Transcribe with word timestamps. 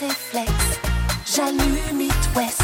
réflexe. 0.00 0.80
J'allume 1.34 2.00
It 2.00 2.12
West. 2.34 2.62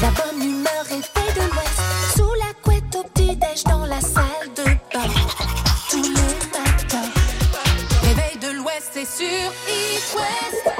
La 0.00 0.08
bonne 0.10 0.42
humeur 0.42 0.84
est 0.90 1.02
faite 1.02 1.34
de 1.36 1.42
l'Ouest. 1.42 1.80
Sous 2.16 2.32
la 2.34 2.52
couette 2.62 2.96
au 2.96 3.02
petit-déj 3.08 3.64
dans 3.64 3.84
la 3.86 4.00
salle 4.00 4.24
de 4.56 4.64
bain. 4.64 5.08
Tous 5.90 6.02
les 6.02 6.10
matins. 6.10 7.10
Réveil 8.02 8.38
de 8.40 8.56
l'Ouest, 8.56 8.90
c'est 8.92 9.04
sur 9.04 9.52
It 9.68 10.16
West. 10.16 10.76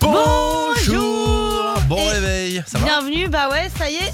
Bonjour 0.00 1.74
Bon 1.88 1.96
Et- 1.98 2.10
réveil, 2.10 2.62
ça 2.66 2.78
va 2.78 2.84
Bienvenue, 2.86 3.28
bah 3.28 3.48
ouais, 3.50 3.70
ça 3.78 3.88
y 3.88 3.96
est. 3.96 4.12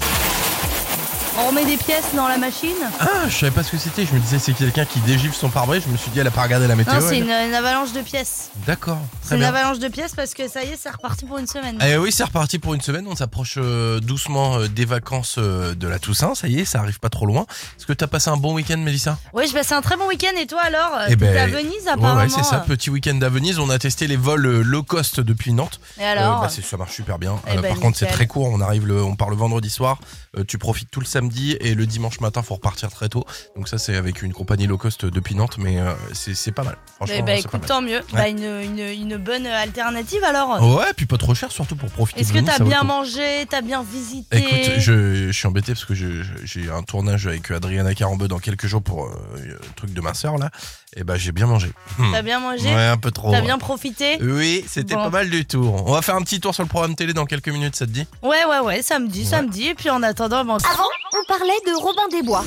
On 1.39 1.47
remet 1.47 1.65
des 1.65 1.77
pièces 1.77 2.13
dans 2.15 2.27
la 2.27 2.37
machine. 2.37 2.69
Ah, 2.99 3.27
je 3.27 3.35
savais 3.35 3.51
pas 3.51 3.63
ce 3.63 3.71
que 3.71 3.77
c'était, 3.79 4.05
je 4.05 4.13
me 4.13 4.19
disais 4.19 4.37
c'est 4.37 4.53
quelqu'un 4.53 4.85
qui 4.85 4.99
dégivre 4.99 5.33
son 5.33 5.49
pare-brise, 5.49 5.81
je 5.87 5.91
me 5.91 5.97
suis 5.97 6.11
dit 6.11 6.19
elle 6.19 6.27
a 6.27 6.31
pas 6.31 6.43
regardé 6.43 6.67
la 6.67 6.75
météo. 6.75 6.93
Non, 6.93 6.99
c'est 7.01 7.17
une 7.17 7.31
avalanche 7.31 7.91
de 7.91 8.01
pièces. 8.01 8.42
D'accord, 8.65 8.99
C'est 9.21 9.35
une 9.35 9.43
avalanche 9.43 9.79
de 9.79 9.89
pièces 9.89 10.15
parce 10.15 10.33
que 10.33 10.47
ça 10.47 10.63
y 10.63 10.69
est, 10.69 10.77
c'est 10.81 10.89
reparti 10.89 11.25
pour 11.25 11.37
une 11.37 11.47
semaine. 11.47 11.77
Eh 11.85 11.97
oui, 11.97 12.13
c'est 12.13 12.23
reparti 12.23 12.59
pour 12.59 12.73
une 12.73 12.79
semaine, 12.79 13.05
on 13.09 13.15
s'approche 13.15 13.55
euh, 13.57 13.99
doucement 13.99 14.55
euh, 14.59 14.67
des 14.69 14.85
vacances 14.85 15.35
euh, 15.37 15.75
de 15.75 15.85
la 15.85 15.99
Toussaint, 15.99 16.33
ça 16.33 16.47
y 16.47 16.59
est, 16.61 16.65
ça 16.65 16.79
arrive 16.79 16.99
pas 17.01 17.09
trop 17.09 17.25
loin. 17.25 17.45
Est-ce 17.77 17.85
que 17.85 17.91
t'as 17.91 18.07
passé 18.07 18.29
un 18.29 18.37
bon 18.37 18.53
week-end 18.53 18.77
Mélissa? 18.77 19.17
Ouais, 19.33 19.47
je 19.47 19.53
passais 19.53 19.75
un 19.75 19.81
très 19.81 19.97
bon 19.97 20.07
week-end 20.07 20.31
et 20.39 20.47
toi 20.47 20.61
alors 20.61 20.91
Eh 21.09 21.17
ben, 21.17 21.35
à 21.35 21.47
Venise 21.47 21.87
apparemment. 21.89 22.21
ouais, 22.21 22.29
c'est 22.29 22.43
ça, 22.43 22.59
petit 22.59 22.89
week-end 22.89 23.19
à 23.21 23.27
Venise, 23.27 23.59
on 23.59 23.69
a 23.69 23.77
testé 23.77 24.07
les 24.07 24.15
vols 24.15 24.61
low 24.61 24.83
cost 24.83 25.19
depuis 25.19 25.51
Nantes. 25.51 25.81
Et 25.99 26.05
alors 26.05 26.39
bah, 26.41 26.47
c'est- 26.49 26.61
ça 26.61 26.77
marche 26.77 26.93
super 26.93 27.19
bien. 27.19 27.35
Eh 27.51 27.57
ben, 27.57 27.63
par 27.73 27.79
contre, 27.81 27.97
c'est 27.97 28.05
nickel. 28.05 28.17
très 28.17 28.27
court. 28.27 28.47
On 28.49 28.61
arrive 28.61 28.87
le, 28.87 29.03
on 29.03 29.17
part 29.17 29.29
le 29.29 29.35
vendredi 29.35 29.69
soir. 29.69 29.99
euh, 30.37 30.45
tu 30.47 30.57
profites 30.57 30.89
tout 30.89 31.01
le 31.01 31.05
samedi 31.05 31.57
et 31.59 31.75
le 31.75 31.85
dimanche 31.85 32.21
matin, 32.21 32.41
faut 32.43 32.55
repartir 32.55 32.89
très 32.91 33.09
tôt. 33.09 33.25
Donc 33.57 33.67
ça, 33.67 33.77
c'est 33.77 33.95
avec 33.97 34.21
une 34.21 34.31
compagnie 34.33 34.67
low 34.67 34.77
cost 34.77 35.05
depuis 35.05 35.35
Nantes, 35.35 35.57
mais 35.57 35.79
euh, 35.81 35.93
c'est 36.13 36.33
c'est 36.33 36.53
pas 36.53 36.63
mal. 36.63 36.77
Franchement, 36.95 37.15
Eh 37.19 37.21
ben, 37.23 37.35
c'est 37.41 37.49
pas 37.49 37.57
écoute, 37.57 37.67
tant 37.67 37.81
mieux. 37.81 37.99
Bah, 38.13 38.29
une, 38.29 38.52
une, 38.61 38.79
une 38.79 39.17
bonne 39.17 39.47
alternative 39.47 40.23
alors. 40.23 40.61
Ouais, 40.77 40.85
puis 40.95 41.05
pas 41.05 41.17
trop 41.17 41.33
cher, 41.33 41.51
surtout 41.51 41.75
pour 41.75 41.89
profiter. 41.89 42.21
Est-ce 42.21 42.33
de 42.33 42.39
que 42.41 42.45
t'as 42.45 42.59
bien 42.63 42.83
mangé 42.83 43.45
T'as 43.49 43.61
bien 43.61 43.83
visité 43.83 44.37
Écoute, 44.37 44.73
je, 44.79 45.27
je 45.27 45.31
suis 45.31 45.47
embêté 45.47 45.73
parce 45.73 45.85
que 45.85 45.93
j'ai 45.95 46.69
un 46.69 46.83
tournage 46.83 47.27
avec 47.27 47.49
Adriana 47.51 47.93
Carambeu 47.93 48.27
dans 48.27 48.39
quelques 48.39 48.67
jours 48.67 48.81
pour 48.83 49.05
euh, 49.05 49.09
le 49.45 49.59
truc 49.75 49.93
de 49.93 50.01
ma 50.01 50.13
sœur 50.13 50.37
là. 50.37 50.49
Et 50.95 51.03
bah 51.03 51.17
j'ai 51.17 51.31
bien 51.31 51.47
mangé. 51.47 51.71
Hmm. 51.97 52.11
T'as 52.11 52.21
bien 52.21 52.39
mangé 52.39 52.67
Ouais, 52.73 52.85
un 52.87 52.97
peu 52.97 53.09
trop. 53.09 53.31
T'as 53.31 53.41
bien 53.41 53.57
profité 53.57 54.17
Oui, 54.21 54.63
c'était 54.67 54.93
Bon. 54.95 55.05
pas 55.05 55.09
mal 55.09 55.29
du 55.29 55.45
tout. 55.45 55.63
On 55.85 55.91
va 55.91 56.01
faire 56.03 56.15
un 56.15 56.21
petit 56.21 56.39
tour 56.39 56.53
sur 56.53 56.61
le 56.63 56.69
programme 56.69 56.95
télé 56.95 57.13
dans 57.13 57.25
quelques 57.25 57.49
minutes, 57.49 57.75
ça 57.75 57.85
te 57.87 57.91
dit? 57.91 58.05
Ouais, 58.21 58.45
ouais, 58.47 58.59
ouais, 58.59 58.81
samedi, 58.83 59.21
Ouais. 59.21 59.25
samedi. 59.25 59.67
Et 59.69 59.73
puis 59.73 59.89
en 59.89 60.03
attendant, 60.03 60.45
bon, 60.45 60.55
Avant, 60.57 60.83
on 61.19 61.23
parlait 61.27 61.59
de 61.65 61.73
Robin 61.81 62.07
des 62.11 62.21
Bois. 62.21 62.43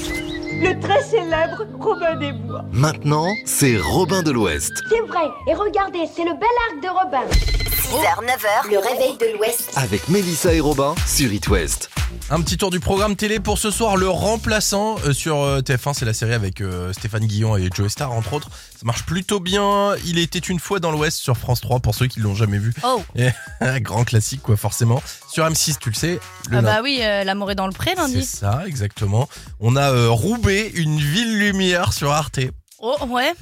Le 0.60 0.78
très 0.80 1.02
célèbre 1.02 1.66
Robin 1.78 2.16
des 2.16 2.32
Bois. 2.32 2.64
Maintenant, 2.72 3.28
c'est 3.44 3.76
Robin 3.78 4.22
de 4.22 4.30
l'Ouest. 4.30 4.72
C'est 4.88 5.06
vrai, 5.06 5.28
et 5.48 5.54
regardez, 5.54 6.06
c'est 6.14 6.24
le 6.24 6.32
bel 6.32 6.48
arc 6.70 6.82
de 6.82 6.88
Robin. 6.88 7.26
6h, 7.30 8.24
9h, 8.24 8.70
le 8.70 8.78
réveil 8.78 9.16
de 9.18 9.36
l'Ouest. 9.36 9.72
Avec 9.76 10.08
Mélissa 10.08 10.54
et 10.54 10.60
Robin 10.60 10.94
sur 11.06 11.32
It 11.32 11.48
West. 11.48 11.90
Un 12.28 12.40
petit 12.40 12.56
tour 12.56 12.72
du 12.72 12.80
programme 12.80 13.14
télé 13.14 13.38
pour 13.38 13.56
ce 13.56 13.70
soir, 13.70 13.96
le 13.96 14.08
remplaçant 14.08 14.96
euh, 15.04 15.12
sur 15.12 15.42
euh, 15.42 15.60
TF1, 15.60 15.94
c'est 15.94 16.04
la 16.04 16.12
série 16.12 16.32
avec 16.32 16.60
euh, 16.60 16.92
Stéphane 16.92 17.24
Guillon 17.24 17.56
et 17.56 17.68
Joe 17.72 17.88
Star 17.88 18.10
entre 18.10 18.32
autres. 18.32 18.50
Ça 18.72 18.80
marche 18.82 19.04
plutôt 19.06 19.38
bien. 19.38 19.94
Il 20.04 20.18
était 20.18 20.40
une 20.40 20.58
fois 20.58 20.80
dans 20.80 20.90
l'Ouest 20.90 21.18
sur 21.18 21.36
France 21.36 21.60
3 21.60 21.78
pour 21.78 21.94
ceux 21.94 22.08
qui 22.08 22.18
l'ont 22.18 22.34
jamais 22.34 22.58
vu. 22.58 22.74
Oh, 22.82 23.00
Grand 23.80 24.02
classique 24.02 24.42
quoi 24.42 24.56
forcément. 24.56 25.00
Sur 25.30 25.46
M6, 25.48 25.76
tu 25.78 25.90
le 25.90 25.94
sais. 25.94 26.18
Le 26.50 26.58
ah 26.58 26.62
bah 26.62 26.80
oui, 26.82 26.98
euh, 27.00 27.22
l'amour 27.22 27.52
est 27.52 27.54
dans 27.54 27.68
le 27.68 27.72
pré 27.72 27.92
c'est 27.94 28.02
lundi. 28.02 28.24
ça 28.24 28.64
exactement. 28.66 29.28
On 29.60 29.76
a 29.76 29.92
euh, 29.92 30.10
Roubaix, 30.10 30.72
une 30.74 30.98
ville 30.98 31.38
lumière 31.38 31.92
sur 31.92 32.10
Arte. 32.10 32.40
Oh, 32.80 32.96
ouais. 33.08 33.34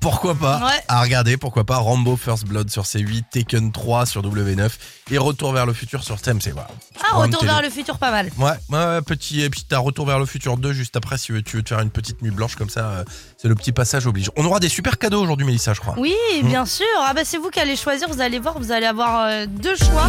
Pourquoi 0.00 0.34
pas 0.34 0.66
Ouais. 0.66 0.82
À 0.88 1.02
regarder, 1.02 1.36
pourquoi 1.36 1.64
pas 1.64 1.76
Rambo 1.78 2.16
First 2.16 2.46
Blood 2.46 2.70
sur 2.70 2.84
C8, 2.84 3.24
Taken 3.30 3.72
3 3.72 4.06
sur 4.06 4.22
W9 4.22 4.70
et 5.10 5.18
Retour 5.18 5.52
vers 5.52 5.66
le 5.66 5.72
futur 5.72 6.04
sur 6.04 6.20
TMC. 6.20 6.50
Voilà. 6.52 6.68
Ah, 7.02 7.16
retour 7.16 7.44
vers 7.44 7.62
le 7.62 7.70
futur, 7.70 7.98
pas 7.98 8.10
mal. 8.10 8.30
Ouais, 8.38 8.50
ouais, 8.70 8.78
ouais, 8.78 9.02
petit. 9.02 9.42
Et 9.42 9.50
puis 9.50 9.64
t'as 9.68 9.78
Retour 9.78 10.06
vers 10.06 10.18
le 10.18 10.26
futur 10.26 10.56
2 10.56 10.72
juste 10.72 10.96
après 10.96 11.18
si 11.18 11.26
tu 11.26 11.32
veux, 11.34 11.42
tu 11.42 11.56
veux 11.56 11.62
te 11.62 11.68
faire 11.70 11.80
une 11.80 11.90
petite 11.90 12.22
nuit 12.22 12.30
blanche 12.30 12.56
comme 12.56 12.70
ça. 12.70 13.04
C'est 13.36 13.48
le 13.48 13.54
petit 13.54 13.72
passage 13.72 14.06
oblige. 14.06 14.30
On 14.36 14.44
aura 14.44 14.60
des 14.60 14.68
super 14.68 14.98
cadeaux 14.98 15.22
aujourd'hui, 15.22 15.46
Mélissa, 15.46 15.72
je 15.74 15.80
crois. 15.80 15.94
Oui, 15.98 16.14
Hmm. 16.42 16.46
bien 16.48 16.66
sûr. 16.66 16.86
Ah 17.00 17.12
bah 17.14 17.22
c'est 17.24 17.36
vous 17.38 17.50
qui 17.50 17.60
allez 17.60 17.76
choisir. 17.76 18.08
Vous 18.08 18.20
allez 18.20 18.38
voir, 18.38 18.58
vous 18.58 18.72
allez 18.72 18.86
avoir 18.86 19.24
euh, 19.26 19.46
deux 19.48 19.76
choix. 19.76 20.06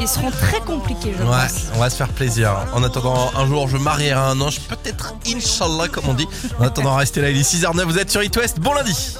Ils 0.00 0.08
seront 0.08 0.30
très 0.30 0.60
compliqués, 0.60 1.14
je 1.18 1.22
Ouais, 1.24 1.30
pense. 1.30 1.70
on 1.74 1.78
va 1.80 1.88
se 1.90 1.96
faire 1.96 2.08
plaisir. 2.08 2.54
En 2.74 2.82
attendant, 2.82 3.30
un 3.34 3.46
jour, 3.46 3.66
je 3.68 3.76
marierai 3.78 4.12
un 4.20 4.40
ange, 4.40 4.60
peut-être, 4.60 5.14
Inch'Allah, 5.26 5.88
comme 5.88 6.08
on 6.08 6.14
dit. 6.14 6.28
En 6.60 6.64
attendant, 6.64 6.94
restez 6.96 7.22
là, 7.22 7.30
il 7.30 7.38
est 7.38 7.42
6h09, 7.42 7.82
vous 7.84 7.98
êtes 7.98 8.10
sur 8.10 8.22
It 8.22 8.36
West. 8.36 8.60
Bon 8.60 8.74
lundi 8.74 9.16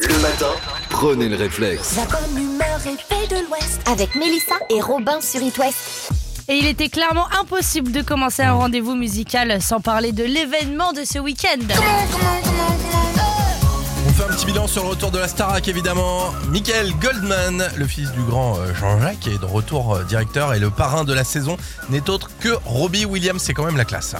Le 0.00 0.18
matin, 0.20 0.46
prenez 0.90 1.28
le 1.28 1.36
réflexe. 1.36 1.96
La 1.96 2.04
bonne 2.04 2.38
humeur 2.42 2.80
est 2.86 3.14
faite 3.14 3.30
de 3.30 3.44
l'Ouest. 3.48 3.80
Avec 3.86 4.14
Mélissa 4.14 4.54
et 4.70 4.80
Robin 4.80 5.20
sur 5.20 5.42
It 5.42 5.58
West. 5.58 6.10
Et 6.48 6.56
il 6.56 6.66
était 6.66 6.90
clairement 6.90 7.26
impossible 7.40 7.90
de 7.90 8.02
commencer 8.02 8.42
un 8.42 8.52
rendez-vous 8.52 8.94
musical 8.94 9.62
sans 9.62 9.80
parler 9.80 10.12
de 10.12 10.24
l'événement 10.24 10.92
de 10.92 11.04
ce 11.04 11.18
week-end. 11.18 11.62
On 14.06 14.12
fait 14.12 14.24
un 14.24 14.34
petit 14.34 14.44
bilan 14.44 14.66
sur 14.66 14.82
le 14.82 14.90
retour 14.90 15.10
de 15.10 15.18
la 15.18 15.26
Starac, 15.26 15.66
évidemment. 15.68 16.32
Michael 16.50 16.92
Goldman, 17.00 17.66
le 17.76 17.86
fils 17.86 18.12
du 18.12 18.20
grand 18.20 18.58
euh, 18.58 18.74
Jean-Jacques, 18.74 19.26
est 19.26 19.40
de 19.40 19.46
retour 19.46 19.94
euh, 19.94 20.04
directeur 20.04 20.52
et 20.52 20.58
le 20.58 20.68
parrain 20.68 21.04
de 21.04 21.14
la 21.14 21.24
saison 21.24 21.56
n'est 21.88 22.10
autre 22.10 22.30
que 22.40 22.50
Robbie 22.66 23.06
Williams. 23.06 23.40
C'est 23.42 23.54
quand 23.54 23.64
même 23.64 23.78
la 23.78 23.86
classe. 23.86 24.14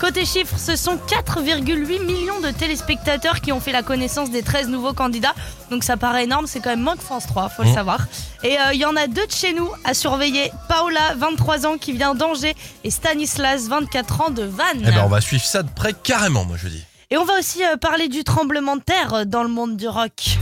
Côté 0.00 0.24
chiffres, 0.24 0.56
ce 0.58 0.76
sont 0.76 0.96
4,8 1.08 2.04
millions 2.04 2.40
de 2.40 2.50
téléspectateurs 2.50 3.40
qui 3.40 3.50
ont 3.50 3.58
fait 3.60 3.72
la 3.72 3.82
connaissance 3.82 4.30
des 4.30 4.42
13 4.42 4.68
nouveaux 4.68 4.92
candidats. 4.92 5.34
Donc 5.70 5.82
ça 5.82 5.96
paraît 5.96 6.24
énorme, 6.24 6.46
c'est 6.46 6.60
quand 6.60 6.70
même 6.70 6.80
moins 6.82 6.96
que 6.96 7.02
France 7.02 7.26
3, 7.26 7.48
faut 7.48 7.62
le 7.64 7.70
Mmh. 7.70 7.74
savoir. 7.74 8.06
Et 8.44 8.58
euh, 8.60 8.72
il 8.74 8.78
y 8.80 8.84
en 8.84 8.94
a 8.96 9.08
deux 9.08 9.26
de 9.26 9.32
chez 9.32 9.52
nous 9.54 9.68
à 9.84 9.94
surveiller. 9.94 10.52
Paola, 10.68 11.14
23 11.16 11.66
ans, 11.66 11.78
qui 11.78 11.92
vient 11.92 12.14
d'Angers, 12.14 12.54
et 12.84 12.90
Stanislas, 12.90 13.66
24 13.68 14.20
ans, 14.20 14.30
de 14.30 14.44
Vannes. 14.44 14.82
Eh 14.86 14.90
ben, 14.92 15.02
on 15.04 15.08
va 15.08 15.20
suivre 15.20 15.44
ça 15.44 15.62
de 15.64 15.70
près 15.70 15.92
carrément, 15.92 16.44
moi 16.44 16.56
je 16.62 16.68
dis. 16.68 16.84
Et 17.10 17.16
on 17.16 17.24
va 17.24 17.38
aussi 17.38 17.64
euh, 17.64 17.76
parler 17.76 18.08
du 18.08 18.22
tremblement 18.22 18.76
de 18.76 18.82
terre 18.82 19.14
euh, 19.14 19.24
dans 19.24 19.42
le 19.42 19.48
monde 19.48 19.76
du 19.76 19.88
rock. 19.88 20.38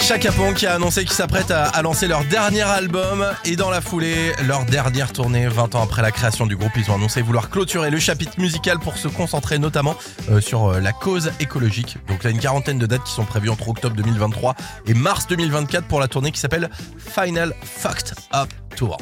Chaka 0.00 0.30
qui 0.54 0.66
a 0.66 0.74
annoncé 0.74 1.04
qu'ils 1.04 1.12
s'apprêtent 1.14 1.50
à, 1.50 1.64
à 1.64 1.82
lancer 1.82 2.06
leur 2.06 2.24
dernier 2.24 2.62
album 2.62 3.26
et 3.44 3.56
dans 3.56 3.70
la 3.70 3.80
foulée, 3.80 4.32
leur 4.46 4.64
dernière 4.64 5.12
tournée 5.12 5.46
20 5.48 5.74
ans 5.74 5.82
après 5.82 6.02
la 6.02 6.10
création 6.10 6.46
du 6.46 6.56
groupe. 6.56 6.72
Ils 6.76 6.90
ont 6.90 6.94
annoncé 6.94 7.20
vouloir 7.20 7.50
clôturer 7.50 7.90
le 7.90 7.98
chapitre 7.98 8.40
musical 8.40 8.78
pour 8.78 8.96
se 8.96 9.08
concentrer 9.08 9.58
notamment 9.58 9.96
euh, 10.30 10.40
sur 10.40 10.68
euh, 10.68 10.80
la 10.80 10.92
cause 10.92 11.32
écologique. 11.40 11.98
Donc 12.08 12.24
là, 12.24 12.30
une 12.30 12.38
quarantaine 12.38 12.78
de 12.78 12.86
dates 12.86 13.04
qui 13.04 13.12
sont 13.12 13.24
prévues 13.24 13.50
entre 13.50 13.68
octobre 13.68 13.96
2023 13.96 14.54
et 14.86 14.94
mars 14.94 15.26
2024 15.26 15.86
pour 15.86 16.00
la 16.00 16.08
tournée 16.08 16.32
qui 16.32 16.40
s'appelle 16.40 16.70
Final 16.98 17.54
Fucked 17.62 18.14
Up 18.34 18.48
Tour. 18.76 18.96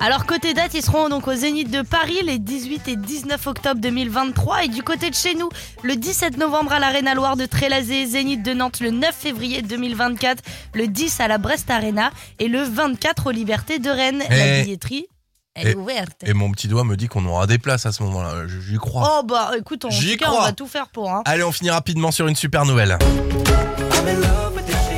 Alors 0.00 0.26
côté 0.26 0.52
date, 0.54 0.74
ils 0.74 0.82
seront 0.82 1.08
donc 1.08 1.26
au 1.28 1.34
Zénith 1.34 1.70
de 1.70 1.82
Paris 1.82 2.18
les 2.24 2.38
18 2.38 2.88
et 2.88 2.96
19 2.96 3.46
octobre 3.46 3.80
2023 3.80 4.64
et 4.64 4.68
du 4.68 4.82
côté 4.82 5.08
de 5.08 5.14
chez 5.14 5.34
nous, 5.34 5.48
le 5.82 5.96
17 5.96 6.36
novembre 6.36 6.72
à 6.72 6.78
l'Arena 6.78 7.14
Loire 7.14 7.36
de 7.36 7.46
Trélazé, 7.46 8.04
Zénith 8.06 8.42
de 8.42 8.52
Nantes 8.52 8.80
le 8.80 8.90
9 8.90 9.14
février 9.14 9.62
2024, 9.62 10.42
le 10.74 10.88
10 10.88 11.20
à 11.20 11.28
la 11.28 11.38
Brest 11.38 11.70
Arena 11.70 12.10
et 12.38 12.48
le 12.48 12.62
24 12.62 13.28
aux 13.28 13.30
Libertés 13.30 13.78
de 13.78 13.88
Rennes. 13.88 14.22
La 14.28 14.58
Et- 14.60 14.62
billetterie, 14.64 15.06
elle 15.54 15.68
est 15.68 15.74
ouverte. 15.76 16.22
Et 16.26 16.34
mon 16.34 16.50
petit 16.50 16.68
doigt 16.68 16.84
me 16.84 16.96
dit 16.96 17.08
qu'on 17.08 17.24
aura 17.26 17.46
des 17.46 17.58
places 17.58 17.86
à 17.86 17.92
ce 17.92 18.02
moment-là. 18.02 18.46
J'y 18.68 18.76
crois. 18.76 19.20
Oh 19.20 19.22
bah 19.24 19.52
écoute, 19.58 19.84
en 19.86 19.90
J'y 19.90 20.12
tout 20.18 20.24
cas, 20.24 20.30
on 20.32 20.42
va 20.42 20.52
tout 20.52 20.66
faire 20.66 20.88
pour. 20.88 21.10
Hein. 21.10 21.22
Allez, 21.24 21.44
on 21.44 21.52
finit 21.52 21.70
rapidement 21.70 22.10
sur 22.10 22.26
une 22.26 22.36
super 22.36 22.66
nouvelle. 22.66 22.98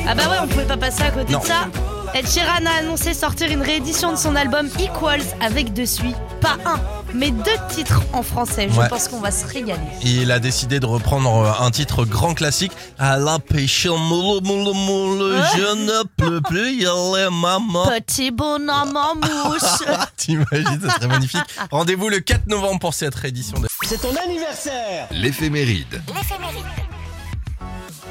Ah 0.08 0.14
bah 0.14 0.22
ouais, 0.30 0.36
on 0.42 0.46
pouvait 0.48 0.64
pas 0.64 0.76
passer 0.76 1.02
à 1.02 1.10
côté 1.10 1.32
Non. 1.32 1.40
de 1.40 1.44
ça. 1.44 1.68
Ed 2.16 2.26
Sheeran 2.26 2.64
a 2.64 2.78
annoncé 2.78 3.12
sortir 3.12 3.50
une 3.50 3.60
réédition 3.60 4.10
de 4.10 4.16
son 4.16 4.36
album 4.36 4.70
Equals 4.80 5.20
avec 5.42 5.74
dessus, 5.74 6.14
pas 6.40 6.56
un, 6.64 6.80
mais 7.12 7.30
deux 7.30 7.58
titres 7.68 8.00
en 8.14 8.22
français. 8.22 8.68
Je 8.72 8.80
Ouais. 8.80 8.88
pense 8.88 9.08
qu'on 9.08 9.20
va 9.20 9.30
se 9.30 9.46
régaler. 9.46 9.82
Il 10.02 10.30
a 10.32 10.38
décidé 10.38 10.80
de 10.80 10.86
reprendre 10.86 11.30
euh, 11.44 11.64
un 11.64 11.70
titre 11.70 12.06
grand 12.06 12.32
classique. 12.32 12.72
À 12.98 13.18
la 13.18 13.38
pêche, 13.38 13.84
moule, 13.86 14.40
moule, 14.42 14.74
moule, 14.74 15.36
je 15.56 15.74
ne 15.76 16.04
peux 16.16 16.40
plus 16.40 16.72
y 16.82 16.86
aller, 16.86 17.28
maman. 17.30 17.86
Petit 17.88 18.30
bonhomme 18.30 18.96
en 18.96 19.14
mouche. 19.16 19.60
T'imagines, 20.16 20.80
ça 20.86 20.94
serait 20.94 21.08
magnifique. 21.08 21.42
Rendez-vous 21.70 22.08
le 22.08 22.20
4 22.20 22.46
novembre 22.46 22.80
pour 22.80 22.94
cette 22.94 23.14
réédition. 23.14 23.58
De... 23.60 23.68
C'est 23.86 24.00
ton 24.00 24.14
anniversaire 24.24 25.06
L'éphéméride. 25.10 26.00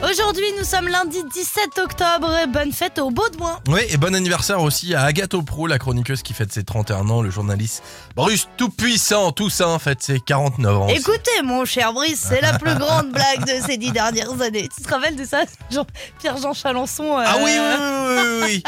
Aujourd'hui, 0.04 0.46
nous 0.60 0.66
sommes 0.66 0.88
lundi 0.90 1.18
17 1.34 1.80
octobre. 1.84 2.30
Bonne 2.50 2.72
fête 2.74 3.00
au 3.00 3.10
Baudouin. 3.12 3.60
Oui, 3.68 3.80
et 3.90 3.98
bon 3.98 4.14
anniversaire 4.14 4.62
aussi 4.62 4.94
à 4.94 5.04
Agathe 5.04 5.36
Pro, 5.44 5.66
la 5.68 5.80
chroniqueuse 5.80 6.22
qui 6.22 6.34
fête 6.34 6.52
ses 6.52 6.64
31 6.64 7.10
ans, 7.10 7.22
le 7.22 7.32
journaliste 7.32 7.82
Bruce 8.16 8.48
Tout-Puissant, 8.58 9.32
tout 9.32 9.50
ça 9.50 9.68
en 9.70 9.80
fait, 9.80 9.98
c'est 10.02 10.20
49 10.24 10.78
ans. 10.78 10.88
Écoutez, 10.90 11.42
mon 11.44 11.66
cher 11.66 11.94
Brice, 11.94 12.24
c'est 12.30 12.42
la 12.42 12.60
plus 12.60 12.76
grande 12.76 13.12
blague 13.12 13.46
de 13.46 13.66
ces 13.66 13.78
dix 13.78 13.92
dernières 13.92 14.40
années. 14.42 14.70
Tu 14.78 14.84
te 14.84 14.90
rappelles 14.94 15.16
de 15.16 15.26
ça 15.26 15.44
Jean- 15.72 15.88
Pierre-Jean 16.20 16.54
Chalençon. 16.54 17.18
euh, 17.18 17.24
Ah 17.26 17.38
oui, 17.42 17.52
oui, 17.58 17.76
oui, 17.80 18.16
oui, 18.44 18.44
oui. 18.44 18.64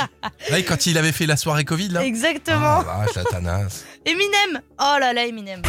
Ouais, 0.52 0.64
quand 0.64 0.86
il 0.88 0.98
avait 0.98 1.12
fait 1.12 1.26
la 1.28 1.38
soirée 1.38 1.66
Covid 1.66 1.90
là. 1.90 2.04
Exactement. 2.06 2.84
Ah, 2.90 3.04
vache, 3.06 3.16
la 3.16 3.24
tanasse. 3.26 3.84
Eminem. 4.06 4.62
Oh 4.80 4.96
là 5.00 5.14
là, 5.14 5.26
Eminem. 5.28 5.62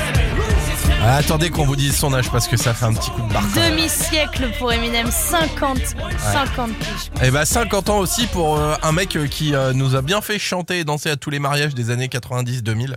Ah, 1.03 1.17
attendez 1.17 1.51
qu'on 1.51 1.65
vous 1.65 1.77
dise 1.77 1.97
son 1.97 2.13
âge 2.13 2.31
parce 2.31 2.49
que 2.49 2.57
ça 2.57 2.75
fait 2.75 2.85
un 2.85 2.93
petit 2.93 3.11
coup 3.11 3.23
de 3.23 3.33
barre. 3.33 3.45
Demi-siècle 3.55 4.51
pour 4.59 4.73
Eminem, 4.73 5.11
50, 5.11 5.79
50 6.33 6.73
piges. 6.75 7.11
Et 7.23 7.31
bah 7.31 7.45
50 7.45 7.91
ans 7.91 7.99
aussi 7.99 8.27
pour 8.27 8.59
euh, 8.59 8.75
un 8.83 8.93
mec 8.93 9.17
euh, 9.17 9.27
qui 9.27 9.55
euh, 9.55 9.73
nous 9.73 9.95
a 9.95 10.03
bien 10.03 10.21
fait 10.21 10.39
chanter 10.39 10.81
et 10.81 10.85
danser 10.85 11.11
à 11.11 11.17
tous 11.17 11.31
les 11.31 11.39
mariages 11.39 11.75
des 11.75 11.91
années 11.91 12.09
90-2000. 12.09 12.95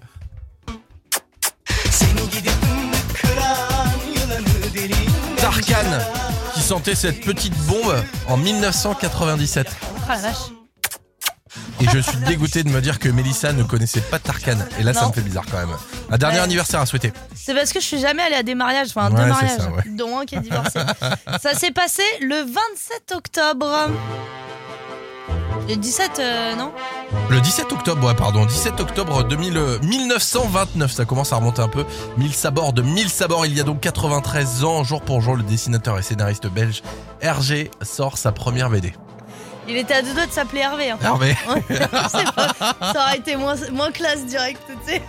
Tarkan 5.38 5.78
qui 6.54 6.62
sentait 6.62 6.96
cette 6.96 7.22
petite 7.22 7.58
bombe 7.66 7.96
en 8.28 8.38
1997. 8.38 9.68
Oh 9.82 10.00
la 10.10 10.16
vache. 10.18 10.61
Et 11.82 11.90
je 11.92 12.00
suis 12.00 12.18
dégoûté 12.20 12.64
de 12.64 12.70
me 12.70 12.80
dire 12.82 13.00
que 13.00 13.10
Mélissa 13.10 13.54
ne 13.54 13.64
connaissait 13.64 14.02
pas 14.02 14.20
Tarkan. 14.20 14.58
Et 14.80 14.84
là 14.84 14.94
ça 14.94 15.02
Non. 15.02 15.08
me 15.10 15.14
fait 15.14 15.22
bizarre 15.22 15.46
quand 15.50 15.58
même. 15.58 15.76
Un 16.12 16.18
dernier 16.18 16.38
Ouais. 16.38 16.44
anniversaire 16.44 16.80
à 16.82 16.86
souhaiter. 16.86 17.12
C'est 17.36 17.54
parce 17.56 17.74
que 17.74 17.80
je 17.80 17.86
suis 17.86 18.00
jamais 18.00 18.22
allée 18.24 18.36
à 18.36 18.44
des 18.44 18.56
mariages, 18.56 18.90
enfin 18.90 19.10
Ouais, 19.10 19.16
deux 19.18 19.24
c'est 19.24 19.30
mariages, 19.30 19.58
ça, 19.60 19.72
ouais. 19.72 19.84
dont 19.98 20.20
un 20.20 20.26
qui 20.26 20.36
est 20.36 20.40
divorcé. 20.42 20.80
ça 21.42 21.54
s'est 21.56 21.72
passé 21.72 22.04
le 22.22 22.36
27 22.42 23.14
octobre. 23.16 23.90
Le 25.70 25.76
17, 25.76 26.12
euh, 26.20 26.56
non 26.56 26.72
Le 27.30 27.40
17 27.40 27.72
octobre, 27.72 28.06
ouais, 28.08 28.16
pardon, 28.16 28.46
17 28.46 28.80
octobre 28.80 29.24
2000, 29.24 29.58
euh, 29.58 29.80
1929, 29.84 30.92
ça 30.92 31.06
commence 31.06 31.32
à 31.34 31.38
remonter 31.38 31.62
un 31.62 31.68
peu. 31.68 31.86
1000 32.18 32.34
sabords 32.34 32.74
de 32.74 32.82
1000 32.82 33.10
sabords, 33.10 33.46
il 33.46 33.56
y 33.56 33.60
a 33.62 33.64
donc 33.64 33.80
93 33.80 34.64
ans, 34.64 34.84
jour 34.84 35.02
pour 35.02 35.22
jour, 35.22 35.36
le 35.36 35.44
dessinateur 35.44 35.98
et 35.98 36.02
scénariste 36.02 36.48
belge 36.48 36.82
Hergé 37.22 37.70
sort 37.84 38.18
sa 38.18 38.32
première 38.32 38.70
BD. 38.70 38.94
Il 39.68 39.78
était 39.78 39.94
à 39.94 40.02
deux 40.02 40.14
doigts 40.14 40.26
de 40.26 40.32
s'appeler 40.32 40.62
Hervé. 40.62 40.90
hein. 40.92 40.98
Hervé, 41.02 41.36
pas, 42.36 42.54
ça 42.94 43.04
aurait 43.06 43.18
été 43.18 43.36
moins, 43.36 43.56
moins 43.72 43.92
classe 43.92 44.26
direct, 44.26 44.60
tu 44.68 44.92
sais. 44.92 45.02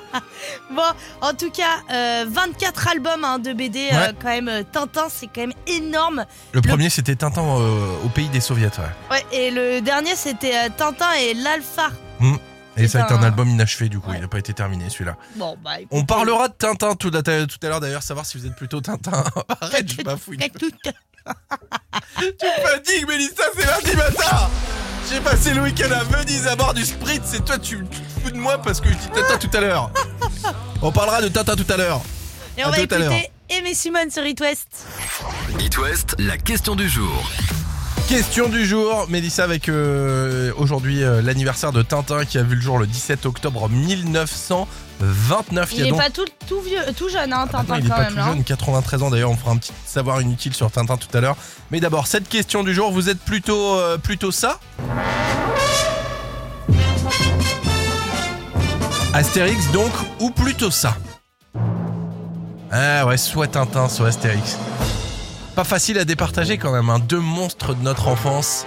bon, 0.70 0.82
en 1.20 1.34
tout 1.34 1.50
cas, 1.50 1.80
euh, 1.92 2.24
24 2.28 2.88
albums 2.88 3.24
hein, 3.24 3.38
de 3.38 3.52
BD, 3.52 3.88
euh, 3.92 4.12
quand 4.20 4.28
même. 4.28 4.48
euh, 4.48 4.62
Tintin, 4.70 5.08
c'est 5.10 5.26
quand 5.26 5.42
même 5.42 5.52
énorme. 5.66 6.24
le 6.52 6.60
premier 6.62 6.88
c'était 6.90 7.16
Tintin 7.16 7.42
euh, 7.42 7.94
au 8.04 8.08
pays 8.08 8.28
des 8.30 8.40
soviets, 8.40 8.66
ouais. 8.78 8.84
Ouais, 9.10 9.24
et 9.30 9.50
le 9.50 9.80
dernier, 9.80 10.16
c'était 10.16 10.54
euh, 10.56 10.68
Tintin 10.76 11.12
et 11.20 11.34
l'Alpha. 11.34 11.90
Et 12.78 12.88
ça 12.88 13.02
a 13.02 13.04
été 13.04 13.12
un 13.12 13.22
album 13.22 13.48
inachevé 13.50 13.90
du 13.90 14.00
coup, 14.00 14.08
Ouais. 14.08 14.16
il 14.16 14.22
n'a 14.22 14.28
pas 14.28 14.38
été 14.38 14.54
terminé 14.54 14.88
celui-là. 14.88 15.16
Bon, 15.36 15.54
bah. 15.62 15.78
écoute, 15.80 15.88
On 15.90 16.06
parlera 16.06 16.48
de 16.48 16.54
Tintin 16.54 16.94
tout 16.94 17.10
à, 17.14 17.22
tout 17.22 17.58
à 17.62 17.68
l'heure 17.68 17.80
d'ailleurs, 17.80 18.02
savoir 18.02 18.24
si 18.24 18.38
vous 18.38 18.46
êtes 18.46 18.56
plutôt 18.56 18.80
Tintin. 18.80 19.22
Arrête, 19.60 19.92
je 19.92 20.00
bafouille. 20.02 20.38
Tu 22.18 22.46
me 22.46 22.68
fatigues, 22.68 23.08
Mélissa, 23.08 23.42
c'est 23.56 23.66
lundi 23.66 23.96
matin 23.96 24.50
J'ai 25.10 25.20
passé 25.20 25.54
le 25.54 25.62
week-end 25.62 25.90
à 25.90 26.04
Venise 26.04 26.46
à 26.46 26.56
bord 26.56 26.74
du 26.74 26.84
Spritz 26.84 27.34
et 27.34 27.40
toi 27.40 27.58
tu, 27.58 27.84
tu 27.90 28.00
te 28.00 28.20
fous 28.24 28.30
de 28.30 28.36
moi 28.36 28.58
parce 28.58 28.80
que 28.80 28.88
je 28.88 28.94
dis 28.94 29.08
Tintin 29.08 29.38
tout 29.38 29.50
à 29.56 29.60
l'heure. 29.60 29.90
On 30.82 30.92
parlera 30.92 31.20
de 31.20 31.28
Tintin 31.28 31.56
tout 31.56 31.66
à 31.72 31.76
l'heure. 31.76 32.00
Et 32.56 32.64
on 32.64 32.68
À 32.68 32.70
va 32.70 32.86
tout 32.86 32.94
à 32.94 32.98
l'heure. 32.98 33.12
écouter 33.12 33.30
Aimé 33.50 33.74
Simone 33.74 34.10
sur 34.10 34.24
It 34.24 34.40
West. 34.40 34.68
It 35.60 35.76
West, 35.78 36.14
la 36.18 36.38
question 36.38 36.74
du 36.76 36.88
jour. 36.88 37.12
Question 38.08 38.48
du 38.50 38.66
jour, 38.66 39.06
Mélissa 39.08 39.42
avec 39.44 39.68
euh, 39.70 40.52
aujourd'hui 40.58 41.02
euh, 41.02 41.22
l'anniversaire 41.22 41.72
de 41.72 41.80
Tintin 41.82 42.24
qui 42.26 42.36
a 42.36 42.42
vu 42.42 42.56
le 42.56 42.60
jour 42.60 42.78
le 42.78 42.86
17 42.86 43.24
octobre 43.24 43.70
1929. 43.70 45.70
Il 45.72 45.82
a 45.82 45.86
est 45.86 45.90
donc- 45.90 45.98
pas 45.98 46.10
tout, 46.10 46.26
tout 46.46 46.60
vieux, 46.60 46.78
tout 46.96 47.08
jeune, 47.08 47.32
hein, 47.32 47.44
Ah 47.44 47.46
bah 47.46 47.58
Tintin, 47.64 47.74
non, 47.74 47.80
il 47.80 47.86
est 47.86 47.88
pas 47.88 48.00
même. 48.00 48.12
tout 48.12 48.18
hein. 48.20 48.32
jeune, 48.34 48.44
93 48.44 49.02
ans 49.02 49.08
d'ailleurs, 49.10 49.30
on 49.30 49.36
fera 49.36 49.52
un 49.52 49.56
petit 49.56 49.72
savoir 49.86 50.20
inutile 50.20 50.52
sur 50.52 50.70
Tintin 50.70 50.98
tout 50.98 51.08
à 51.16 51.20
l'heure. 51.22 51.36
Mais 51.70 51.80
d'abord, 51.80 52.06
cette 52.06 52.28
question 52.28 52.62
du 52.64 52.74
jour, 52.74 52.92
vous 52.92 53.08
êtes 53.08 53.20
plutôt, 53.20 53.76
euh, 53.78 53.96
plutôt 53.96 54.30
ça? 54.30 54.60
Astérix 59.14 59.70
donc, 59.72 59.92
ou 60.20 60.30
plutôt 60.30 60.70
ça? 60.70 60.96
Ah 62.70 63.06
ouais, 63.06 63.16
soit 63.16 63.46
Tintin, 63.48 63.88
soit 63.88 64.08
Astérix. 64.08 64.58
Pas 65.54 65.64
facile 65.64 65.98
à 65.98 66.06
départager 66.06 66.56
quand 66.56 66.72
même, 66.72 66.88
hein. 66.88 66.98
deux 66.98 67.20
monstres 67.20 67.74
de 67.74 67.82
notre 67.82 68.08
enfance 68.08 68.64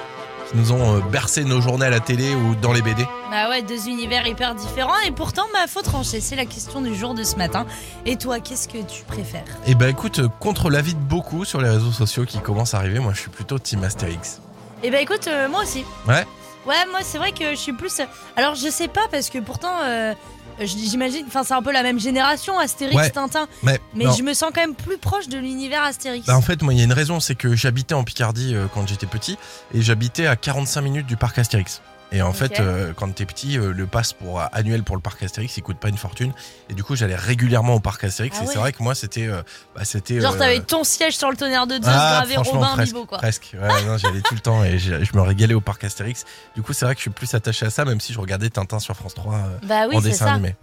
qui 0.51 0.57
nous 0.57 0.71
ont 0.71 0.97
euh, 0.97 0.99
bercé 0.99 1.43
nos 1.43 1.59
journées 1.59 1.87
à 1.87 1.89
la 1.89 1.99
télé 1.99 2.35
ou 2.35 2.53
dans 2.53 2.73
les 2.73 2.83
BD. 2.83 3.07
Bah 3.31 3.49
ouais, 3.49 3.63
deux 3.63 3.87
univers 3.87 4.27
hyper 4.27 4.53
différents. 4.53 4.99
Et 5.07 5.09
pourtant, 5.09 5.41
bah, 5.51 5.65
faut 5.67 5.81
trancher. 5.81 6.21
C'est 6.21 6.35
la 6.35 6.45
question 6.45 6.81
du 6.81 6.93
jour 6.93 7.15
de 7.15 7.23
ce 7.23 7.37
matin. 7.37 7.65
Et 8.05 8.17
toi, 8.17 8.39
qu'est-ce 8.39 8.67
que 8.67 8.77
tu 8.83 9.03
préfères? 9.03 9.45
Et 9.65 9.73
bah 9.73 9.89
écoute, 9.89 10.19
euh, 10.19 10.27
contre 10.39 10.69
l'avis 10.69 10.93
de 10.93 10.99
beaucoup 10.99 11.43
sur 11.43 11.59
les 11.59 11.69
réseaux 11.69 11.91
sociaux 11.91 12.25
qui 12.25 12.37
commencent 12.37 12.75
à 12.75 12.77
arriver, 12.77 12.99
moi 12.99 13.13
je 13.15 13.21
suis 13.21 13.31
plutôt 13.31 13.57
Team 13.57 13.83
Astérix. 13.83 14.39
Eh 14.83 14.91
bah 14.91 15.01
écoute, 15.01 15.27
euh, 15.27 15.49
moi 15.49 15.63
aussi. 15.63 15.83
Ouais? 16.07 16.23
Ouais, 16.67 16.85
moi 16.91 16.99
c'est 17.01 17.17
vrai 17.17 17.31
que 17.31 17.51
je 17.51 17.55
suis 17.55 17.73
plus. 17.73 17.99
Alors 18.35 18.53
je 18.53 18.69
sais 18.69 18.87
pas 18.87 19.07
parce 19.11 19.31
que 19.31 19.39
pourtant, 19.39 19.73
euh, 19.83 20.13
j'imagine. 20.59 21.25
Enfin, 21.27 21.43
c'est 21.43 21.53
un 21.53 21.61
peu 21.61 21.71
la 21.71 21.83
même 21.83 21.99
génération, 21.99 22.57
Astérix, 22.59 22.95
Ouais. 22.95 23.09
Tintin. 23.09 23.47
Mais, 23.63 23.79
je 23.95 24.23
me 24.23 24.33
sens 24.33 24.51
quand 24.53 24.61
même 24.61 24.75
plus 24.75 24.97
proche 24.97 25.27
de 25.27 25.37
l'univers 25.37 25.83
Astérix. 25.83 26.27
Bah, 26.27 26.37
en 26.37 26.41
fait, 26.41 26.61
moi, 26.61 26.73
il 26.73 26.77
y 26.77 26.81
a 26.81 26.85
une 26.85 26.93
raison, 26.93 27.19
c'est 27.19 27.35
que 27.35 27.55
j'habitais 27.55 27.95
en 27.95 28.03
Picardie 28.03 28.55
euh, 28.55 28.67
quand 28.73 28.87
j'étais 28.87 29.07
petit 29.07 29.37
et 29.73 29.81
j'habitais 29.81 30.27
à 30.27 30.35
45 30.35 30.81
minutes 30.81 31.07
du 31.07 31.17
parc 31.17 31.37
Astérix. 31.39 31.81
Et 32.15 32.21
en 32.21 32.31
fait, 32.31 32.61
euh, 32.61 32.93
quand 32.95 33.13
t'es 33.13 33.25
petit, 33.25 33.59
euh, 33.59 33.73
le 33.73 33.87
pass 33.87 34.13
pour 34.13 34.39
euh, 34.39 34.45
annuel 34.53 34.83
pour 34.83 34.95
le 34.95 35.01
parc 35.01 35.21
Astérix, 35.21 35.57
il 35.57 35.63
coûte 35.63 35.77
pas 35.77 35.89
une 35.89 35.97
fortune. 35.97 36.31
Et 36.69 36.73
du 36.73 36.81
coup, 36.81 36.95
j'allais 36.95 37.15
régulièrement 37.15 37.75
au 37.75 37.81
parc 37.81 38.05
Astérix. 38.05 38.37
Ah 38.39 38.43
et 38.43 38.47
ouais. 38.47 38.53
c'est 38.53 38.59
vrai 38.59 38.71
que 38.71 38.81
moi, 38.81 38.95
c'était, 38.95 39.27
euh, 39.27 39.41
bah, 39.75 39.83
c'était. 39.83 40.21
Genre, 40.21 40.37
t'avais 40.37 40.61
ton 40.61 40.85
siège 40.85 41.17
sur 41.17 41.29
le 41.29 41.35
tonnerre 41.35 41.67
de 41.67 41.75
Zeus 41.75 41.83
ah, 41.87 42.23
gravé 42.23 42.37
Robin 42.37 42.71
presque, 42.73 42.93
Bibo, 42.93 43.05
quoi. 43.05 43.17
presque. 43.17 43.51
Ouais, 43.53 43.83
non, 43.85 43.97
j'y 43.97 44.07
allais 44.07 44.21
tout 44.21 44.33
le 44.33 44.39
temps 44.39 44.63
et 44.63 44.79
je 44.79 45.13
me 45.13 45.21
régalais 45.21 45.55
au 45.55 45.61
parc 45.61 45.83
Astérix. 45.83 46.23
Du 46.55 46.61
coup, 46.61 46.71
c'est 46.71 46.85
vrai 46.85 46.95
que 46.95 46.99
je 46.99 47.03
suis 47.03 47.11
plus 47.11 47.33
attaché 47.33 47.65
à 47.65 47.69
ça, 47.69 47.83
même 47.83 47.99
si 47.99 48.13
je 48.13 48.19
regardais 48.21 48.49
Tintin 48.49 48.79
sur 48.79 48.95
France 48.95 49.13
3 49.15 49.33
euh, 49.33 49.37
Bah 49.63 49.87
oui, 49.89 49.97
en 49.97 50.01
dessin 50.01 50.25
ça. 50.25 50.33
animé. 50.35 50.55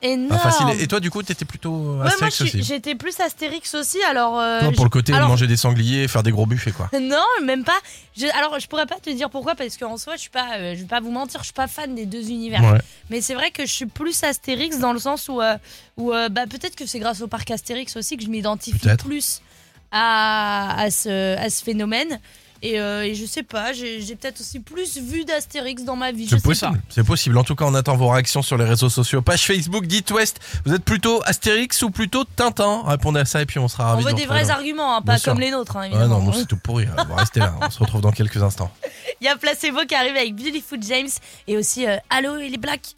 Énorme. 0.00 0.38
Facile. 0.40 0.80
Et 0.80 0.86
toi, 0.86 1.00
du 1.00 1.10
coup, 1.10 1.22
t'étais 1.24 1.44
plutôt 1.44 1.70
Ouais, 1.72 1.96
moi 1.96 2.06
Astérix 2.06 2.40
aussi. 2.42 2.62
j'étais 2.62 2.94
plus 2.94 3.18
Astérix 3.18 3.74
aussi. 3.74 3.98
Alors. 4.08 4.38
euh, 4.38 4.60
Toi, 4.60 4.72
pour 4.72 4.84
le 4.84 4.90
côté 4.90 5.12
alors- 5.12 5.28
manger 5.28 5.46
des 5.48 5.56
sangliers, 5.56 6.06
faire 6.06 6.22
des 6.22 6.30
gros 6.30 6.46
buffets, 6.46 6.70
quoi. 6.70 6.88
Non, 7.00 7.24
même 7.44 7.64
pas. 7.64 7.78
Je, 8.16 8.26
alors, 8.38 8.60
je 8.60 8.66
pourrais 8.68 8.86
pas 8.86 9.00
te 9.00 9.10
dire 9.10 9.28
pourquoi, 9.28 9.54
parce 9.56 9.76
qu'en 9.76 9.96
soi, 9.96 10.14
je 10.14 10.20
suis 10.20 10.30
pas, 10.30 10.56
euh, 10.58 10.74
je 10.76 10.80
vais 10.82 10.86
pas 10.86 11.00
vous 11.00 11.10
mentir, 11.10 11.40
je 11.40 11.46
suis 11.46 11.52
pas 11.52 11.66
fan 11.66 11.94
des 11.96 12.06
deux 12.06 12.30
univers. 12.30 12.62
Ouais. 12.62 12.78
Mais 13.10 13.20
c'est 13.20 13.34
vrai 13.34 13.50
que 13.50 13.66
je 13.66 13.72
suis 13.72 13.86
plus 13.86 14.22
Astérix 14.22 14.78
dans 14.78 14.92
le 14.92 15.00
sens 15.00 15.28
où, 15.28 15.40
euh, 15.40 15.56
où 15.96 16.12
euh, 16.12 16.28
bah, 16.28 16.46
peut-être 16.48 16.76
que 16.76 16.86
c'est 16.86 17.00
grâce 17.00 17.20
au 17.20 17.26
parc 17.26 17.50
Astérix 17.50 17.96
aussi 17.96 18.16
que 18.16 18.22
je 18.22 18.28
m'identifie 18.28 18.88
plus 18.98 19.42
à, 19.90 20.80
à, 20.80 20.90
ce, 20.90 21.36
à 21.36 21.50
ce 21.50 21.62
phénomène. 21.64 22.20
Et, 22.62 22.80
euh, 22.80 23.04
et 23.04 23.14
je 23.14 23.24
sais 23.24 23.44
pas, 23.44 23.72
j'ai 23.72 23.98
peut-être 24.16 24.40
aussi 24.40 24.58
plus 24.58 24.98
vu 24.98 25.24
d'Astérix 25.24 25.84
dans 25.84 25.94
ma 25.94 26.10
vie. 26.10 26.26
C'est 26.28 26.42
possible, 26.42 26.80
c'est 26.88 27.04
possible. 27.04 27.38
En 27.38 27.44
tout 27.44 27.54
cas, 27.54 27.64
on 27.66 27.74
attend 27.74 27.96
vos 27.96 28.08
réactions 28.08 28.42
sur 28.42 28.56
les 28.58 28.64
réseaux 28.64 28.88
sociaux. 28.88 29.22
Page 29.22 29.46
Facebook, 29.46 29.86
dites 29.86 30.10
West. 30.10 30.40
Vous 30.64 30.74
êtes 30.74 30.84
plutôt 30.84 31.22
Astérix 31.24 31.82
ou 31.82 31.90
plutôt 31.90 32.24
Tintin 32.24 32.82
Répondez 32.84 33.20
à 33.20 33.24
ça 33.24 33.40
et 33.42 33.46
puis 33.46 33.58
on 33.60 33.68
sera 33.68 33.84
pas. 33.84 33.90
On 33.90 33.92
ravis 33.96 34.04
veut 34.06 34.12
de 34.12 34.16
des 34.16 34.26
vrais 34.26 34.42
dans- 34.44 34.50
arguments, 34.54 34.96
hein, 34.96 35.02
pas 35.02 35.18
sûr. 35.18 35.32
comme 35.32 35.40
les 35.40 35.50
nôtres, 35.52 35.76
hein, 35.76 35.84
évidemment. 35.84 36.20
non, 36.20 36.32
c'est 36.32 36.46
tout 36.46 36.56
pourri. 36.56 36.86
Bon, 37.08 37.14
restez 37.14 37.40
là, 37.40 37.54
on 37.62 37.70
se 37.70 37.78
retrouve 37.78 38.00
dans 38.00 38.10
quelques 38.12 38.42
instants. 38.42 38.70
Il 39.20 39.24
y 39.24 39.28
a 39.28 39.36
Placebo 39.36 39.80
qui 39.88 39.94
arrive 39.94 40.16
avec 40.16 40.34
Beautiful 40.34 40.78
James 40.82 41.08
et 41.46 41.56
aussi 41.56 41.86
euh, 41.86 41.96
Allo 42.10 42.36
et 42.38 42.48
les 42.48 42.58
Blacks. 42.58 42.94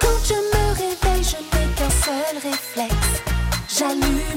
Quand 0.00 0.08
je 0.28 0.34
me 0.34 0.72
réveille, 0.74 1.24
je 1.24 1.36
n'ai 1.36 1.66
qu'un 1.74 1.90
seul 1.90 2.36
réflexe. 2.50 3.22
J'allume 3.78 4.35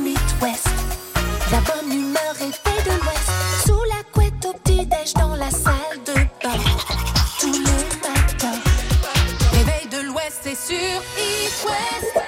dans 5.15 5.35
la 5.35 5.49
salle 5.49 6.03
de 6.05 6.13
bain. 6.13 6.57
Tous 7.39 7.53
les 7.53 7.59
matins. 7.59 8.59
Réveil 9.53 9.87
de 9.91 10.07
l'Ouest, 10.07 10.39
c'est 10.43 10.55
sur 10.55 11.01
It 11.17 11.65
West. 11.65 12.19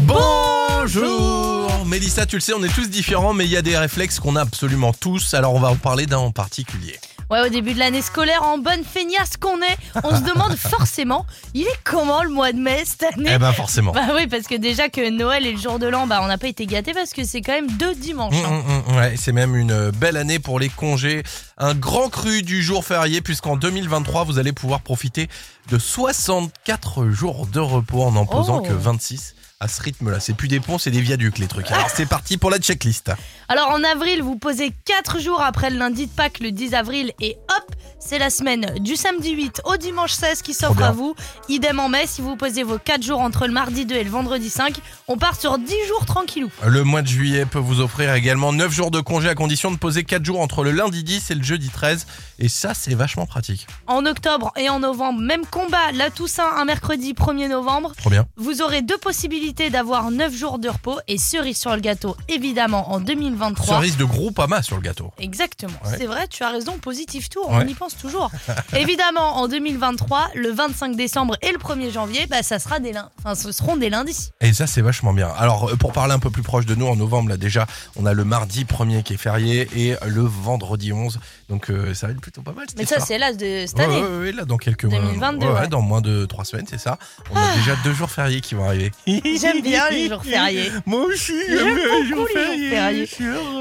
Bonjour 0.00 1.84
Mélissa, 1.86 2.26
tu 2.26 2.36
le 2.36 2.40
sais, 2.40 2.54
on 2.54 2.62
est 2.62 2.74
tous 2.74 2.88
différents, 2.88 3.34
mais 3.34 3.44
il 3.44 3.50
y 3.50 3.56
a 3.56 3.62
des 3.62 3.76
réflexes 3.76 4.18
qu'on 4.18 4.36
a 4.36 4.40
absolument 4.40 4.92
tous. 4.92 5.34
Alors 5.34 5.54
on 5.54 5.60
va 5.60 5.68
en 5.68 5.76
parler 5.76 6.06
d'un 6.06 6.18
en 6.18 6.30
particulier. 6.30 6.98
Ouais, 7.32 7.40
au 7.40 7.48
début 7.48 7.72
de 7.72 7.78
l'année 7.78 8.02
scolaire, 8.02 8.42
en 8.42 8.58
bonne 8.58 8.84
feignasse 8.84 9.38
qu'on 9.38 9.56
est, 9.62 9.78
on 10.04 10.14
se 10.14 10.20
demande 10.20 10.54
forcément, 10.56 11.24
il 11.54 11.62
est 11.62 11.78
comment 11.82 12.22
le 12.22 12.28
mois 12.28 12.52
de 12.52 12.58
mai 12.58 12.82
cette 12.84 13.04
année? 13.04 13.30
Eh 13.34 13.38
ben 13.38 13.52
forcément. 13.54 13.92
Bah 13.92 14.08
oui, 14.14 14.26
parce 14.26 14.42
que 14.46 14.54
déjà 14.54 14.90
que 14.90 15.08
Noël 15.08 15.46
et 15.46 15.52
le 15.52 15.58
jour 15.58 15.78
de 15.78 15.86
l'an, 15.86 16.06
bah 16.06 16.20
on 16.22 16.26
n'a 16.26 16.36
pas 16.36 16.48
été 16.48 16.66
gâtés 16.66 16.92
parce 16.92 17.14
que 17.14 17.24
c'est 17.24 17.40
quand 17.40 17.52
même 17.52 17.70
deux 17.78 17.94
dimanches. 17.94 18.34
Hum, 18.34 18.44
hein. 18.44 18.62
hum, 18.68 18.82
hum, 18.86 18.96
ouais, 18.98 19.14
c'est 19.16 19.32
même 19.32 19.56
une 19.56 19.90
belle 19.92 20.18
année 20.18 20.40
pour 20.40 20.58
les 20.60 20.68
congés. 20.68 21.22
Un 21.56 21.74
grand 21.74 22.10
cru 22.10 22.42
du 22.42 22.62
jour 22.62 22.84
férié, 22.84 23.22
puisqu'en 23.22 23.56
2023, 23.56 24.24
vous 24.24 24.38
allez 24.38 24.52
pouvoir 24.52 24.80
profiter 24.82 25.28
de 25.70 25.78
64 25.78 27.08
jours 27.08 27.46
de 27.46 27.60
repos 27.60 28.02
en 28.02 28.12
n'en 28.12 28.26
posant 28.26 28.58
Oh. 28.58 28.60
que 28.68 28.74
26. 28.74 29.34
À 29.62 29.68
ce 29.68 29.80
rythme-là, 29.80 30.18
c'est 30.18 30.34
plus 30.34 30.48
des 30.48 30.58
ponts, 30.58 30.76
c'est 30.76 30.90
des 30.90 31.00
viaducs 31.00 31.38
les 31.38 31.46
trucs. 31.46 31.70
Alors 31.70 31.88
c'est 31.88 32.06
parti 32.06 32.36
pour 32.36 32.50
la 32.50 32.58
checklist. 32.58 33.12
Alors 33.48 33.68
en 33.68 33.84
avril, 33.84 34.20
vous 34.20 34.36
posez 34.36 34.72
4 34.86 35.20
jours 35.20 35.40
après 35.40 35.70
le 35.70 35.78
lundi 35.78 36.08
de 36.08 36.10
Pâques, 36.10 36.40
le 36.40 36.50
10 36.50 36.74
avril, 36.74 37.12
et 37.20 37.36
hop, 37.48 37.76
c'est 38.04 38.18
la 38.18 38.30
semaine 38.30 38.74
du 38.80 38.96
samedi 38.96 39.30
8 39.30 39.62
au 39.64 39.76
dimanche 39.76 40.12
16 40.12 40.42
qui 40.42 40.54
s'offre 40.54 40.82
à 40.82 40.90
vous. 40.92 41.14
Idem 41.48 41.78
en 41.78 41.88
mai, 41.88 42.04
si 42.06 42.20
vous 42.20 42.36
posez 42.36 42.62
vos 42.62 42.78
4 42.78 43.02
jours 43.02 43.20
entre 43.20 43.46
le 43.46 43.52
mardi 43.52 43.86
2 43.86 43.94
et 43.94 44.04
le 44.04 44.10
vendredi 44.10 44.50
5, 44.50 44.74
on 45.08 45.16
part 45.16 45.38
sur 45.38 45.56
10 45.58 45.72
jours 45.88 46.04
tranquillou. 46.04 46.50
Le 46.66 46.84
mois 46.84 47.02
de 47.02 47.06
juillet 47.06 47.46
peut 47.46 47.58
vous 47.58 47.80
offrir 47.80 48.12
également 48.14 48.52
9 48.52 48.70
jours 48.72 48.90
de 48.90 49.00
congé 49.00 49.28
à 49.28 49.34
condition 49.34 49.70
de 49.70 49.76
poser 49.76 50.04
4 50.04 50.24
jours 50.24 50.40
entre 50.40 50.64
le 50.64 50.72
lundi 50.72 51.04
10 51.04 51.30
et 51.30 51.34
le 51.34 51.42
jeudi 51.42 51.68
13. 51.68 52.06
Et 52.38 52.48
ça, 52.48 52.74
c'est 52.74 52.94
vachement 52.94 53.26
pratique. 53.26 53.66
En 53.86 54.04
octobre 54.04 54.52
et 54.56 54.68
en 54.68 54.80
novembre, 54.80 55.20
même 55.20 55.46
combat, 55.46 55.92
la 55.94 56.10
Toussaint 56.10 56.50
un 56.56 56.64
mercredi 56.64 57.12
1er 57.14 57.48
novembre. 57.48 57.92
Trop 57.96 58.10
bien. 58.10 58.26
Vous 58.36 58.62
aurez 58.62 58.82
deux 58.82 58.98
possibilités 58.98 59.70
d'avoir 59.70 60.10
9 60.10 60.34
jours 60.34 60.58
de 60.58 60.68
repos 60.68 60.98
et 61.08 61.18
cerise 61.18 61.58
sur 61.58 61.72
le 61.74 61.80
gâteau, 61.80 62.16
évidemment 62.28 62.90
en 62.92 63.00
2023. 63.00 63.76
Cerise 63.76 63.96
de 63.96 64.04
Groupama 64.04 64.62
sur 64.62 64.76
le 64.76 64.82
gâteau. 64.82 65.12
Exactement, 65.18 65.72
Ouais. 65.84 65.96
c'est 65.98 66.06
vrai, 66.06 66.26
tu 66.28 66.42
as 66.42 66.50
raison, 66.50 66.72
positif 66.78 67.28
tour, 67.30 67.46
on 67.48 67.58
Ouais. 67.58 67.66
y 67.70 67.74
pense 67.74 67.91
toujours. 67.96 68.30
Évidemment, 68.76 69.36
en 69.38 69.48
2023, 69.48 70.30
le 70.34 70.50
25 70.50 70.96
décembre 70.96 71.36
et 71.42 71.50
le 71.52 71.58
1er 71.58 71.92
janvier, 71.92 72.26
bah, 72.28 72.42
ça 72.42 72.58
sera 72.58 72.78
des 72.80 72.92
lundis. 72.92 73.08
Enfin, 73.18 73.34
ce 73.34 73.52
seront 73.52 73.76
des 73.76 73.90
lundis. 73.90 74.30
Et 74.40 74.52
ça, 74.52 74.66
c'est 74.66 74.80
vachement 74.82 75.12
bien. 75.12 75.28
Alors, 75.38 75.70
euh, 75.70 75.76
pour 75.76 75.92
parler 75.92 76.12
un 76.14 76.18
peu 76.18 76.30
plus 76.30 76.42
proche 76.42 76.66
de 76.66 76.74
nous, 76.74 76.86
en 76.86 76.96
novembre, 76.96 77.30
là, 77.30 77.36
déjà, 77.36 77.66
on 77.96 78.06
a 78.06 78.12
le 78.12 78.24
mardi 78.24 78.64
1er 78.64 79.02
qui 79.02 79.14
est 79.14 79.18
férié 79.18 79.68
et 79.76 79.96
le 80.06 80.22
vendredi 80.22 80.92
11. 80.92 81.18
Donc, 81.48 81.70
euh, 81.70 81.94
ça 81.94 82.06
va 82.06 82.12
être 82.12 82.20
plutôt 82.20 82.42
pas 82.42 82.52
mal. 82.52 82.66
cette 82.68 82.78
Mais 82.78 82.86
ça, 82.86 83.00
c'est 83.00 83.18
là 83.18 83.32
de 83.32 83.64
cette 83.66 83.78
année. 83.80 84.00
ouais, 84.02 84.18
ouais, 84.18 84.32
là, 84.32 84.44
dans 84.44 84.56
quelques 84.56 84.84
mois. 84.84 84.98
2022, 85.00 85.46
Ouais, 85.46 85.52
ouais, 85.52 85.60
ouais. 85.60 85.68
dans 85.68 85.82
moins 85.82 86.00
de 86.00 86.24
3 86.26 86.44
semaines, 86.44 86.66
c'est 86.68 86.78
ça. 86.80 86.98
On 87.30 87.36
a 87.36 87.56
déjà 87.56 87.76
deux 87.84 87.92
jours 87.92 88.10
fériés 88.10 88.40
qui 88.40 88.54
vont 88.54 88.64
arriver. 88.66 88.90
J'aime 89.06 89.60
bien 89.62 89.88
les 89.90 90.08
jours 90.08 90.22
fériés. 90.24 90.70
Moi 90.86 91.02
aussi, 91.06 91.32
J'aime 91.48 91.74
bien 91.74 91.74
les 91.74 91.82
jours 91.82 91.98
les 92.02 92.08
jours 92.08 92.28
fériés. 92.32 92.70
fériés. 92.70 93.08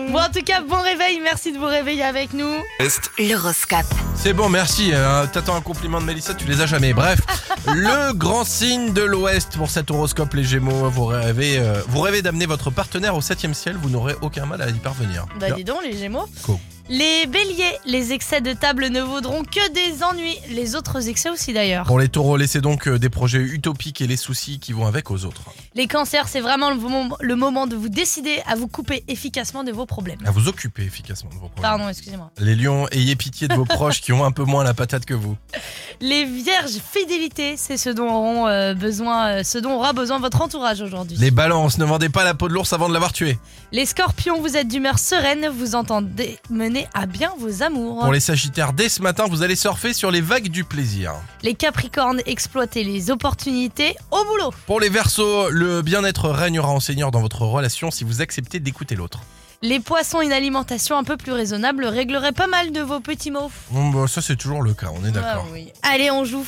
Bon, 0.09 0.19
en 0.19 0.29
tout 0.29 0.43
cas, 0.43 0.61
bon 0.61 0.81
réveil, 0.81 1.19
merci 1.21 1.51
de 1.51 1.57
vous 1.57 1.65
réveiller 1.65 2.03
avec 2.03 2.33
nous. 2.33 2.53
Test. 2.79 3.11
L'horoscope. 3.19 3.85
C'est 4.23 4.33
bon, 4.33 4.49
merci. 4.49 4.91
hein. 4.93 5.25
T'attends 5.33 5.55
un 5.55 5.61
compliment 5.61 5.99
de 5.99 6.05
Mélissa, 6.05 6.35
tu 6.35 6.45
les 6.45 6.61
as 6.61 6.67
jamais. 6.67 6.93
Bref, 6.93 7.19
le 7.67 8.13
grand 8.13 8.43
signe 8.43 8.93
de 8.93 9.01
l'Ouest 9.01 9.57
pour 9.57 9.69
cet 9.69 9.89
horoscope, 9.89 10.35
les 10.35 10.43
Gémeaux. 10.43 10.89
Vous 10.91 11.05
rêvez, 11.05 11.57
euh, 11.57 11.81
vous 11.87 12.01
rêvez 12.01 12.21
d'amener 12.21 12.45
votre 12.45 12.69
partenaire 12.69 13.15
au 13.15 13.21
7 13.21 13.53
ciel, 13.55 13.77
vous 13.81 13.89
n'aurez 13.89 14.15
aucun 14.21 14.45
mal 14.45 14.61
à 14.61 14.69
y 14.69 14.73
parvenir. 14.73 15.25
Bah, 15.39 15.47
Bien. 15.47 15.55
dis 15.55 15.63
donc, 15.63 15.79
les 15.83 15.97
Gémeaux. 15.97 16.25
Cool. 16.43 16.57
Les 16.93 17.25
Béliers, 17.25 17.77
les 17.85 18.11
excès 18.11 18.41
de 18.41 18.51
table 18.51 18.87
ne 18.87 18.99
vaudront 18.99 19.43
que 19.43 19.71
des 19.71 20.03
ennuis. 20.03 20.37
Les 20.49 20.75
autres 20.75 21.07
excès 21.07 21.29
aussi 21.29 21.53
d'ailleurs. 21.53 21.85
Pour 21.85 21.97
les 21.97 22.09
taureaux, 22.09 22.35
laissez 22.35 22.59
donc 22.59 22.85
euh, 22.85 22.99
des 22.99 23.07
projets 23.07 23.39
utopiques 23.39 24.01
et 24.01 24.07
les 24.07 24.17
soucis 24.17 24.59
qui 24.59 24.73
vont 24.73 24.85
avec 24.85 25.09
aux 25.09 25.23
autres. 25.23 25.41
Les 25.73 25.87
cancers, 25.87 26.27
c'est 26.27 26.41
vraiment 26.41 26.69
le 26.69 26.75
moment, 26.75 27.17
le 27.21 27.35
moment 27.37 27.65
de 27.65 27.77
vous 27.77 27.87
décider 27.87 28.41
à 28.45 28.55
vous 28.55 28.67
couper 28.67 29.05
efficacement 29.07 29.63
de 29.63 29.71
vos 29.71 29.85
problèmes. 29.85 30.19
À 30.25 30.31
vous 30.31 30.49
occuper 30.49 30.83
efficacement 30.83 31.29
de 31.29 31.35
vos 31.35 31.47
problèmes. 31.47 31.61
Pardon, 31.61 31.87
excusez-moi. 31.87 32.29
Les 32.39 32.55
lions, 32.55 32.89
ayez 32.91 33.15
pitié 33.15 33.47
de 33.47 33.53
vos 33.53 33.63
proches 33.63 34.01
qui 34.01 34.11
ont 34.11 34.25
un 34.25 34.33
peu 34.33 34.43
moins 34.43 34.65
la 34.65 34.73
patate 34.73 35.05
que 35.05 35.13
vous. 35.13 35.37
Les 36.01 36.25
vierges, 36.25 36.71
fidélité, 36.71 37.55
c'est 37.55 37.77
ce 37.77 37.89
dont 37.89 38.09
auront 38.09 38.47
euh, 38.47 38.73
besoin, 38.73 39.27
euh, 39.27 39.43
ce 39.43 39.59
dont 39.59 39.75
aura 39.75 39.93
besoin 39.93 40.19
votre 40.19 40.41
entourage 40.41 40.81
aujourd'hui. 40.81 41.15
Les 41.17 41.31
balances, 41.31 41.77
ne 41.77 41.85
vendez 41.85 42.09
pas 42.09 42.25
la 42.25 42.33
peau 42.33 42.49
de 42.49 42.53
l'ours 42.53 42.73
avant 42.73 42.89
de 42.89 42.93
l'avoir 42.93 43.13
tué. 43.13 43.37
Les 43.71 43.85
scorpions, 43.85 44.41
vous 44.41 44.57
êtes 44.57 44.67
d'humeur 44.67 44.99
sereine, 44.99 45.47
vous 45.47 45.75
entendez 45.75 46.39
mener 46.49 46.80
à 46.93 47.05
bien 47.05 47.33
vos 47.39 47.63
amours. 47.63 47.99
Pour 47.99 48.13
les 48.13 48.19
sagittaires, 48.19 48.73
dès 48.73 48.89
ce 48.89 49.01
matin, 49.01 49.25
vous 49.29 49.43
allez 49.43 49.55
surfer 49.55 49.93
sur 49.93 50.11
les 50.11 50.21
vagues 50.21 50.49
du 50.49 50.63
plaisir. 50.63 51.13
Les 51.43 51.53
capricornes, 51.53 52.21
exploitez 52.25 52.83
les 52.83 53.11
opportunités 53.11 53.95
au 54.11 54.23
boulot. 54.25 54.51
Pour 54.65 54.79
les 54.79 54.89
versos, 54.89 55.49
le 55.49 55.81
bien-être 55.81 56.29
régnera 56.29 56.69
en 56.69 56.79
seigneur 56.79 57.11
dans 57.11 57.21
votre 57.21 57.41
relation 57.43 57.91
si 57.91 58.03
vous 58.03 58.21
acceptez 58.21 58.59
d'écouter 58.59 58.95
l'autre. 58.95 59.19
Les 59.63 59.79
poissons, 59.79 60.21
une 60.21 60.33
alimentation 60.33 60.97
un 60.97 61.03
peu 61.03 61.17
plus 61.17 61.33
raisonnable 61.33 61.85
réglerait 61.85 62.31
pas 62.31 62.47
mal 62.47 62.71
de 62.71 62.81
vos 62.81 62.99
petits 62.99 63.29
mots. 63.29 63.51
Bon, 63.69 63.89
bah, 63.91 64.07
ça 64.07 64.19
c'est 64.19 64.35
toujours 64.35 64.63
le 64.63 64.73
cas, 64.73 64.87
on 64.91 65.05
est 65.05 65.11
d'accord. 65.11 65.45
Ah 65.47 65.53
oui. 65.53 65.71
Allez, 65.83 66.09
on 66.09 66.25
joue. 66.25 66.43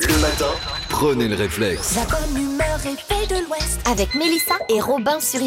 Le 0.00 0.18
matin, 0.18 0.52
prenez 0.90 1.28
le 1.28 1.34
réflexe. 1.34 1.96
La 1.96 2.04
bonne 2.04 2.42
humeur 2.42 2.78
est 2.84 3.00
faite 3.00 3.17
Avec 3.84 4.14
Mélissa 4.14 4.54
et 4.68 4.80
Robin 4.80 5.20
sur. 5.20 5.40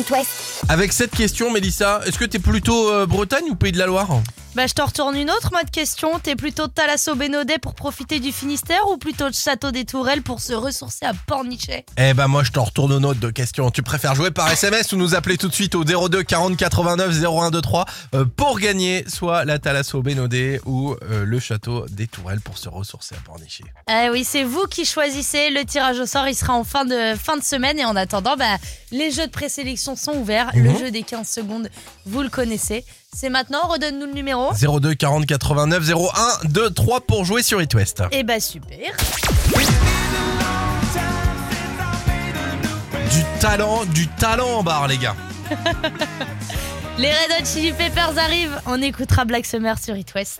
Avec 0.69 0.93
cette 0.93 1.11
question, 1.11 1.51
Mélissa, 1.51 2.01
est-ce 2.05 2.17
que 2.17 2.25
t'es 2.25 2.39
plutôt 2.39 2.89
euh, 2.89 3.05
Bretagne 3.05 3.49
ou 3.49 3.55
Pays 3.55 3.71
de 3.71 3.77
la 3.77 3.85
Loire? 3.85 4.21
Bah, 4.53 4.67
je 4.67 4.73
te 4.73 4.81
retourne 4.81 5.15
une 5.15 5.31
autre 5.31 5.49
mode 5.53 5.71
question. 5.71 6.19
T'es 6.19 6.35
plutôt 6.35 6.67
de 6.67 6.73
Thalasso 6.73 7.15
Bénodet 7.15 7.57
pour 7.57 7.73
profiter 7.73 8.19
du 8.19 8.33
Finistère 8.33 8.81
ou 8.89 8.97
plutôt 8.97 9.29
de 9.29 9.33
Château 9.33 9.71
des 9.71 9.85
Tourelles 9.85 10.23
pour 10.23 10.41
se 10.41 10.51
ressourcer 10.51 11.05
à 11.05 11.13
Pornichet? 11.13 11.85
Eh 11.97 12.13
ben 12.13 12.27
moi 12.27 12.43
je 12.43 12.51
t'en 12.51 12.65
retourne 12.65 12.91
une 12.91 13.05
autre 13.05 13.21
de 13.21 13.29
question. 13.29 13.71
Tu 13.71 13.81
préfères 13.81 14.13
jouer 14.13 14.29
par 14.29 14.51
SMS 14.51 14.91
ou 14.91 14.97
nous 14.97 15.15
appeler 15.15 15.37
tout 15.37 15.47
de 15.47 15.53
suite 15.53 15.73
au 15.73 15.85
02 15.85 16.23
40 16.23 16.57
89 16.57 17.13
0123 17.21 17.85
euh, 18.13 18.25
pour 18.25 18.59
gagner 18.59 19.05
soit 19.07 19.45
la 19.45 19.57
Thalasso 19.57 20.01
Bénodet 20.01 20.59
ou 20.65 20.95
euh, 21.09 21.23
le 21.23 21.39
château 21.39 21.85
des 21.89 22.07
Tourelles 22.07 22.41
pour 22.41 22.57
se 22.57 22.67
ressourcer 22.67 23.15
à 23.15 23.19
Pornichet? 23.23 23.63
Eh 23.89 24.09
oui, 24.09 24.25
c'est 24.25 24.43
vous 24.43 24.65
qui 24.69 24.83
choisissez. 24.83 25.49
Le 25.51 25.63
tirage 25.63 25.97
au 25.97 26.05
sort, 26.05 26.27
il 26.27 26.35
sera 26.35 26.53
en 26.55 26.65
fin 26.65 26.83
de, 26.83 27.15
fin 27.15 27.37
de 27.37 27.43
semaine. 27.43 27.79
Et 27.79 27.85
en 27.85 27.95
attendant, 27.95 28.35
bah, 28.35 28.57
les 28.91 29.11
jeux 29.11 29.27
de 29.27 29.31
présélection 29.31 29.95
sont 29.95 30.17
ouverts. 30.17 30.51
Le 30.53 30.71
Mhm. 30.71 30.77
jeu 30.77 30.91
des 30.91 31.03
15 31.03 31.29
secondes, 31.29 31.69
vous 32.05 32.21
le 32.21 32.29
connaissez. 32.29 32.83
C'est 33.13 33.29
maintenant, 33.29 33.67
redonne-nous 33.67 34.05
le 34.05 34.13
numéro. 34.13 34.51
02 34.53 34.93
40 34.95 35.25
89 35.25 35.89
01 35.89 35.95
23 36.49 37.01
pour 37.01 37.25
jouer 37.25 37.43
sur 37.43 37.61
It 37.61 37.73
West. 37.73 38.01
Eh 38.11 38.23
bah 38.23 38.39
super. 38.39 38.77
Du 43.11 43.23
talent, 43.39 43.83
du 43.85 44.07
talent 44.07 44.59
en 44.59 44.63
barre 44.63 44.87
les 44.87 44.97
gars. 44.97 45.15
Les 46.97 47.09
Red 47.09 47.31
Hot 47.41 47.45
Chili 47.45 47.71
Peppers 47.73 48.17
arrivent. 48.17 48.61
On 48.65 48.81
écoutera 48.81 49.25
Black 49.25 49.45
Summer 49.45 49.77
sur 49.79 49.95
It 49.97 50.13
West. 50.13 50.39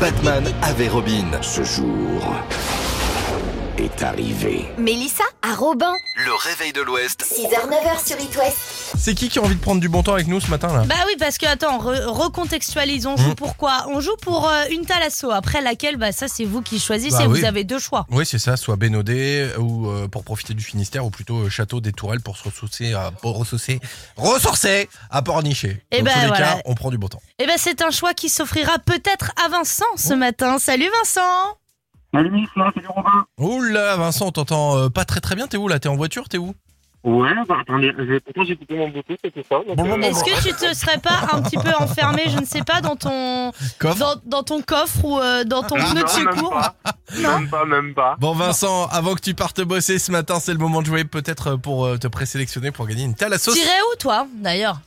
Batman 0.00 0.44
avait 0.62 0.88
Robin. 0.88 1.26
Ce 1.42 1.62
jour 1.62 2.34
est 3.80 4.02
arrivé. 4.02 4.66
Mélissa 4.78 5.24
à 5.42 5.54
Robin. 5.54 5.92
Le 6.24 6.34
réveil 6.34 6.72
de 6.72 6.80
l'Ouest. 6.82 7.22
6h, 7.24 7.68
9h 7.68 8.06
sur 8.06 8.20
It 8.20 8.36
West. 8.36 8.56
C'est 8.98 9.14
qui 9.14 9.28
qui 9.28 9.38
a 9.38 9.42
envie 9.42 9.54
de 9.54 9.60
prendre 9.60 9.80
du 9.80 9.88
bon 9.88 10.02
temps 10.02 10.12
avec 10.14 10.26
nous 10.26 10.40
ce 10.40 10.48
matin 10.50 10.68
là? 10.72 10.84
Bah 10.86 10.94
oui, 11.06 11.14
parce 11.18 11.38
que 11.38 11.46
attends, 11.46 11.78
re- 11.78 12.04
recontextualise. 12.06 13.06
On 13.06 13.16
joue 13.16 13.34
pourquoi 13.34 13.86
On 13.88 14.00
joue 14.00 14.16
pour 14.20 14.48
euh, 14.48 14.64
une 14.70 14.84
Thalasso. 14.84 15.30
Après 15.30 15.60
laquelle, 15.62 15.96
bah 15.96 16.12
ça 16.12 16.28
c'est 16.28 16.44
vous 16.44 16.60
qui 16.62 16.78
choisissez. 16.78 17.16
Bah 17.16 17.24
oui. 17.28 17.40
Vous 17.40 17.46
avez 17.46 17.64
deux 17.64 17.78
choix. 17.78 18.06
Oui, 18.10 18.26
c'est 18.26 18.38
ça, 18.38 18.56
soit 18.56 18.76
Bénodet 18.76 19.56
ou 19.58 19.88
euh, 19.88 20.08
pour 20.08 20.24
profiter 20.24 20.52
du 20.54 20.62
Finistère 20.62 21.04
ou 21.06 21.10
plutôt 21.10 21.38
euh, 21.46 21.48
Château 21.48 21.80
des 21.80 21.92
Tourelles 21.92 22.20
pour 22.20 22.36
se 22.36 22.44
ressourcer 22.44 22.92
à 22.92 23.10
pour 23.10 23.38
ressourcer, 23.38 23.80
ressourcer 24.16 24.88
à 25.10 25.22
Pornichet. 25.22 25.82
Eh 25.90 26.02
Dans 26.02 26.12
tous 26.12 26.18
les 26.20 26.26
voilà. 26.26 26.54
cas, 26.54 26.60
on 26.66 26.74
prend 26.74 26.90
du 26.90 26.98
bon 26.98 27.08
temps. 27.08 27.22
Et 27.38 27.46
ben 27.46 27.56
c'est 27.56 27.80
un 27.82 27.90
choix 27.90 28.12
qui 28.14 28.28
s'offrira 28.28 28.78
peut-être 28.78 29.32
à 29.44 29.48
Vincent 29.48 29.84
ce 29.96 30.12
matin. 30.14 30.58
Salut 30.58 30.88
Vincent. 30.98 31.56
Salut 32.12 32.46
Robin. 32.88 33.26
Là, 33.72 33.96
Vincent, 33.96 34.26
on 34.26 34.32
t'entend 34.32 34.76
euh, 34.78 34.88
pas 34.88 35.04
très 35.04 35.20
très 35.20 35.36
bien. 35.36 35.46
T'es 35.46 35.56
où 35.56 35.68
là? 35.68 35.78
T'es 35.78 35.88
en 35.88 35.96
voiture? 35.96 36.28
T'es 36.28 36.38
où? 36.38 36.54
Ouais, 37.02 37.30
bah 37.48 37.56
attendez, 37.62 37.92
j'ai- 37.98 38.20
pourtant 38.20 38.44
j'ai 38.44 38.56
coupé 38.56 38.76
mon 38.76 38.90
Bluetooth 38.90 39.18
et 39.24 39.30
tout 39.30 39.40
ça. 39.48 39.56
donc, 39.66 39.74
Bon, 39.76 39.84
bon, 39.84 39.92
euh, 39.92 39.96
bon, 39.96 40.02
Est-ce 40.02 40.22
que 40.22 40.42
tu 40.46 40.52
te 40.52 40.74
serais 40.74 40.98
pas 40.98 41.28
un 41.32 41.40
petit 41.40 41.56
peu 41.56 41.72
enfermé, 41.78 42.24
je 42.28 42.38
ne 42.38 42.44
sais 42.44 42.60
pas, 42.62 42.82
dans 42.82 42.94
ton 42.96 43.52
Coffre? 43.78 43.98
dans, 43.98 44.14
dans 44.26 44.42
ton 44.42 44.60
coffre 44.60 45.02
ou 45.04 45.18
euh, 45.18 45.44
dans 45.44 45.62
ton 45.62 45.76
Ah, 45.78 45.84
pneu 45.92 46.02
de 46.02 46.06
non, 46.06 46.24
même 46.24 46.34
secours? 46.36 46.50
pas. 46.50 46.74
Même 47.16 47.48
pas, 47.48 47.64
même 47.64 47.94
pas. 47.94 48.16
Bon 48.18 48.34
Vincent, 48.34 48.86
avant 48.88 49.14
que 49.14 49.20
tu 49.22 49.32
partes 49.32 49.62
bosser 49.62 49.98
ce 49.98 50.12
matin, 50.12 50.40
c'est 50.40 50.52
le 50.52 50.58
moment 50.58 50.82
de 50.82 50.86
jouer 50.88 51.04
peut-être 51.04 51.56
pour 51.56 51.86
euh, 51.86 51.96
te 51.96 52.06
présélectionner 52.06 52.70
pour 52.70 52.86
gagner 52.86 53.04
une 53.04 53.14
Thalasso. 53.14 53.52
Tirais 53.54 53.70
où 53.92 53.96
toi 53.96 54.26
d'ailleurs? 54.34 54.80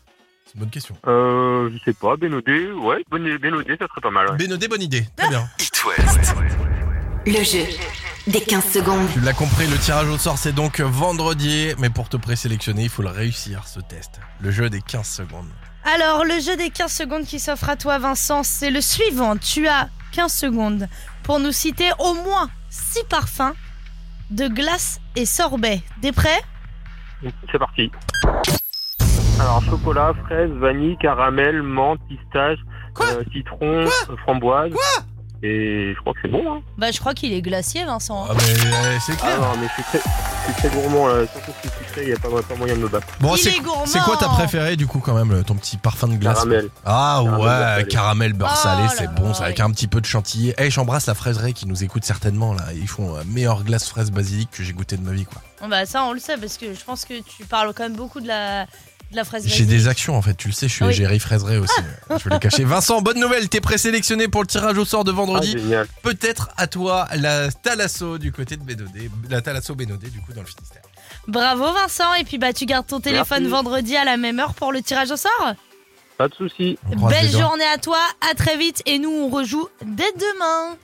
C'est 0.46 0.54
une 0.54 0.60
bonne 0.60 0.70
question. 0.70 0.96
Euh, 1.08 1.72
je 1.74 1.80
sais 1.84 1.94
pas, 1.98 2.16
Bénodé, 2.16 2.72
ouais, 2.74 3.04
Bénodé, 3.12 3.40
Bénodé, 3.40 3.76
ça 3.80 3.88
serait 3.88 4.02
pas 4.02 4.12
mal. 4.12 4.30
ouais. 4.30 4.68
Bonne 4.68 4.82
idée. 4.84 5.04
Très 5.18 5.30
bien. 5.30 5.50
It 5.60 5.84
West. 5.84 6.36
Le 7.26 7.44
jeu 7.44 7.66
des 8.28 8.40
15 8.42 8.64
secondes. 8.66 9.08
Tu 9.14 9.20
l'as 9.20 9.34
compris, 9.34 9.68
le 9.68 9.78
tirage 9.78 10.08
au 10.08 10.18
sort 10.18 10.38
c'est 10.38 10.54
donc 10.54 10.80
vendredi, 10.80 11.74
mais 11.80 11.90
pour 11.90 12.10
te 12.10 12.18
présélectionner, 12.18 12.84
il 12.84 12.90
faut 12.90 13.02
le 13.02 13.10
réussir 13.10 13.68
ce 13.68 13.80
test. 13.80 14.20
Le 14.42 14.52
jeu 14.52 14.70
des 14.70 14.82
15 14.82 15.08
secondes. 15.08 15.48
Alors, 15.96 16.24
le 16.24 16.40
jeu 16.40 16.56
des 16.56 16.70
15 16.70 16.92
secondes 16.92 17.24
qui 17.26 17.40
s'offre 17.40 17.70
à 17.70 17.76
toi, 17.76 18.00
Vincent, 18.00 18.44
c'est 18.44 18.72
le 18.72 18.80
suivant. 18.82 19.36
Tu 19.38 19.68
as 19.68 19.90
15 20.14 20.34
secondes 20.34 20.88
pour 21.24 21.40
nous 21.40 21.52
citer 21.52 21.92
au 22.00 22.14
moins 22.14 22.50
6 22.70 23.04
parfums 23.10 23.54
de 24.32 24.48
glace 24.48 25.00
et 25.18 25.26
sorbet. 25.26 25.82
Des 26.02 26.14
prêts 26.14 26.42
C'est 27.52 27.60
parti. 27.60 27.92
Alors, 29.40 29.62
chocolat, 29.70 30.14
fraise, 30.26 30.52
vanille, 30.52 30.96
caramel, 31.02 31.62
menthe, 31.62 32.00
pistache, 32.08 32.60
Quoi? 32.94 33.08
euh, 33.08 33.24
citron, 33.34 33.86
euh, 33.86 34.16
framboise. 34.24 34.72
Et 35.44 35.94
je 35.94 36.00
crois 36.02 36.14
que 36.14 36.20
c'est 36.24 36.30
bon, 36.32 36.44
hein. 36.54 36.62
Bah, 36.78 36.92
je 36.92 37.00
crois 37.00 37.14
qu'il 37.14 37.34
est 37.34 37.42
glacier, 37.42 37.84
Vincent. 37.86 38.26
Ah 38.30 38.34
mais 38.36 38.44
euh, 38.44 38.98
c'est 39.06 39.12
Ah 39.14 39.16
clair. 39.18 39.40
non, 39.42 39.48
mais 39.60 39.68
je 39.68 39.74
suis 39.74 39.84
très, 39.84 40.00
je 40.00 40.54
suis 40.54 40.54
très 40.54 40.70
gourmand, 40.82 41.08
là. 41.08 41.26
Surtout 41.28 41.52
si 41.62 41.68
je 41.68 41.74
suis 41.76 41.86
sucré, 41.86 42.02
il 42.04 42.08
n'y 42.08 42.14
a 42.14 42.18
pas, 42.18 42.30
pas 42.42 42.56
moyen 42.56 42.76
de 42.76 42.80
me 42.80 42.88
battre. 42.88 43.08
Bon, 43.20 43.36
Il 43.36 43.40
c'est 43.40 43.56
est 43.58 43.60
gourmand. 43.60 43.86
c'est 43.86 44.00
quoi 44.00 44.18
ta 44.18 44.30
préférée 44.30 44.76
du 44.76 44.88
coup 44.88 45.00
quand 45.00 45.14
même, 45.14 45.44
ton 45.44 45.56
petit 45.56 45.78
parfum 45.78 46.08
de 46.08 46.16
glace? 46.16 46.36
Caramel. 46.36 46.70
Ah 46.86 47.22
Caramel 47.24 47.32
beurre 47.32 47.40
ouais, 47.42 47.48
salé. 47.50 47.88
caramel 47.88 48.34
beurre 48.34 48.52
Oh 48.56 48.58
salé, 48.64 48.88
c'est 48.90 49.04
là, 49.06 49.10
bon, 49.12 49.34
c'est 49.34 49.40
ouais. 49.42 49.46
avec 49.48 49.60
un 49.60 49.70
petit 49.72 49.88
peu 49.88 50.00
de 50.02 50.06
chantilly. 50.06 50.54
Eh, 50.58 50.70
j'embrasse 50.72 51.08
la 51.08 51.14
fraiserie 51.16 51.54
qui 51.54 51.68
nous 51.68 51.84
écoute 51.84 52.06
certainement 52.06 52.54
là. 52.54 52.64
Ils 52.76 52.88
font 52.88 53.16
la 53.16 53.24
meilleure 53.26 53.64
glace 53.64 53.88
fraise 53.90 54.12
basilic 54.12 54.50
que 54.52 54.64
j'ai 54.64 54.74
goûté 54.74 54.96
de 54.98 55.02
ma 55.04 55.12
vie 55.12 55.26
quoi. 55.26 55.42
Bon, 55.62 55.68
Bah, 55.68 55.86
ça, 55.86 56.04
on 56.06 56.14
le 56.14 56.20
sait 56.20 56.38
parce 56.38 56.58
que 56.58 56.74
je 56.74 56.84
pense 56.86 57.06
que 57.06 57.14
tu 57.22 57.46
parles 57.46 57.74
quand 57.76 57.84
même 57.84 57.96
beaucoup 57.96 58.20
de 58.22 58.28
la 58.28 58.66
De 59.14 59.18
la 59.18 59.24
fraise 59.24 59.46
J'ai 59.48 59.66
des 59.66 59.88
actions 59.88 60.16
en 60.18 60.22
fait, 60.22 60.34
tu 60.34 60.48
le 60.48 60.54
sais, 60.54 60.68
je 60.68 60.74
suis 60.74 60.84
Oui. 60.84 60.90
égérie 60.92 61.20
fraiserie 61.20 61.58
aussi. 61.58 61.80
je 62.10 62.16
vais 62.28 62.32
les 62.36 62.40
cacher. 62.40 62.64
Vincent, 62.64 63.00
bonne 63.02 63.20
nouvelle, 63.20 63.48
t'es 63.48 63.62
présélectionné 63.62 64.28
pour 64.28 64.42
le 64.42 64.48
tirage 64.48 64.78
au 64.78 64.86
sort 64.86 65.04
de 65.04 65.12
Ah, 65.12 65.16
vendredi. 65.16 65.52
génial. 65.52 65.88
Peut-être 66.02 66.50
à 66.58 66.66
toi 66.68 67.08
la 67.16 67.52
Talasso 67.52 68.18
du 68.18 68.32
côté 68.32 68.58
de 68.58 68.64
Bénodé, 68.64 69.12
la 69.30 69.42
Talasso 69.42 69.76
Bénodé 69.76 70.10
du 70.10 70.20
coup 70.20 70.34
dans 70.34 70.42
le 70.42 70.48
Finistère. 70.48 70.82
Bravo 71.28 71.72
Vincent, 71.74 72.12
et 72.16 72.24
puis 72.24 72.38
bah 72.40 72.54
tu 72.54 72.66
gardes 72.66 72.88
ton 72.88 73.00
téléphone 73.00 73.42
Merci. 73.44 73.52
vendredi 73.52 73.96
à 73.96 74.04
la 74.04 74.18
même 74.18 74.40
heure 74.40 74.56
pour 74.56 74.72
le 74.72 74.82
tirage 74.82 75.12
au 75.12 75.16
sort. 75.18 75.54
Pas 76.18 76.28
de 76.28 76.34
croise 76.34 77.14
Belle 77.14 77.30
journée 77.32 77.64
à 77.74 77.78
toi, 77.78 78.00
à 78.30 78.34
très 78.36 78.58
vite, 78.58 78.82
et 78.86 78.98
nous 79.00 79.10
on 79.12 79.30
rejoue 79.30 79.68
dès 79.86 80.12
demain. 80.16 80.76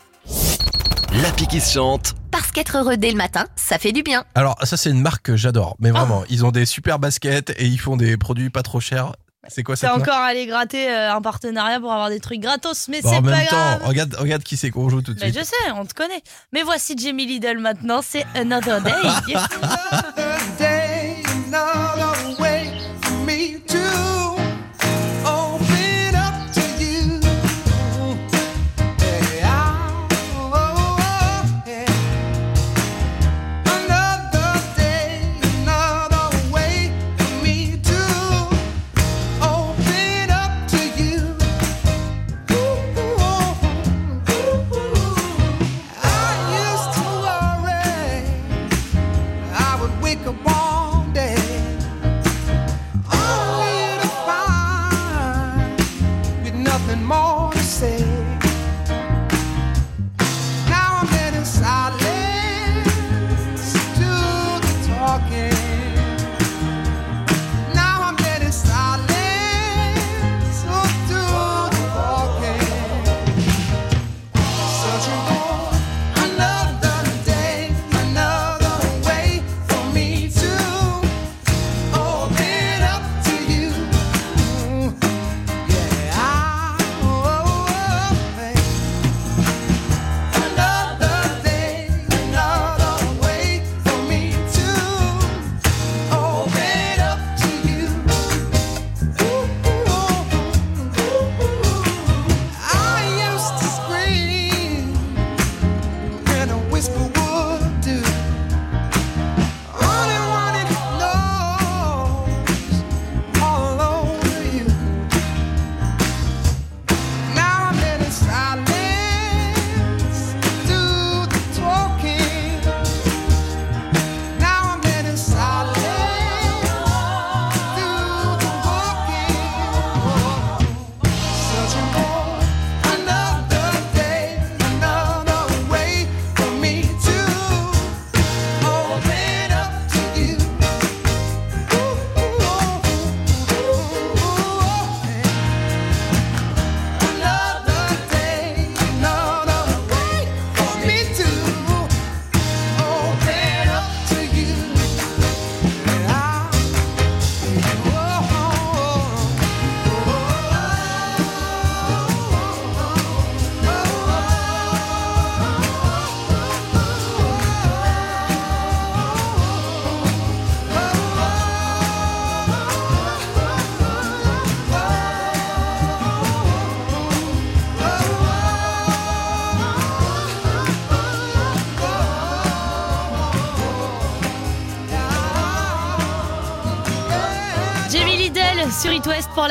L'appli 1.23 1.47
qui 1.47 1.59
se 1.59 1.73
chante. 1.73 2.13
Parce 2.31 2.51
qu'être 2.51 2.77
heureux 2.77 2.97
dès 2.97 3.11
le 3.11 3.17
matin, 3.17 3.45
ça 3.55 3.77
fait 3.79 3.91
du 3.91 4.03
bien. 4.03 4.23
Alors 4.35 4.55
ça 4.63 4.77
c'est 4.77 4.89
une 4.89 5.01
marque 5.01 5.23
que 5.25 5.35
j'adore, 5.35 5.75
mais 5.79 5.89
Ah. 5.89 5.99
vraiment, 5.99 6.23
ils 6.29 6.45
ont 6.45 6.51
des 6.51 6.65
super 6.65 6.99
baskets 6.99 7.51
et 7.57 7.65
ils 7.65 7.79
font 7.79 7.97
des 7.97 8.17
produits 8.17 8.49
pas 8.49 8.63
trop 8.63 8.79
chers. 8.79 9.13
C'est 9.47 9.63
quoi 9.63 9.75
C'est 9.75 9.87
cette 9.87 9.95
marque 9.95 10.07
encore 10.09 10.21
aller 10.21 10.45
gratter 10.45 10.89
euh, 10.91 11.13
un 11.15 11.21
partenariat 11.21 11.79
pour 11.79 11.91
avoir 11.91 12.09
des 12.09 12.19
trucs 12.19 12.39
gratos, 12.41 12.87
mais 12.89 13.01
Bon, 13.01 13.09
c'est 13.09 13.15
En 13.17 13.23
pas 13.23 13.31
même 13.31 13.45
grave. 13.47 13.79
temps, 13.81 13.87
regarde, 13.87 14.15
regarde 14.19 14.43
qui 14.43 14.57
c'est 14.57 14.69
qu'on 14.69 14.89
joue 14.89 15.01
tout 15.01 15.13
de 15.13 15.19
Mais 15.21 15.31
suite. 15.31 15.39
je 15.39 15.45
sais, 15.45 15.71
on 15.75 15.85
te 15.85 15.93
connaît. 15.93 16.21
Mais 16.53 16.61
voici 16.61 16.93
Jamie 16.97 17.25
Lidl 17.25 17.57
maintenant, 17.57 18.01
c'est 18.03 18.25
Another 18.35 18.81
Day. 18.81 18.91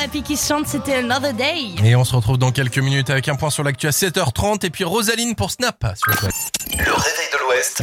Qui 0.07 0.37
chante, 0.37 0.67
c'était 0.69 0.95
Another 0.95 1.35
Day. 1.35 1.75
Et 1.85 1.95
on 1.97 2.05
se 2.05 2.15
retrouve 2.15 2.39
dans 2.39 2.53
quelques 2.53 2.79
minutes 2.79 3.11
avec 3.11 3.29
un 3.29 3.35
point 3.35 3.51
sur 3.51 3.65
l'actu 3.65 3.89
à 3.89 3.91
7h30 3.91 4.65
et 4.65 4.71
puis 4.71 4.85
Rosaline 4.85 5.35
pour 5.35 5.51
Snap. 5.51 5.85
Sur 5.97 6.07
le. 6.09 6.29
Le 6.85 6.93
réveil 6.93 7.29
de 7.33 7.39
l'Ouest. 7.45 7.83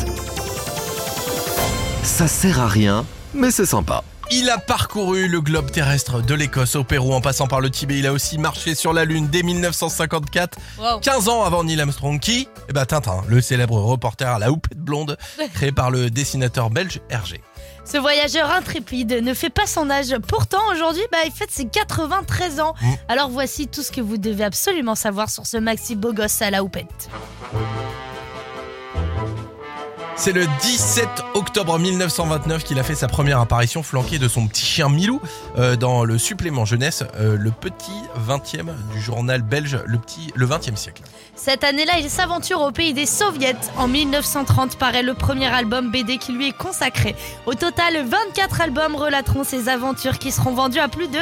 Ça 2.04 2.28
sert 2.28 2.60
à 2.62 2.68
rien, 2.68 3.06
mais 3.34 3.52
c'est 3.52 3.66
sympa. 3.66 4.04
Il 4.32 4.50
a 4.50 4.58
parcouru 4.58 5.28
le 5.28 5.40
globe 5.42 5.70
terrestre 5.72 6.22
de 6.22 6.34
l'Écosse 6.34 6.76
au 6.76 6.84
Pérou 6.84 7.14
en 7.14 7.22
passant 7.22 7.48
par 7.48 7.60
le 7.62 7.70
Tibet. 7.70 8.00
Il 8.00 8.08
a 8.08 8.14
aussi 8.14 8.38
marché 8.38 8.76
sur 8.76 8.92
la 8.94 9.06
Lune 9.06 9.28
dès 9.28 9.44
1954, 9.44 10.58
Wow. 10.80 11.00
15 11.02 11.30
ans 11.30 11.44
avant 11.44 11.64
Neil 11.64 11.80
Armstrong 11.80 12.20
qui 12.20 12.48
Eh 12.70 12.74
ben 12.74 12.86
Tintin, 12.86 13.24
le 13.28 13.40
célèbre 13.42 13.78
reporter 13.80 14.28
à 14.28 14.40
la 14.40 14.52
houppette 14.52 14.80
blonde 14.80 15.18
créé 15.54 15.72
par 15.72 15.92
le 15.92 16.10
dessinateur 16.10 16.70
belge 16.70 17.02
Hergé. 17.10 17.42
Ce 17.86 17.98
voyageur 17.98 18.52
intrépide 18.52 19.14
ne 19.22 19.34
fait 19.34 19.52
pas 19.52 19.68
son 19.68 19.90
âge. 19.90 20.18
Pourtant, 20.28 20.62
aujourd'hui, 20.72 21.04
bah, 21.12 21.20
il 21.26 21.32
fête 21.32 21.52
ses 21.52 21.66
93 21.66 22.60
ans. 22.60 22.74
Mm. 22.82 22.94
Alors 23.08 23.30
voici 23.30 23.68
tout 23.68 23.84
ce 23.84 23.92
que 23.92 24.02
vous 24.02 24.18
devez 24.18 24.44
absolument 24.44 24.96
savoir 24.96 25.30
sur 25.30 25.46
ce 25.46 25.58
maxi 25.58 25.96
beau 25.96 26.12
gosse 26.12 26.42
à 26.42 26.50
la 26.50 26.64
houppette. 26.64 27.10
C'est 30.26 30.34
le 30.34 30.48
17 30.60 31.08
octobre 31.36 31.78
1929 31.78 32.64
qu'il 32.64 32.80
a 32.80 32.84
fait 32.84 32.96
sa 32.96 33.08
première 33.08 33.40
apparition 33.40 33.84
flanqué 33.84 34.18
de 34.18 34.28
son 34.28 34.48
petit 34.48 34.66
chien 34.66 34.90
Milou 34.90 35.22
euh, 35.60 35.76
dans 35.76 36.04
le 36.04 36.18
supplément 36.18 36.66
jeunesse, 36.66 37.04
euh, 37.20 37.38
le 37.40 37.52
petit 37.52 37.92
20e 38.28 38.72
du 38.92 39.00
journal 39.00 39.44
belge, 39.44 39.78
le 39.86 40.00
petit 40.00 40.32
le 40.34 40.48
20e 40.48 40.78
siècle. 40.78 41.04
Cette 41.36 41.64
année-là, 41.64 42.00
il 42.00 42.10
s'aventure 42.10 42.62
au 42.62 42.72
pays 42.72 42.96
des 42.96 43.06
soviets. 43.06 43.56
En 43.78 43.88
1930 43.88 44.80
paraît 44.80 45.04
le 45.04 45.14
premier 45.14 45.46
album 45.46 45.92
BD 45.92 46.18
qui 46.18 46.32
lui 46.32 46.48
est 46.48 46.58
consacré. 46.58 47.16
Au 47.46 47.54
total, 47.54 48.04
24 48.04 48.62
albums 48.62 48.96
relateront 48.96 49.44
ses 49.44 49.70
aventures 49.70 50.18
qui 50.18 50.32
seront 50.32 50.56
vendus 50.56 50.80
à 50.80 50.88
plus 50.88 51.08
de 51.08 51.20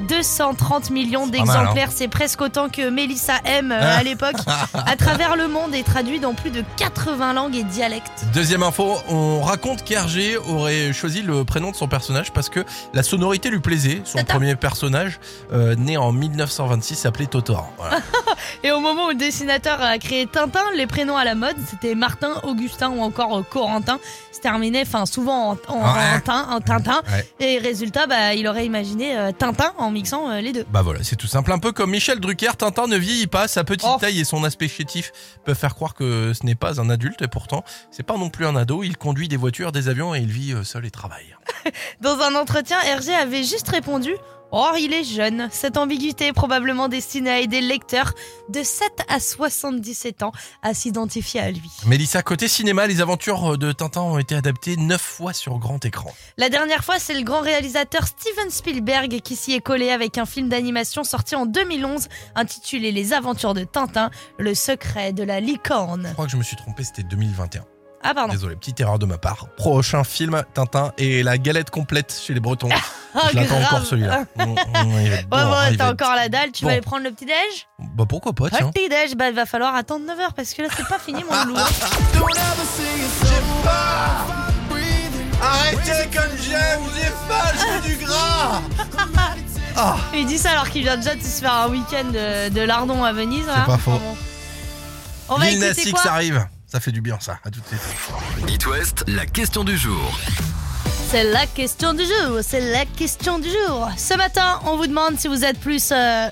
230 0.00 0.90
millions 0.90 1.24
hein. 1.24 1.28
d'exemplaires. 1.28 1.90
C'est 1.92 2.08
presque 2.08 2.40
autant 2.40 2.68
que 2.68 2.88
Mélissa 2.90 3.34
M 3.44 3.72
euh, 3.72 3.98
à 3.98 4.02
l'époque. 4.04 4.36
À 4.74 4.96
travers 4.96 5.36
le 5.36 5.48
monde 5.48 5.74
et 5.74 5.82
traduit 5.82 6.20
dans 6.20 6.34
plus 6.34 6.50
de 6.50 6.62
80 6.76 7.32
langues 7.34 7.56
et 7.56 7.64
dialectes. 7.64 8.24
Deuxième 8.34 8.62
info, 8.62 8.96
on 9.08 9.40
raconte 9.40 9.84
qu'Hergé 9.84 10.36
aurait 10.36 10.92
choisi 10.92 11.22
le 11.22 11.44
prénom 11.44 11.70
de 11.70 11.76
son 11.76 11.88
personnage 11.88 12.32
parce 12.32 12.48
que 12.48 12.64
la 12.94 13.02
sonorité 13.02 13.50
lui 13.50 13.60
plaisait. 13.60 14.02
Son 14.04 14.18
Tata. 14.18 14.34
premier 14.34 14.56
personnage, 14.56 15.18
euh, 15.52 15.74
né 15.76 15.96
en 15.96 16.12
1926, 16.12 16.94
s'appelait 16.96 17.26
Totor. 17.26 17.70
Voilà. 17.78 17.98
Et 18.62 18.70
au 18.70 18.80
moment 18.80 19.06
où 19.06 19.08
le 19.10 19.14
dessinateur 19.14 19.80
a 19.82 19.98
créé 19.98 20.26
Tintin, 20.26 20.60
les 20.76 20.86
prénoms 20.86 21.16
à 21.16 21.24
la 21.24 21.34
mode, 21.34 21.56
c'était 21.68 21.94
Martin, 21.94 22.32
Augustin 22.42 22.90
ou 22.90 23.00
encore 23.02 23.38
euh, 23.38 23.42
Corentin. 23.48 23.98
Se 24.32 24.40
terminait 24.40 24.82
enfin 24.82 25.06
souvent 25.06 25.50
en, 25.50 25.56
en- 25.68 25.76
Ouais. 25.86 26.16
en 26.16 26.20
tin- 26.20 26.46
en 26.50 26.60
Tintin. 26.60 27.00
Ouais. 27.10 27.26
Et 27.40 27.58
résultat, 27.58 28.06
bah, 28.06 28.34
il 28.34 28.46
aurait 28.46 28.66
imaginé 28.66 29.16
euh, 29.16 29.32
Tintin 29.32 29.72
en 29.78 29.85
mixant 29.90 30.30
euh, 30.30 30.40
les 30.40 30.52
deux. 30.52 30.64
Bah 30.70 30.82
voilà, 30.82 31.02
c'est 31.02 31.16
tout 31.16 31.26
simple. 31.26 31.52
Un 31.52 31.58
peu 31.58 31.72
comme 31.72 31.90
Michel 31.90 32.20
Drucker, 32.20 32.56
Tintin 32.58 32.86
ne 32.86 32.96
vieillit 32.96 33.26
pas. 33.26 33.48
Sa 33.48 33.64
petite 33.64 33.88
Oh. 33.90 33.96
taille 34.00 34.20
et 34.20 34.24
son 34.24 34.44
aspect 34.44 34.68
chétif 34.68 35.12
peuvent 35.44 35.56
faire 35.56 35.74
croire 35.74 35.94
que 35.94 36.32
ce 36.34 36.44
n'est 36.44 36.54
pas 36.54 36.80
un 36.80 36.90
adulte. 36.90 37.22
Et 37.22 37.28
pourtant, 37.28 37.64
c'est 37.90 38.02
pas 38.02 38.16
non 38.16 38.30
plus 38.30 38.46
un 38.46 38.56
ado. 38.56 38.82
Il 38.82 38.96
conduit 38.96 39.28
des 39.28 39.36
voitures, 39.36 39.72
des 39.72 39.88
avions 39.88 40.14
et 40.14 40.20
il 40.20 40.30
vit 40.30 40.52
euh, 40.52 40.64
seul 40.64 40.84
et 40.86 40.90
travaille. 40.90 41.36
Dans 42.00 42.18
un 42.20 42.34
entretien, 42.34 42.78
Hergé 42.82 43.14
avait 43.14 43.44
juste 43.44 43.68
répondu 43.68 44.12
Oh, 44.52 44.72
il 44.78 44.92
est 44.92 45.04
jeune. 45.04 45.48
Cette 45.50 45.76
ambiguïté 45.76 46.28
est 46.28 46.32
probablement 46.32 46.88
destinée 46.88 47.30
à 47.30 47.40
aider 47.40 47.60
le 47.60 47.66
lecteur 47.66 48.12
de 48.48 48.62
7 48.62 48.88
à 49.08 49.18
77 49.18 50.22
ans 50.22 50.32
à 50.62 50.72
s'identifier 50.72 51.40
à 51.40 51.50
lui. 51.50 51.70
Mélissa, 51.84 52.22
côté 52.22 52.46
cinéma, 52.46 52.86
les 52.86 53.00
aventures 53.00 53.58
de 53.58 53.72
Tintin 53.72 54.02
ont 54.02 54.18
été 54.18 54.34
adaptées 54.34 54.76
9 54.76 55.00
fois 55.00 55.32
sur 55.32 55.58
grand 55.58 55.84
écran. 55.84 56.12
La 56.36 56.48
dernière 56.48 56.84
fois, 56.84 56.98
c'est 56.98 57.14
le 57.14 57.22
grand 57.22 57.40
réalisateur 57.40 58.06
Steven 58.06 58.50
Spielberg 58.50 59.20
qui 59.20 59.34
s'y 59.36 59.52
est 59.52 59.60
collé 59.60 59.90
avec 59.90 60.16
un 60.16 60.26
film 60.26 60.48
d'animation 60.48 61.02
sorti 61.02 61.34
en 61.34 61.46
2011 61.46 62.08
intitulé 62.34 62.92
Les 62.92 63.12
aventures 63.12 63.54
de 63.54 63.64
Tintin, 63.64 64.10
le 64.38 64.54
secret 64.54 65.12
de 65.12 65.24
la 65.24 65.40
licorne. 65.40 66.06
Je 66.08 66.12
crois 66.12 66.26
que 66.26 66.32
je 66.32 66.36
me 66.36 66.42
suis 66.42 66.56
trompé, 66.56 66.84
c'était 66.84 67.02
2021. 67.02 67.64
Ah, 68.02 68.14
pardon. 68.14 68.32
Désolé, 68.32 68.54
petite 68.56 68.78
erreur 68.80 68.98
de 68.98 69.06
ma 69.06 69.18
part. 69.18 69.46
Prochain 69.56 70.04
film, 70.04 70.42
Tintin 70.54 70.92
et 70.98 71.22
la 71.22 71.38
galette 71.38 71.70
complète 71.70 72.16
chez 72.24 72.34
les 72.34 72.40
Bretons. 72.40 72.68
Ah, 73.14 73.20
je 73.32 73.36
l'attends 73.36 73.58
grave. 73.58 73.64
encore 73.74 73.86
celui-là. 73.86 74.24
Mm, 74.36 74.42
mm, 74.52 74.56
être 75.12 75.28
bon, 75.28 75.36
Ouais, 75.38 75.44
va 75.44 75.56
t'as 75.66 75.72
être- 75.72 75.92
encore 75.92 76.14
la 76.14 76.28
dalle, 76.28 76.52
tu 76.52 76.62
bon. 76.62 76.68
vas 76.68 76.72
aller 76.74 76.82
prendre 76.82 77.02
le 77.04 77.10
petit-déj 77.10 77.66
Bah 77.94 78.04
pourquoi 78.08 78.32
pas, 78.32 78.50
tiens. 78.50 78.66
Le 78.66 78.72
petit-déj, 78.72 79.16
bah 79.16 79.28
il 79.30 79.34
va 79.34 79.46
falloir 79.46 79.74
attendre 79.74 80.04
9h 80.06 80.34
parce 80.36 80.52
que 80.54 80.62
là 80.62 80.68
c'est 80.76 80.86
pas 80.86 80.98
fini 80.98 81.24
mon 81.24 81.44
lourd. 81.46 81.58
Arrêtez 85.42 86.08
comme 86.12 86.36
j'aime, 86.42 86.80
j'ai 86.96 87.10
pas, 87.28 87.52
veux 87.52 87.88
du 87.88 88.04
gras 88.04 88.60
Ah, 89.76 89.96
Il 90.14 90.26
dit 90.26 90.38
ça 90.38 90.50
alors 90.52 90.68
qu'il 90.70 90.82
vient 90.82 90.96
déjà 90.96 91.14
de 91.14 91.20
se 91.22 91.40
faire 91.40 91.52
un 91.54 91.68
week-end 91.68 92.04
de, 92.04 92.48
de 92.48 92.60
lardon 92.62 93.04
à 93.04 93.12
Venise. 93.12 93.46
là. 93.46 93.64
pas 93.66 93.78
faux. 93.78 93.92
Bon. 93.92 94.16
On 95.28 95.36
va 95.38 95.50
écouter 95.50 95.90
quoi 95.92 96.06
arrive. 96.10 96.46
Ça 96.76 96.80
fait 96.80 96.92
du 96.92 97.00
bien 97.00 97.16
ça, 97.20 97.38
à 97.42 97.50
tout 97.50 97.58
de 97.60 97.66
suite. 97.68 97.80
It 98.48 98.66
West, 98.66 99.04
la 99.06 99.24
question 99.24 99.64
du 99.64 99.78
jour. 99.78 99.96
C'est 101.10 101.24
la 101.24 101.46
question 101.46 101.94
du 101.94 102.02
jour, 102.02 102.40
c'est 102.42 102.60
la 102.70 102.84
question 102.84 103.38
du 103.38 103.48
jour. 103.48 103.88
Ce 103.96 104.12
matin, 104.12 104.60
on 104.66 104.76
vous 104.76 104.86
demande 104.86 105.18
si 105.18 105.26
vous 105.26 105.42
êtes 105.42 105.58
plus... 105.58 105.88
euh, 105.90 106.28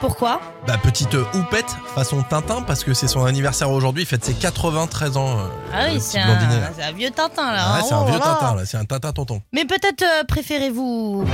Pourquoi? 0.00 0.40
Bah 0.66 0.78
petite 0.82 1.14
euh, 1.14 1.26
houppette 1.34 1.76
façon 1.94 2.22
Tintin 2.22 2.62
parce 2.62 2.84
que 2.84 2.94
c'est 2.94 3.06
son 3.08 3.26
anniversaire 3.26 3.70
aujourd'hui, 3.70 4.04
il 4.04 4.06
fête 4.06 4.24
ses 4.24 4.32
93 4.32 5.18
ans. 5.18 5.40
euh, 5.40 5.42
Ah 5.74 5.84
oui, 5.92 6.00
c'est 6.00 6.20
un, 6.20 6.30
un 6.30 6.92
vieux 6.92 7.10
Tintin 7.10 7.52
là. 7.52 7.74
Ouais, 7.74 7.80
hein. 7.80 7.84
c'est 7.86 7.94
un 7.94 8.00
Oh 8.00 8.06
vieux 8.06 8.18
là. 8.18 8.24
Tintin 8.24 8.54
là, 8.54 8.62
c'est 8.64 8.78
un 8.78 8.84
Tintin 8.86 9.12
tonton. 9.12 9.42
Mais 9.52 9.66
peut-être 9.66 10.00
euh, 10.02 10.24
préférez-vous... 10.26 11.26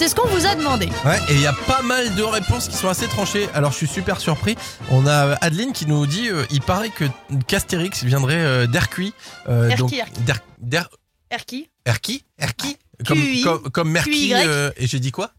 C'est 0.00 0.08
ce 0.08 0.14
qu'on 0.14 0.28
vous 0.28 0.46
a 0.46 0.54
demandé. 0.54 0.86
Ouais, 1.04 1.18
et 1.28 1.34
il 1.34 1.42
y 1.42 1.46
a 1.46 1.52
pas 1.52 1.82
mal 1.82 2.14
de 2.14 2.22
réponses 2.22 2.68
qui 2.68 2.74
sont 2.74 2.88
assez 2.88 3.06
tranchées. 3.06 3.50
Alors 3.52 3.70
je 3.72 3.76
suis 3.76 3.86
super 3.86 4.18
surpris. 4.18 4.56
On 4.90 5.06
a 5.06 5.26
euh, 5.26 5.36
Adeline 5.42 5.74
qui 5.74 5.84
nous 5.84 6.06
dit 6.06 6.30
euh, 6.30 6.46
il 6.50 6.62
paraît 6.62 6.88
que 6.88 7.04
Castérix 7.46 8.02
viendrait 8.02 8.36
euh, 8.42 8.66
euh, 8.66 9.68
Erquy, 9.68 9.76
donc 9.76 9.90
d'Er- 10.24 10.40
d'Er- 10.58 10.88
Erki 11.30 11.68
Erquy 11.84 12.24
Erquy 12.38 12.78
comme, 13.06 13.18
QI. 13.18 13.42
comme, 13.42 13.62
comme 13.70 13.90
Merky. 13.90 14.28
QY. 14.30 14.32
euh, 14.36 14.70
et 14.78 14.86
j'ai 14.86 15.00
dit 15.00 15.12
quoi? 15.12 15.32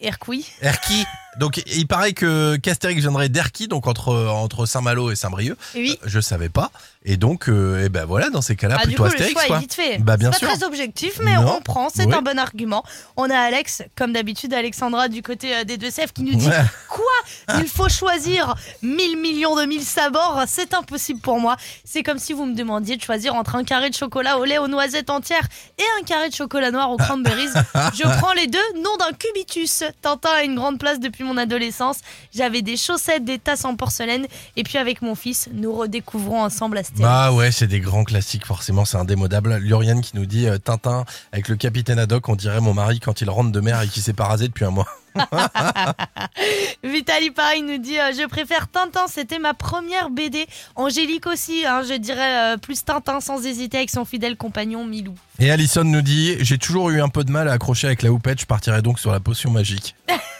Erqui 0.00 0.50
Erquy. 0.62 1.04
Donc 1.38 1.62
il 1.66 1.86
paraît 1.86 2.14
que 2.14 2.56
Castérix 2.56 3.00
viendrait 3.00 3.28
d'Erquy, 3.28 3.68
donc 3.68 3.86
entre, 3.86 4.12
entre 4.28 4.66
Saint-Malo 4.66 5.10
et 5.12 5.16
Saint-Brieuc. 5.16 5.56
Oui. 5.76 5.96
Je 6.04 6.18
savais 6.20 6.48
pas. 6.48 6.72
Et 7.04 7.16
donc, 7.16 7.48
euh, 7.48 7.84
eh 7.86 7.88
ben 7.88 8.04
voilà, 8.06 8.28
dans 8.28 8.42
ces 8.42 8.56
cas-là, 8.56 8.76
Ah, 8.80 8.82
du 8.82 8.88
plutôt 8.88 9.04
coup, 9.04 9.08
le 9.10 9.14
Astérix, 9.14 9.32
choix 9.34 9.46
quoi. 9.46 9.56
est 9.58 9.60
vite 9.60 9.74
fait. 9.74 9.98
Bah 9.98 10.16
bien 10.16 10.32
c'est 10.32 10.38
sûr. 10.40 10.48
pas 10.48 10.56
très 10.56 10.66
objectif, 10.66 11.20
mais 11.22 11.36
Non. 11.36 11.58
on 11.58 11.60
prend, 11.60 11.88
c'est 11.94 12.06
Oui. 12.06 12.12
un 12.14 12.22
bon 12.22 12.38
argument. 12.40 12.82
On 13.16 13.30
a 13.30 13.38
Alex, 13.38 13.82
comme 13.96 14.12
d'habitude, 14.12 14.52
Alexandra 14.52 15.08
du 15.08 15.22
côté 15.22 15.54
euh, 15.54 15.64
des 15.64 15.76
deux 15.76 15.90
Sèvres, 15.92 16.12
qui 16.12 16.22
nous 16.24 16.34
dit 16.34 16.48
Ouais. 16.48 16.64
Quoi? 16.88 17.58
Il 17.60 17.68
faut 17.68 17.88
choisir 17.88 18.56
1000 18.82 19.16
millions 19.16 19.54
de 19.56 19.64
mille 19.64 19.84
sabords, 19.84 20.42
c'est 20.48 20.74
impossible 20.74 21.20
pour 21.20 21.38
moi. 21.38 21.56
C'est 21.84 22.02
comme 22.02 22.18
si 22.18 22.32
vous 22.32 22.46
me 22.46 22.54
demandiez 22.56 22.96
de 22.96 23.02
choisir 23.02 23.36
entre 23.36 23.54
un 23.54 23.62
carré 23.64 23.90
de 23.90 23.94
chocolat 23.94 24.38
au 24.38 24.44
lait 24.44 24.58
aux 24.58 24.68
noisettes 24.68 25.08
entières 25.10 25.46
et 25.78 25.84
un 26.00 26.04
carré 26.04 26.30
de 26.30 26.34
chocolat 26.34 26.72
noir 26.72 26.90
aux 26.90 26.96
cranberries. 26.96 27.46
Je 27.94 28.02
prends 28.18 28.32
les 28.32 28.48
deux, 28.48 28.58
nom 28.82 28.96
d'un 28.98 29.12
cubitus. 29.16 29.84
Tintin 30.02 30.30
a 30.30 30.42
une 30.42 30.54
grande 30.54 30.78
place 30.78 31.00
depuis 31.00 31.24
mon 31.24 31.36
adolescence. 31.36 31.98
J'avais 32.34 32.62
des 32.62 32.76
chaussettes, 32.76 33.24
des 33.24 33.38
tasses 33.38 33.64
en 33.64 33.76
porcelaine, 33.76 34.26
et 34.56 34.62
puis 34.62 34.78
avec 34.78 35.02
mon 35.02 35.14
fils, 35.14 35.48
nous 35.52 35.72
redécouvrons 35.72 36.42
ensemble 36.42 36.78
Astérix. 36.78 37.02
Bah 37.02 37.32
ouais, 37.32 37.50
c'est 37.50 37.66
des 37.66 37.80
grands 37.80 38.04
classiques, 38.04 38.46
forcément, 38.46 38.84
c'est 38.84 38.98
indémodable. 38.98 39.56
Luriane 39.56 40.00
qui 40.00 40.16
nous 40.16 40.26
dit 40.26 40.46
euh, 40.46 40.58
Tintin 40.58 41.04
avec 41.32 41.48
le 41.48 41.56
capitaine 41.56 41.98
Haddock, 41.98 42.28
on 42.28 42.36
dirait 42.36 42.60
mon 42.60 42.74
mari 42.74 43.00
quand 43.00 43.20
il 43.20 43.30
rentre 43.30 43.52
de 43.52 43.60
mer 43.60 43.80
et 43.82 43.88
qui 43.88 44.00
s'est 44.00 44.12
pas 44.12 44.26
rasé 44.26 44.48
depuis 44.48 44.64
un 44.64 44.70
mois. 44.70 44.86
Vitali 46.84 47.30
pareil 47.30 47.62
nous 47.62 47.78
dit 47.78 47.98
euh, 47.98 48.12
je 48.12 48.26
préfère 48.26 48.68
Tintin, 48.68 49.06
c'était 49.08 49.38
ma 49.38 49.54
première 49.54 50.10
BD. 50.10 50.46
Angélique 50.76 51.26
aussi, 51.26 51.64
hein, 51.66 51.82
je 51.88 51.94
dirais 51.94 52.54
euh, 52.54 52.56
plus 52.56 52.84
Tintin 52.84 53.20
sans 53.20 53.44
hésiter 53.44 53.78
avec 53.78 53.90
son 53.90 54.04
fidèle 54.04 54.36
compagnon 54.36 54.84
Milou. 54.84 55.14
Et 55.38 55.50
Alison 55.50 55.84
nous 55.84 56.02
dit 56.02 56.36
J'ai 56.40 56.58
toujours 56.58 56.90
eu 56.90 57.00
un 57.00 57.08
peu 57.08 57.24
de 57.24 57.30
mal 57.30 57.48
à 57.48 57.52
accrocher 57.52 57.86
avec 57.86 58.02
la 58.02 58.10
houppette, 58.10 58.40
je 58.40 58.46
partirai 58.46 58.82
donc 58.82 58.98
sur 58.98 59.12
la 59.12 59.20
potion 59.20 59.50
magique. 59.50 59.94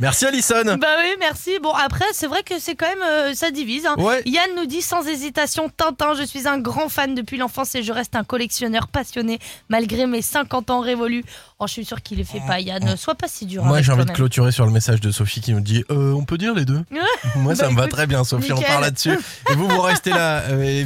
Merci 0.00 0.26
Alison 0.26 0.76
Bah 0.76 0.88
oui, 0.98 1.14
merci. 1.20 1.58
Bon 1.62 1.72
après, 1.72 2.04
c'est 2.12 2.26
vrai 2.26 2.42
que 2.42 2.58
c'est 2.58 2.74
quand 2.74 2.88
même 2.88 3.02
euh, 3.04 3.32
ça 3.34 3.50
divise. 3.52 3.86
hein. 3.86 3.94
Ouais. 3.96 4.22
Yann 4.26 4.50
nous 4.56 4.66
dit 4.66 4.82
sans 4.82 5.06
hésitation 5.06 5.68
Tintin, 5.68 6.14
je 6.18 6.24
suis 6.24 6.48
un 6.48 6.58
grand 6.58 6.88
fan 6.88 7.14
depuis 7.14 7.36
l'enfance 7.36 7.74
et 7.76 7.82
je 7.82 7.92
reste 7.92 8.16
un 8.16 8.24
collectionneur 8.24 8.88
passionné 8.88 9.38
malgré 9.68 10.06
mes 10.06 10.20
50 10.22 10.70
ans 10.70 10.80
révolus. 10.80 11.24
Oh, 11.60 11.66
je 11.68 11.72
suis 11.72 11.84
sûr 11.84 12.02
qu'il 12.02 12.18
les 12.18 12.24
fait 12.24 12.42
pas 12.46 12.58
Yann, 12.60 12.96
sois 12.96 13.14
pas 13.14 13.28
si 13.28 13.46
dur. 13.46 13.62
Moi 13.64 13.82
j'ai 13.82 13.92
envie 13.92 14.04
de 14.04 14.10
clôturer 14.10 14.50
sur 14.52 14.66
le 14.66 14.72
message 14.72 15.00
de 15.00 15.10
Sophie 15.12 15.40
qui 15.40 15.52
nous 15.52 15.60
dit 15.60 15.84
euh, 15.90 16.12
On 16.12 16.24
peut 16.24 16.38
dire 16.38 16.54
les 16.54 16.64
deux 16.64 16.82
Moi 17.36 17.54
ça 17.54 17.66
Bah, 17.66 17.70
me 17.70 17.76
va 17.76 17.86
très 17.88 18.06
bien 18.06 18.24
Sophie, 18.24 18.52
on 18.52 18.60
part 18.60 18.80
là-dessus. 18.80 19.16
Et 19.50 19.54
vous, 19.54 19.68
vous 19.68 19.80
restez 19.80 20.10
là. 20.10 20.42
euh, 20.50 20.84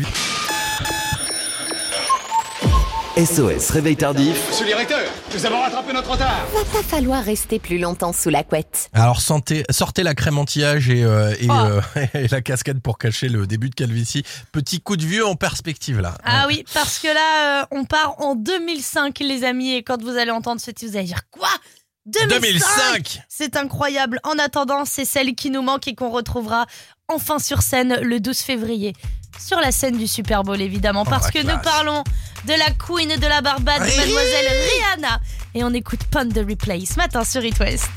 SOS 3.17 3.71
Réveil 3.71 3.97
Tardif. 3.97 4.37
Monsieur 4.49 4.65
le 4.65 4.71
directeur, 4.71 5.01
nous 5.35 5.47
avons 5.47 5.61
rattrapé 5.61 5.93
notre 5.93 6.11
retard. 6.11 6.47
Va 6.55 6.65
pas 6.73 6.83
falloir 6.83 7.23
rester 7.23 7.59
plus 7.59 7.79
longtemps 7.79 8.13
sous 8.13 8.31
la 8.31 8.43
couette. 8.43 8.89
Alors 8.93 9.21
sortez, 9.21 9.65
sortez 9.71 10.03
la 10.03 10.15
crème 10.15 10.39
anti-âge 10.39 10.89
et, 10.91 11.05
euh, 11.05 11.35
et, 11.41 11.47
Oh. 11.49 11.53
euh, 11.53 11.81
et 12.15 12.29
la 12.29 12.41
casquette 12.41 12.81
pour 12.81 12.99
cacher 12.99 13.29
le 13.29 13.47
début 13.47 13.69
de 13.71 13.75
calvitie. 13.75 14.25
Petit 14.53 14.81
coup 14.81 14.97
de 14.97 15.05
vieux 15.05 15.27
en 15.27 15.35
perspective 15.37 16.01
là. 16.01 16.15
Ah 16.25 16.47
oui, 16.49 16.65
parce 16.75 16.99
que 16.99 17.09
là, 17.09 17.63
euh, 17.63 17.67
on 17.71 17.85
part 17.85 18.15
en 18.21 18.35
2005, 18.35 19.19
les 19.21 19.45
amis, 19.45 19.75
et 19.75 19.83
quand 19.83 20.03
vous 20.03 20.17
allez 20.17 20.31
entendre 20.31 20.61
ce 20.61 20.71
titre, 20.71 20.91
vous 20.93 20.97
allez 20.97 21.07
dire 21.07 21.23
quoi? 21.31 21.49
2005, 22.13 22.31
2005 22.41 23.21
C'est 23.29 23.57
incroyable. 23.57 24.21
En 24.25 24.39
attendant, 24.39 24.85
c'est 24.85 25.05
celle 25.05 25.35
qui 25.35 25.51
nous 25.51 25.63
manque 25.63 25.89
et 25.89 25.95
qu'on 25.95 26.11
retrouvera 26.11 26.67
enfin 27.09 27.39
sur 27.39 27.63
scène 27.63 27.99
le 28.03 28.21
12 28.21 28.39
février. 28.39 28.95
Sur 29.39 29.61
la 29.61 29.71
scène 29.73 29.97
du 29.97 30.09
Super 30.09 30.43
Bowl, 30.43 30.61
évidemment, 30.61 31.05
Oh, 31.07 31.11
parce 31.11 31.31
que 31.31 31.41
classe. 31.41 31.47
nous 31.57 31.63
parlons 31.63 32.03
de 32.47 32.53
la 32.53 32.71
queen 32.73 33.09
de 33.21 33.27
la 33.27 33.41
Barbade, 33.41 33.83
Riri 33.83 33.97
mademoiselle 33.97 34.47
Rihanna. 34.49 35.21
Et 35.55 35.65
on 35.65 35.73
écoute 35.75 36.01
Pun 36.11 36.25
de 36.27 36.41
Replay 36.41 36.85
ce 36.87 36.97
matin 36.97 37.25
sur 37.25 37.45
It 37.45 37.59
West. 37.61 37.91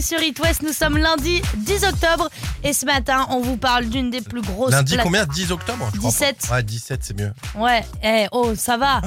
Bienvenue 0.00 0.02
sur 0.02 0.22
It 0.22 0.38
West, 0.40 0.62
nous 0.62 0.72
sommes 0.72 0.96
lundi 0.98 1.42
10 1.56 1.84
octobre 1.84 2.28
et 2.64 2.72
ce 2.72 2.86
matin 2.86 3.26
on 3.30 3.40
vous 3.40 3.56
parle 3.56 3.86
d'une 3.86 4.10
des 4.10 4.20
plus 4.20 4.40
grosses 4.40 4.70
Lundi 4.70 4.96
combien? 5.02 5.26
10 5.26 5.52
octobre 5.52 5.90
je 5.92 5.98
crois 5.98 6.10
17. 6.10 6.46
pas. 6.48 6.54
Ouais, 6.54 6.62
17 6.62 7.00
c'est 7.02 7.18
mieux. 7.18 7.32
Ouais, 7.56 7.84
eh, 8.02 8.26
oh 8.32 8.54
ça 8.54 8.76
va 8.76 9.02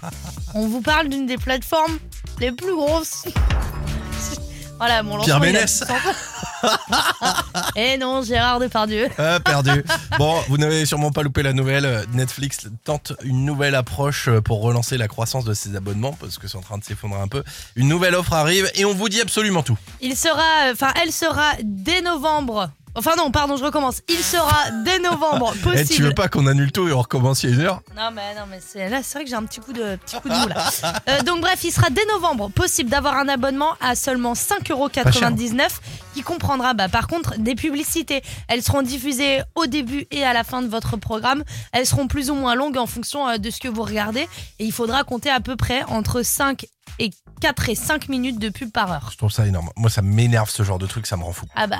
On 0.54 0.66
vous 0.66 0.80
parle 0.80 1.08
d'une 1.08 1.26
des 1.26 1.38
plateformes 1.38 1.98
les 2.40 2.52
plus 2.52 2.74
grosses 2.74 3.24
Voilà, 4.78 5.02
mon 5.02 5.22
Pierre 5.22 5.38
lancement, 5.38 5.50
il 5.50 5.56
a 5.56 5.60
Ménès. 5.60 5.84
Eh 7.76 7.98
non, 7.98 8.22
Gérard 8.22 8.60
Depardieu 8.60 9.08
Ah, 9.18 9.40
perdu. 9.40 9.84
Bon, 10.18 10.40
vous 10.48 10.58
n'avez 10.58 10.86
sûrement 10.86 11.10
pas 11.12 11.22
loupé 11.22 11.42
la 11.42 11.52
nouvelle. 11.52 12.04
Netflix 12.12 12.68
tente 12.84 13.12
une 13.22 13.44
nouvelle 13.44 13.74
approche 13.74 14.28
pour 14.44 14.62
relancer 14.62 14.96
la 14.96 15.08
croissance 15.08 15.44
de 15.44 15.54
ses 15.54 15.74
abonnements 15.76 16.12
parce 16.12 16.38
que 16.38 16.48
c'est 16.48 16.58
en 16.58 16.62
train 16.62 16.78
de 16.78 16.84
s'effondrer 16.84 17.20
un 17.20 17.28
peu. 17.28 17.42
Une 17.76 17.88
nouvelle 17.88 18.14
offre 18.14 18.32
arrive 18.32 18.70
et 18.74 18.84
on 18.84 18.94
vous 18.94 19.08
dit 19.08 19.20
absolument 19.20 19.62
tout. 19.62 19.78
Il 20.00 20.16
sera, 20.16 20.70
enfin 20.72 20.92
elle 21.02 21.12
sera 21.12 21.52
dès 21.62 22.00
novembre 22.02 22.70
Enfin 22.96 23.12
non, 23.16 23.30
pardon, 23.30 23.56
je 23.56 23.64
recommence. 23.64 24.00
Il 24.08 24.18
sera 24.22 24.70
dès 24.84 24.98
novembre 25.00 25.52
Eh, 25.56 25.60
possible. 25.60 25.88
tu 25.88 26.02
veux 26.02 26.14
pas 26.14 26.28
qu'on 26.28 26.46
annule 26.46 26.70
tout 26.72 26.88
et 26.88 26.92
on 26.92 27.00
recommence 27.00 27.42
il 27.42 27.50
y 27.50 27.52
a 27.52 27.56
une 27.56 27.62
heure 27.62 27.80
Non 27.96 28.10
mais 28.14 28.34
non 28.34 28.42
mais 28.48 28.60
c'est 28.64 28.88
là 28.88 29.00
c'est 29.02 29.18
vrai 29.18 29.24
que 29.24 29.30
j'ai 29.30 29.36
un 29.36 29.44
petit 29.44 29.60
coup 29.60 29.72
de 29.72 29.96
petit 29.96 30.16
coup 30.20 30.28
de 30.28 30.34
mou 30.34 30.48
là. 30.48 30.64
Euh, 31.08 31.22
donc 31.22 31.40
bref, 31.40 31.62
il 31.64 31.72
sera 31.72 31.90
dès 31.90 32.04
novembre 32.12 32.50
possible 32.50 32.90
d'avoir 32.90 33.16
un 33.16 33.28
abonnement 33.28 33.74
à 33.80 33.94
seulement 33.94 34.34
5,99€ 34.34 35.68
qui 36.14 36.22
comprendra 36.22 36.74
bah, 36.74 36.88
par 36.88 37.06
contre 37.08 37.38
des 37.38 37.54
publicités. 37.54 38.22
Elles 38.48 38.62
seront 38.62 38.82
diffusées 38.82 39.42
au 39.54 39.66
début 39.66 40.06
et 40.10 40.24
à 40.24 40.32
la 40.32 40.44
fin 40.44 40.62
de 40.62 40.68
votre 40.68 40.96
programme. 40.96 41.42
Elles 41.72 41.86
seront 41.86 42.06
plus 42.06 42.30
ou 42.30 42.34
moins 42.34 42.54
longues 42.54 42.76
en 42.78 42.86
fonction 42.86 43.28
euh, 43.28 43.38
de 43.38 43.50
ce 43.50 43.60
que 43.60 43.68
vous 43.68 43.82
regardez 43.82 44.28
et 44.58 44.64
il 44.64 44.72
faudra 44.72 45.04
compter 45.04 45.30
à 45.30 45.40
peu 45.40 45.56
près 45.56 45.82
entre 45.84 46.22
5 46.22 46.66
et 46.98 47.10
4 47.40 47.68
et 47.68 47.74
5 47.74 48.08
minutes 48.08 48.38
de 48.38 48.48
pub 48.48 48.70
par 48.70 48.90
heure. 48.92 49.08
Je 49.12 49.16
trouve 49.18 49.30
ça 49.32 49.46
énorme. 49.46 49.70
Moi, 49.76 49.90
ça 49.90 50.02
m'énerve 50.02 50.48
ce 50.50 50.62
genre 50.62 50.78
de 50.78 50.86
truc, 50.86 51.06
ça 51.06 51.16
me 51.16 51.24
rend 51.24 51.32
fou. 51.32 51.46
Ah 51.56 51.66
bah 51.66 51.78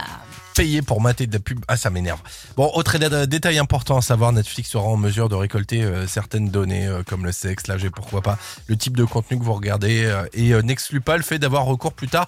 Payer 0.55 0.83
pour 0.83 1.01
mater 1.01 1.27
de 1.27 1.33
la 1.33 1.41
pub, 1.41 1.65
ah 1.67 1.77
ça 1.77 1.91
m'énerve. 1.91 2.21
Bon, 2.57 2.71
autre 2.75 2.97
dé- 2.99 3.27
détail 3.27 3.59
important 3.59 3.97
à 3.99 4.03
savoir, 4.03 4.33
Netflix 4.33 4.71
sera 4.71 4.85
en 4.85 4.97
mesure 4.97 5.29
de 5.29 5.35
récolter 5.35 5.83
euh, 5.83 6.07
certaines 6.07 6.49
données 6.49 6.87
euh, 6.87 7.03
comme 7.03 7.25
le 7.25 7.33
sexe, 7.33 7.67
l'âge 7.67 7.85
et 7.85 7.91
pourquoi 7.91 8.23
pas, 8.23 8.39
le 8.69 8.77
type 8.77 8.97
de 8.97 9.03
contenu 9.05 9.37
que 9.37 9.43
vous 9.43 9.53
regardez 9.53 10.05
euh, 10.05 10.25
et 10.33 10.53
n'exclut 10.63 11.01
pas 11.01 11.17
le 11.17 11.25
fait 11.25 11.41
d'avoir 11.41 11.65
recours 11.65 11.93
plus 11.93 12.07
tard 12.07 12.27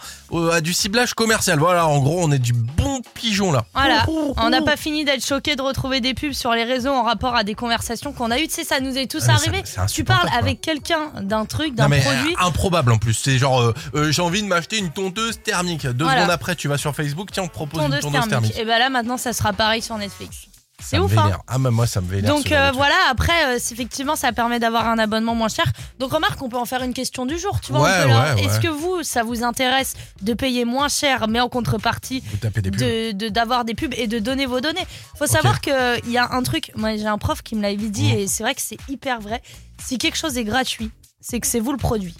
à 0.53 0.61
du 0.61 0.73
ciblage 0.73 1.15
commercial. 1.15 1.61
Voilà, 1.61 1.87
en 1.87 1.99
gros, 2.01 2.19
on 2.21 2.33
est 2.33 2.41
du 2.41 2.53
bon 2.53 3.01
pigeon 3.15 3.53
là. 3.53 3.65
Voilà, 3.75 4.05
on 4.39 4.51
n'a 4.51 4.61
pas 4.63 4.77
fini 4.77 5.05
d'être 5.05 5.25
choqué 5.25 5.55
de 5.55 5.63
retrouver 5.63 6.01
des 6.01 6.15
pubs 6.15 6.33
sur 6.33 6.51
les 6.53 6.65
réseaux 6.65 6.93
en 6.93 7.05
rapport 7.05 7.37
à 7.37 7.45
des 7.45 7.55
conversations 7.55 8.13
qu'on 8.13 8.33
a 8.33 8.41
eues. 8.41 8.49
Tu 8.49 8.55
sais, 8.55 8.65
ça 8.65 8.81
nous 8.81 8.99
est 8.99 9.09
tous 9.09 9.23
Ah, 9.29 9.37
ça- 9.39 9.51
arrivé. 9.51 9.63
Tu 9.93 10.03
parles 10.03 10.29
avec 10.37 10.61
quelqu'un 10.61 11.11
d'un 11.21 11.45
truc, 11.45 11.77
d'un 11.77 11.85
produit. 12.01 12.33
euh, 12.33 12.47
improbable 12.77 12.93
en 12.93 12.99
plus. 12.99 13.15
C'est 13.15 13.39
genre, 13.39 13.61
euh, 13.61 13.75
euh, 13.95 14.13
j'ai 14.13 14.23
envie 14.23 14.43
de 14.43 14.49
m'acheter 14.49 14.79
une 14.79 14.91
tondeuse 14.91 15.41
thermique. 15.43 15.87
Deux 15.87 16.05
Voilà. 16.05 16.21
secondes 16.21 16.31
après, 16.33 16.55
tu 16.57 16.69
vas 16.69 16.79
sur 16.79 16.95
Facebook, 16.95 17.31
tiens, 17.33 17.45
on 17.45 17.49
propose 17.49 17.81
tondeuse 17.81 17.97
une 18.05 18.13
tondeuse 18.13 18.29
thermique. 18.29 18.51
thermique. 18.53 18.59
Et 18.59 18.65
ben 18.65 18.79
là, 18.79 18.89
maintenant, 18.91 19.17
ça 19.17 19.33
sera 19.33 19.53
pareil 19.53 19.83
sur 19.83 19.97
Netflix. 19.99 20.47
C'est 20.79 20.99
ouf, 20.99 21.17
hein. 21.17 21.33
Ah, 21.49 21.59
mais 21.59 21.71
moi, 21.71 21.87
ça 21.87 22.03
me 22.03 22.07
vénère. 22.07 22.35
Donc 22.35 22.53
euh, 22.53 22.71
voilà, 22.75 22.95
après, 23.11 23.33
euh, 23.47 23.57
effectivement, 23.57 24.15
ça 24.15 24.31
permet 24.33 24.59
d'avoir 24.61 24.87
un 24.89 24.99
abonnement 24.99 25.35
moins 25.35 25.49
cher. 25.49 25.65
Donc 25.99 26.13
remarque, 26.13 26.41
on 26.43 26.51
peut 26.51 26.59
en 26.59 26.67
faire 26.67 26.83
une 26.83 26.93
question 26.93 27.25
du 27.25 27.39
jour. 27.39 27.63
Tu 27.63 27.73
vois, 27.73 27.81
Ouais, 27.83 27.91
on 28.01 28.03
peut 28.03 28.09
leur- 28.11 28.35
ouais, 28.37 28.45
Est-ce 28.45 28.61
que 28.61 28.69
vous, 28.69 29.03
ça 29.03 29.23
vous 29.23 29.43
intéresse 29.43 29.95
de 30.21 30.35
payer 30.35 30.67
moins 30.67 30.89
cher, 30.89 31.29
mais 31.29 31.41
en 31.41 31.49
contrepartie 31.49 32.23
tapez 32.43 32.61
des 32.61 32.71
de 32.71 33.13
de- 33.13 33.29
d'avoir 33.31 33.65
des 33.65 33.75
pubs 33.75 33.95
et 33.97 34.07
de 34.07 34.19
donner 34.19 34.45
vos 34.45 34.61
données? 34.61 34.87
Faut 35.19 35.27
savoir 35.27 35.63
qu'il 35.63 35.73
y 36.11 36.19
a 36.19 36.31
un 36.33 36.43
truc, 36.43 36.71
moi 36.77 36.95
j'ai 36.95 37.07
un 37.07 37.17
prof 37.19 37.41
qui 37.41 37.55
me 37.57 37.63
l'avait 37.63 37.77
dit 37.77 38.13
Mmh. 38.13 38.19
et 38.19 38.27
c'est 38.27 38.43
vrai 38.43 38.55
que 38.55 38.61
c'est 38.61 38.79
hyper 38.91 39.21
vrai. 39.21 39.41
Si 39.83 39.97
quelque 39.97 40.19
chose 40.19 40.37
est 40.37 40.45
gratuit, 40.45 40.91
c'est 41.23 41.41
que 41.41 41.47
c'est 41.47 41.59
vous 41.61 41.73
le 41.73 41.79
produit. 41.79 42.15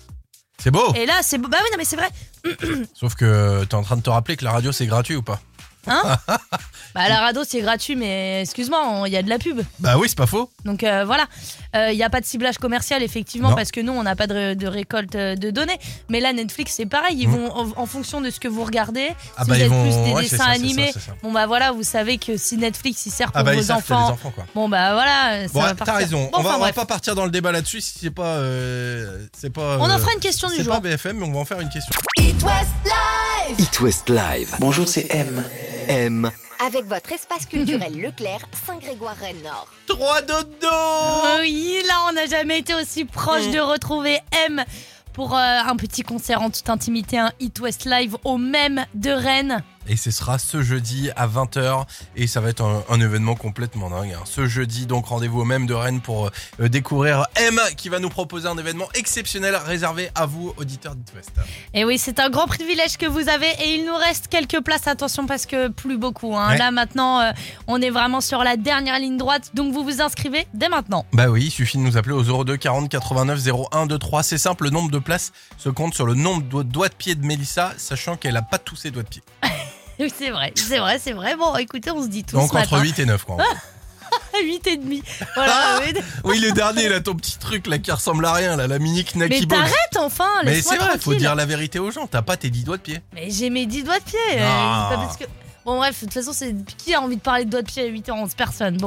C'est 0.63 0.71
beau. 0.71 0.93
Et 0.95 1.07
là, 1.07 1.21
c'est 1.23 1.39
beau. 1.39 1.49
Bah 1.49 1.59
oui, 1.63 1.69
non 1.71 1.79
mais 1.79 1.85
c'est 1.85 1.97
vrai. 1.97 2.09
Sauf 2.95 3.15
que 3.15 3.65
t'es 3.65 3.75
en 3.75 3.83
train 3.83 3.97
de 3.97 4.03
te 4.03 4.11
rappeler 4.11 4.37
que 4.37 4.45
la 4.45 4.53
radio 4.53 4.73
c'est 4.73 4.87
gratuit 4.87 5.17
ou 5.17 5.23
pas? 5.23 5.41
Hein 5.87 6.03
Bah 6.95 7.09
la 7.11 7.21
radio 7.21 7.43
c'est 7.47 7.61
gratuit, 7.61 7.95
mais 7.95 8.41
excuse-moi, 8.43 9.03
il 9.07 9.13
y 9.13 9.17
a 9.19 9.23
de 9.23 9.29
la 9.29 9.39
pub. 9.39 9.61
Bah 9.81 9.97
oui, 9.99 10.09
c'est 10.09 10.17
pas 10.17 10.27
faux. 10.27 10.51
Donc 10.65 10.83
euh, 10.83 11.05
voilà, 11.05 11.27
Euh, 11.75 11.91
il 11.93 11.97
n'y 11.97 12.03
a 12.03 12.09
pas 12.09 12.23
de 12.23 12.25
ciblage 12.27 12.57
commercial 12.57 13.03
effectivement 13.03 13.51
Non. 13.51 13.55
parce 13.57 13.71
que 13.71 13.81
nous 13.83 13.93
on 13.93 14.03
n'a 14.03 14.17
pas 14.17 14.27
de, 14.27 14.33
ré- 14.35 14.55
de 14.57 14.67
récolte 14.67 15.15
euh, 15.15 15.37
de 15.37 15.51
données. 15.51 15.79
Mais 16.09 16.21
là 16.21 16.33
Netflix 16.33 16.73
c'est 16.77 16.87
pareil, 16.87 17.17
ils 17.21 17.29
Mm. 17.29 17.33
vont 17.33 17.53
en, 17.55 17.67
en 17.77 17.87
fonction 17.87 18.23
de 18.23 18.31
ce 18.31 18.41
que 18.41 18.49
vous 18.49 18.65
regardez. 18.65 19.11
Ah 19.37 19.45
si 19.45 19.51
bah, 19.51 19.55
vous 19.57 19.61
ils 19.61 19.63
êtes 19.65 19.69
vont- 19.71 19.83
plus 19.83 19.91
des 20.05 20.13
ouais, 20.13 20.23
c'est 20.25 20.31
dessins 20.31 20.37
ça, 20.39 20.45
c'est 20.47 20.51
animés, 20.61 20.87
ça, 20.87 21.01
c'est 21.01 21.07
ça. 21.11 21.17
bon 21.23 21.33
bah 21.33 21.47
voilà, 21.47 21.73
vous 21.73 21.83
savez 21.83 22.17
que 22.17 22.39
si 22.39 22.57
Netflix 22.57 23.05
il 23.05 23.11
sert 23.11 23.31
pour 23.31 23.41
Ah 23.41 23.45
bah 23.45 23.53
vos 23.53 23.61
ils 23.61 23.65
savent 23.65 23.85
que 23.85 23.93
enfants, 23.93 24.07
les 24.07 24.13
enfants 24.15 24.31
quoi. 24.35 24.47
bon 24.55 24.69
bah 24.71 24.95
voilà, 24.95 25.47
ça 25.49 25.53
Bon, 25.53 25.61
va 25.61 25.75
t'as 25.75 25.93
raison. 25.97 26.31
Bon, 26.33 26.39
on 26.39 26.43
va, 26.43 26.49
enfin, 26.49 26.49
on 26.49 26.53
va 26.61 26.65
bref. 26.67 26.75
pas 26.77 26.87
partir 26.87 27.15
dans 27.15 27.27
le 27.27 27.31
débat 27.31 27.53
là-dessus 27.53 27.83
si 27.83 27.99
c'est 28.01 28.11
pas, 28.11 28.37
euh, 28.37 29.27
c'est 29.39 29.51
pas. 29.51 29.77
On 29.79 29.83
en 29.85 29.91
euh, 29.91 29.99
fera 29.99 30.13
une 30.15 30.21
question 30.21 30.49
du 30.49 30.57
C'est 30.57 30.65
jour. 30.65 30.73
pas 30.75 30.81
BFM, 30.81 31.19
mais 31.19 31.27
on 31.27 31.33
va 31.33 31.41
en 31.41 31.45
faire 31.45 31.61
une 31.61 31.69
question. 31.69 31.93
It 32.19 32.43
West 32.43 32.71
Live. 32.85 33.57
It 33.61 33.81
West 33.81 34.09
Live. 34.09 34.55
Bonjour, 34.61 34.89
c'est 34.89 35.13
M. 35.15 35.45
M. 35.89 36.31
Avec 36.65 36.85
votre 36.87 37.13
espace 37.13 37.47
culturel 37.47 37.93
Leclerc, 38.01 38.41
Saint-Grégoire-Rennes-Nord. 38.67 39.69
3 39.87 40.23
dodo 40.23 40.69
Oui, 41.41 41.83
là 41.87 41.95
on 42.09 42.13
n'a 42.13 42.27
jamais 42.27 42.59
été 42.61 42.75
aussi 42.75 43.05
proche 43.05 43.47
Mm. 43.49 43.53
de 43.53 43.61
retrouver 43.61 44.21
M 44.47 44.65
pour 45.13 45.35
euh, 45.35 45.39
un 45.39 45.77
petit 45.77 46.03
concert 46.03 46.43
en 46.43 46.51
toute 46.51 46.69
intimité, 46.71 47.19
un 47.19 47.33
Hit 47.41 47.61
West 47.61 47.85
Live 47.87 48.17
au 48.25 48.37
même 48.39 48.85
de 48.95 49.11
Rennes. 49.11 49.63
Et 49.89 49.97
ce 49.97 50.11
sera 50.11 50.39
ce 50.39 50.63
jeudi 50.63 51.11
à 51.17 51.27
20h 51.29 51.85
et 52.17 52.27
ça 52.27 52.41
va 52.41 52.49
être 52.51 52.63
un, 52.63 52.83
un 52.89 53.01
événement 53.01 53.35
complètement 53.37 53.91
dingue. 53.91 54.13
hein. 54.13 54.23
Ce 54.25 54.47
jeudi, 54.47 54.87
donc 54.87 55.07
rendez-vous 55.07 55.41
au 55.41 55.45
même 55.45 55.67
de 55.67 55.75
Rennes 55.75 56.01
pour 56.01 56.31
euh, 56.61 56.69
découvrir 56.69 57.27
M 57.37 57.61
qui 57.77 57.89
va 57.89 57.99
nous 57.99 58.09
proposer 58.09 58.49
un 58.49 58.59
événement 58.59 58.89
exceptionnel 58.95 59.55
réservé 59.57 60.11
à 60.15 60.27
vous, 60.27 60.53
auditeurs 60.57 60.95
d'It 60.95 61.13
West. 61.15 61.31
Et 61.75 61.85
oui, 61.85 61.99
c'est 61.99 62.19
un 62.21 62.31
grand 62.31 62.47
privilège 62.47 62.97
que 62.97 63.07
vous 63.07 63.29
avez 63.29 63.49
et 63.63 63.75
il 63.77 63.87
nous 63.87 63.95
reste 63.97 64.29
quelques 64.29 64.61
places. 64.63 64.87
Attention 64.87 65.27
parce 65.27 65.47
que 65.47 65.69
plus 65.69 65.99
beaucoup. 65.99 66.37
hein. 66.37 66.51
Ouais. 66.51 66.59
Là 66.59 66.71
maintenant, 66.71 67.21
euh, 67.21 67.33
on 67.67 67.81
est 67.81 67.91
vraiment 67.91 68.21
sur 68.21 68.43
la 68.45 68.57
dernière 68.57 68.99
ligne 68.99 69.17
droite, 69.17 69.51
donc 69.55 69.73
vous 69.73 69.85
vous 69.85 70.01
inscrivez 70.01 70.47
dès 70.55 70.69
maintenant. 70.69 71.05
Bah 71.13 71.29
oui, 71.29 71.45
il 71.47 71.51
suffit 71.51 71.79
de 71.79 71.83
nous 71.83 71.97
appeler 71.97 72.15
au 72.15 72.45
02 72.45 72.57
40 72.57 72.89
89 72.89 73.39
01 73.73 73.87
23. 73.87 74.23
C'est 74.23 74.39
simple, 74.39 74.65
le 74.65 74.71
nombre 74.71 74.91
de 74.91 74.99
places 74.99 75.33
se 75.59 75.69
compte 75.69 75.95
sur 75.95 76.07
le 76.07 76.15
nombre 76.15 76.43
de 76.43 76.63
doigts 76.63 76.89
de 76.89 76.95
pied 76.95 77.15
de 77.15 77.25
Mélissa, 77.25 77.73
sachant 77.77 78.17
qu'elle 78.17 78.37
a 78.37 78.43
pas 78.43 78.59
tous 78.59 78.77
ses 78.77 78.91
doigts 78.91 79.03
de 79.03 79.09
pied. 79.09 79.23
C'est 79.99 80.31
vrai, 80.31 80.53
c'est 80.55 80.79
vrai, 80.79 80.99
c'est 81.03 81.13
vrai. 81.13 81.37
Bon, 81.37 81.55
écoutez, 81.57 81.91
on 81.91 82.03
se 82.03 82.09
dit 82.09 82.25
tout 82.25 82.37
Donc 82.37 82.51
ce 82.53 82.57
entre 82.57 82.73
matin. 82.75 82.83
8 82.83 82.99
et 83.01 83.07
9 83.07 83.25
quoi. 83.25 83.35
en 83.37 83.39
gros. 83.39 83.47
8 84.43 84.67
et 84.67 84.77
demi. 84.77 85.03
Voilà. 85.35 85.81
oui. 85.85 85.95
oui, 86.25 86.39
le 86.41 86.53
dernier 86.53 86.89
là, 86.89 87.01
ton 87.01 87.15
petit 87.15 87.39
truc 87.39 87.67
là 87.67 87.79
qui 87.79 87.91
ressemble 87.91 88.25
à 88.27 88.33
rien 88.35 88.57
là, 88.57 88.67
la 88.67 88.79
mini 88.79 89.05
Mais 89.15 89.27
Knacky 89.29 89.47
Box. 89.47 89.61
t'arrêtes 89.61 89.97
enfin, 89.99 90.29
Mais 90.45 90.61
c'est 90.63 90.77
vrai, 90.77 90.99
faut 91.01 91.15
dire 91.15 91.35
la 91.35 91.47
vérité 91.47 91.79
aux 91.79 91.91
gens. 91.91 92.07
T'as 92.07 92.23
pas 92.23 92.37
tes 92.37 92.51
10 92.51 92.65
doigts 92.65 92.77
de 92.77 92.83
pied. 92.83 93.01
Mais 93.15 93.31
j'ai 93.31 93.51
mes 93.51 93.67
10 93.67 93.85
doigts 93.85 93.99
de 93.99 94.05
pied. 94.05 94.19
euh, 94.33 94.39
Non. 94.41 94.89
c'est 94.91 94.97
pas 94.97 95.03
parce 95.03 95.17
que... 95.17 95.25
Bon 95.65 95.79
bref, 95.79 95.97
de 96.01 96.05
toute 96.05 96.15
façon, 96.15 96.33
c'est 96.33 96.55
qui 96.79 96.95
a 96.95 97.01
envie 97.01 97.17
de 97.17 97.21
parler 97.21 97.45
de 97.45 97.51
doigts 97.51 97.63
de 97.63 97.67
pied 97.67 97.83
à 97.83 97.89
8h11 97.91 98.37
Personne. 98.37 98.77
Bon. 98.77 98.87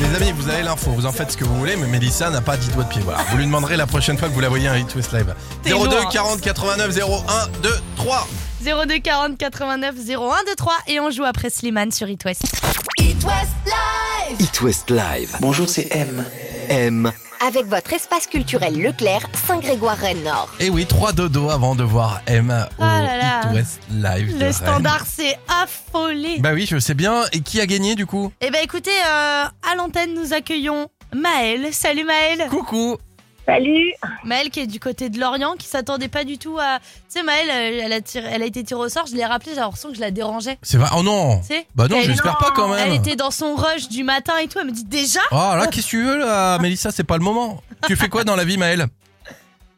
Les 0.00 0.14
amis, 0.16 0.32
vous 0.36 0.48
avez 0.50 0.62
l'info, 0.62 0.90
vous 0.90 1.06
en 1.06 1.12
faites 1.12 1.32
ce 1.32 1.36
que 1.38 1.44
vous 1.44 1.56
voulez, 1.58 1.76
mais 1.76 1.86
Mélissa 1.86 2.28
n'a 2.28 2.40
pas 2.42 2.56
10 2.58 2.68
doigts 2.72 2.84
de 2.84 2.88
pied. 2.90 3.00
Voilà, 3.02 3.22
vous 3.30 3.38
lui 3.38 3.46
demanderez 3.46 3.76
la 3.78 3.86
prochaine 3.86 4.18
fois 4.18 4.28
que 4.28 4.34
vous 4.34 4.40
la 4.40 4.48
voyez 4.50 4.68
à 4.68 4.76
Hit 4.78 4.94
West 4.94 5.12
Live. 5.12 5.34
T'es 5.62 5.70
02 5.70 5.76
lourd. 5.76 6.08
40 6.10 6.40
89 6.42 6.96
01 6.98 7.46
2 7.62 7.70
3. 7.96 8.28
02 8.68 8.98
40 8.98 9.38
89 9.38 9.94
01 10.10 10.44
23 10.44 10.72
et 10.88 11.00
on 11.00 11.10
joue 11.10 11.24
après 11.24 11.48
Slimane 11.48 11.90
sur 11.90 12.06
It 12.06 12.22
West. 12.26 12.42
It 13.00 13.24
West 13.24 13.48
Live. 13.64 14.36
It 14.38 14.60
West 14.60 14.90
Live. 14.90 15.36
Bonjour, 15.40 15.66
c'est 15.66 15.88
M. 15.90 16.22
M. 16.68 17.10
Avec 17.40 17.64
votre 17.64 17.94
espace 17.94 18.26
culturel 18.26 18.78
Leclerc, 18.78 19.26
Saint-Grégoire-Rennes-Nord. 19.46 20.50
Et 20.60 20.68
oui, 20.68 20.84
3 20.84 21.12
dodo 21.12 21.48
avant 21.48 21.76
de 21.76 21.82
voir 21.82 22.20
M 22.26 22.66
au 22.78 22.82
là 22.82 23.16
là. 23.16 23.40
Hit 23.44 23.54
West 23.54 23.80
Live. 23.90 24.36
Le 24.38 24.52
standard 24.52 25.06
s'est 25.06 25.38
affolé. 25.48 26.38
Bah 26.40 26.50
oui, 26.52 26.66
je 26.68 26.78
sais 26.78 26.94
bien. 26.94 27.24
Et 27.32 27.40
qui 27.40 27.62
a 27.62 27.66
gagné 27.66 27.94
du 27.94 28.04
coup? 28.04 28.32
Eh 28.42 28.50
ben 28.50 28.60
écoutez, 28.62 28.90
euh, 28.90 29.44
à 29.44 29.76
l'antenne, 29.78 30.12
nous 30.12 30.34
accueillons 30.34 30.88
Maëlle. 31.14 31.72
Salut 31.72 32.04
Maëlle. 32.04 32.48
Coucou 32.50 32.98
Salut 33.48 33.94
Maëlle 34.24 34.50
qui 34.50 34.60
est 34.60 34.66
du 34.66 34.78
côté 34.78 35.08
de 35.08 35.18
Lorient, 35.18 35.54
qui 35.58 35.66
s'attendait 35.66 36.08
pas 36.08 36.24
du 36.24 36.36
tout 36.36 36.58
à. 36.60 36.80
Tu 36.80 36.84
sais, 37.08 37.22
Maëlle, 37.22 37.48
elle 37.80 37.92
a, 37.94 38.00
tiré- 38.02 38.28
elle 38.30 38.42
a 38.42 38.44
été 38.44 38.62
tirée 38.62 38.80
au 38.80 38.88
sort. 38.90 39.06
Je 39.06 39.14
l'ai 39.16 39.24
rappelé, 39.24 39.52
j'ai 39.54 39.60
l'impression 39.60 39.88
que 39.88 39.94
je 39.94 40.00
la 40.02 40.10
dérangeais. 40.10 40.58
C'est 40.60 40.76
vrai? 40.76 40.90
Oh 40.94 41.02
non 41.02 41.40
Tu 41.40 41.46
sais? 41.54 41.66
Bah 41.74 41.88
non, 41.88 41.96
Elle- 41.96 42.04
j'espère 42.04 42.36
pas 42.36 42.50
quand 42.54 42.68
même. 42.68 42.86
Elle 42.88 42.94
était 42.96 43.16
dans 43.16 43.30
son 43.30 43.54
rush 43.56 43.88
du 43.88 44.04
matin 44.04 44.34
et 44.42 44.48
tout. 44.48 44.58
Elle 44.58 44.66
me 44.66 44.70
dit 44.72 44.84
déjà? 44.84 45.20
Oh 45.30 45.34
là, 45.56 45.66
qu'est-ce 45.68 45.86
que 45.86 45.90
tu 45.90 46.04
veux 46.04 46.18
là, 46.18 46.58
Mélissa 46.60 46.90
C'est 46.90 47.04
pas 47.04 47.16
le 47.16 47.24
moment. 47.24 47.62
Tu 47.86 47.96
fais 47.96 48.10
quoi 48.10 48.22
dans 48.22 48.36
la 48.36 48.44
vie, 48.44 48.58
Maëlle? 48.58 48.86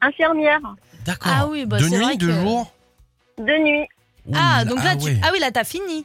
Infirmière, 0.02 0.59
D'accord. 1.06 1.33
Ah 1.35 1.46
oui, 1.46 1.64
bah 1.64 1.78
de 1.78 1.85
c'est 1.85 1.90
nuit, 1.90 2.02
vrai 2.04 2.16
de 2.16 2.26
que- 2.26 2.33
jour? 2.33 2.72
De 3.38 3.64
nuit. 3.64 3.87
Ah, 4.35 4.64
donc 4.64 4.83
là, 4.83 4.96
tu... 4.96 5.04
ouais. 5.04 5.20
ah 5.22 5.30
oui, 5.33 5.38
là, 5.38 5.50
t'as 5.52 5.64
fini. 5.64 6.04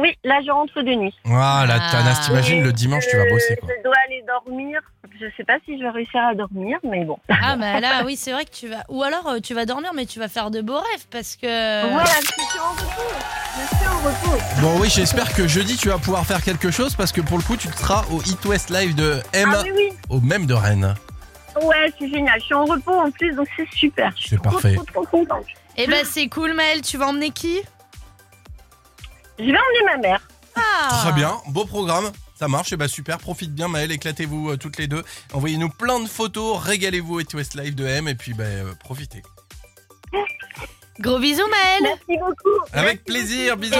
Oui, 0.00 0.14
là 0.24 0.38
je 0.44 0.50
rentre 0.50 0.80
de 0.82 0.94
nuit. 0.94 1.14
Voilà, 1.24 1.78
Ah. 1.80 1.90
Thanas, 1.90 2.20
t'imagines, 2.24 2.62
le 2.62 2.72
dimanche, 2.72 3.04
tu 3.10 3.16
vas 3.16 3.28
bosser, 3.28 3.56
quoi. 3.56 3.68
Je 3.76 3.82
dois 3.82 3.94
aller 4.06 4.22
dormir. 4.26 4.80
Je 5.20 5.26
sais 5.36 5.44
pas 5.44 5.56
si 5.64 5.76
je 5.76 5.82
vais 5.82 5.90
réussir 5.90 6.20
à 6.20 6.34
dormir, 6.34 6.78
mais 6.84 7.04
bon. 7.04 7.18
Ah 7.28 7.56
bah 7.56 7.80
là 7.80 8.02
oui 8.04 8.14
c'est 8.14 8.30
vrai 8.30 8.44
que 8.44 8.50
tu 8.52 8.68
vas 8.68 8.84
ou 8.88 9.02
alors 9.02 9.26
euh, 9.28 9.40
tu 9.40 9.52
vas 9.52 9.64
dormir 9.66 9.90
mais 9.94 10.06
tu 10.06 10.20
vas 10.20 10.28
faire 10.28 10.50
de 10.52 10.60
beaux 10.60 10.78
rêves 10.78 11.06
parce 11.10 11.34
que 11.34 11.90
Voilà, 11.90 12.04
je 12.20 12.26
suis 12.26 12.60
en 12.60 12.70
repos. 12.70 13.02
Je 13.56 13.76
suis 13.76 13.86
en 13.88 13.98
repos. 13.98 14.42
Bon, 14.60 14.80
oui, 14.80 14.88
j'espère 14.88 15.34
que 15.34 15.48
jeudi, 15.48 15.76
tu 15.76 15.88
vas 15.88 15.98
pouvoir 15.98 16.24
faire 16.24 16.40
quelque 16.42 16.70
chose 16.70 16.94
parce 16.94 17.10
que 17.10 17.20
pour 17.20 17.36
le 17.38 17.42
coup, 17.42 17.56
tu 17.56 17.66
seras 17.68 18.04
au 18.12 18.20
Hit 18.22 18.44
West 18.44 18.70
Live 18.70 18.94
de 18.94 19.20
M, 19.32 19.50
Ah 19.52 19.60
oui, 19.64 19.70
oui. 19.74 19.88
au 20.08 20.20
même 20.20 20.46
de 20.46 20.54
Rennes. 20.54 20.94
Ouais, 21.62 21.92
c'est 21.98 22.08
génial. 22.08 22.38
Je 22.38 22.44
suis 22.44 22.54
en 22.54 22.64
repos 22.66 22.94
en 22.94 23.10
plus, 23.10 23.34
donc 23.34 23.48
c'est 23.56 23.68
super. 23.74 24.12
Je 24.14 24.20
suis 24.20 24.28
C'est 24.30 24.36
trop, 24.36 24.50
parfait. 24.52 24.74
trop, 24.76 24.84
trop 24.84 25.04
contente. 25.04 25.46
Eh 25.76 25.88
ben 25.88 26.04
c'est 26.04 26.28
cool 26.28 26.52
Maëlle, 26.54 26.82
tu 26.82 26.96
vas 26.96 27.08
emmener 27.08 27.30
qui? 27.30 27.58
Je 29.38 29.44
vais 29.44 29.50
emmener 29.50 29.84
ma 29.86 29.96
mère. 29.98 30.28
Ah 30.56 30.88
Très 31.02 31.12
bien, 31.12 31.36
beau 31.48 31.64
programme. 31.64 32.10
Ça 32.38 32.46
marche, 32.48 32.72
et 32.72 32.76
bah 32.76 32.86
super, 32.88 33.18
profite 33.18 33.52
bien 33.52 33.66
Maëlle, 33.66 33.90
éclatez-vous 33.90 34.50
euh, 34.50 34.56
toutes 34.56 34.78
les 34.78 34.86
deux. 34.86 35.02
Envoyez-nous 35.32 35.70
plein 35.70 35.98
de 36.00 36.06
photos, 36.08 36.56
régalez-vous 36.58 37.14
au 37.16 37.20
Hit 37.20 37.34
West 37.34 37.54
Live 37.56 37.74
de 37.74 37.84
M 37.84 38.06
et 38.06 38.14
puis 38.14 38.32
bah, 38.32 38.44
euh, 38.44 38.72
profitez. 38.78 39.22
Gros 41.00 41.18
bisous 41.18 41.46
Maëlle 41.48 41.82
Merci 41.82 42.18
beaucoup. 42.20 42.64
Avec 42.72 43.04
plaisir, 43.04 43.56
bisous. 43.56 43.74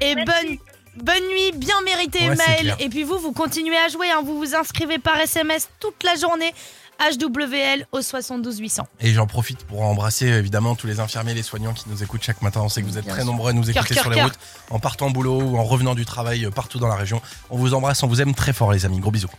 et 0.00 0.14
bonne 0.14 0.58
bonne 0.96 1.28
nuit 1.28 1.52
bien 1.54 1.80
méritée 1.82 2.28
Ouais, 2.28 2.34
c'est 2.36 2.46
Maëlle 2.46 2.60
clair. 2.62 2.76
et 2.80 2.88
puis 2.88 3.04
vous 3.04 3.18
vous 3.18 3.32
continuez 3.32 3.76
à 3.76 3.88
jouer 3.88 4.10
hein. 4.10 4.20
vous 4.24 4.36
vous 4.38 4.54
inscrivez 4.54 4.98
par 4.98 5.16
SMS 5.20 5.68
toute 5.80 6.02
la 6.02 6.16
journée 6.16 6.52
HWL 7.00 7.86
au 7.92 8.00
72 8.02 8.58
800. 8.58 8.86
Et 9.00 9.12
j'en 9.12 9.26
profite 9.26 9.64
pour 9.64 9.82
embrasser 9.82 10.26
évidemment 10.26 10.74
tous 10.74 10.86
les 10.86 11.00
infirmiers, 11.00 11.34
les 11.34 11.42
soignants 11.42 11.72
qui 11.72 11.84
nous 11.88 12.02
écoutent 12.02 12.22
chaque 12.22 12.42
matin. 12.42 12.60
On 12.62 12.68
sait 12.68 12.82
que 12.82 12.86
vous 12.86 12.98
êtes 12.98 13.04
Bien 13.04 13.14
très 13.14 13.22
sûr. 13.22 13.30
nombreux 13.30 13.50
à 13.50 13.52
nous 13.52 13.70
écouter 13.70 13.94
cœur, 13.94 14.02
sur 14.02 14.10
les 14.10 14.16
cœur. 14.16 14.26
routes, 14.26 14.38
en 14.70 14.78
partant 14.78 15.06
au 15.06 15.10
boulot 15.10 15.40
ou 15.40 15.56
en 15.58 15.64
revenant 15.64 15.94
du 15.94 16.04
travail 16.04 16.44
euh, 16.44 16.50
partout 16.50 16.78
dans 16.78 16.88
la 16.88 16.96
région. 16.96 17.20
On 17.50 17.56
vous 17.56 17.74
embrasse, 17.74 18.02
on 18.02 18.08
vous 18.08 18.20
aime 18.20 18.34
très 18.34 18.52
fort 18.52 18.72
les 18.72 18.84
amis. 18.84 18.98
Gros 18.98 19.10
bisous. 19.10 19.30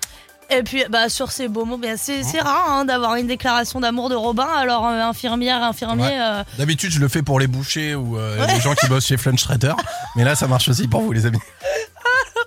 Et 0.51 0.63
puis, 0.63 0.83
bah, 0.89 1.09
sur 1.09 1.31
ces 1.31 1.47
beaux 1.47 1.63
mots, 1.65 1.77
ben, 1.77 1.95
c'est 1.95 2.23
c'est 2.23 2.41
rare 2.41 2.71
hein, 2.71 2.85
d'avoir 2.85 3.13
une 3.15 3.27
déclaration 3.27 3.79
d'amour 3.79 4.09
de 4.09 4.15
Robin. 4.15 4.47
Alors, 4.47 4.87
euh, 4.87 4.99
infirmière, 5.01 5.61
infirmier, 5.61 6.05
Ouais. 6.05 6.19
euh, 6.19 6.43
D'habitude, 6.57 6.89
je 6.91 6.99
le 6.99 7.07
fais 7.07 7.21
pour 7.21 7.39
les 7.39 7.45
bouchers 7.45 7.93
ou 7.93 8.17
euh, 8.17 8.47
les 8.47 8.59
gens 8.59 8.73
qui 8.73 8.87
bossent 8.87 9.05
chez 9.05 9.17
Flunch 9.17 9.43
Trader. 9.43 9.73
Mais 10.15 10.23
là, 10.23 10.35
ça 10.35 10.47
marche 10.47 10.67
aussi 10.69 10.87
pour 10.87 11.01
vous 11.01 11.11
les 11.11 11.27
amis. 11.27 11.37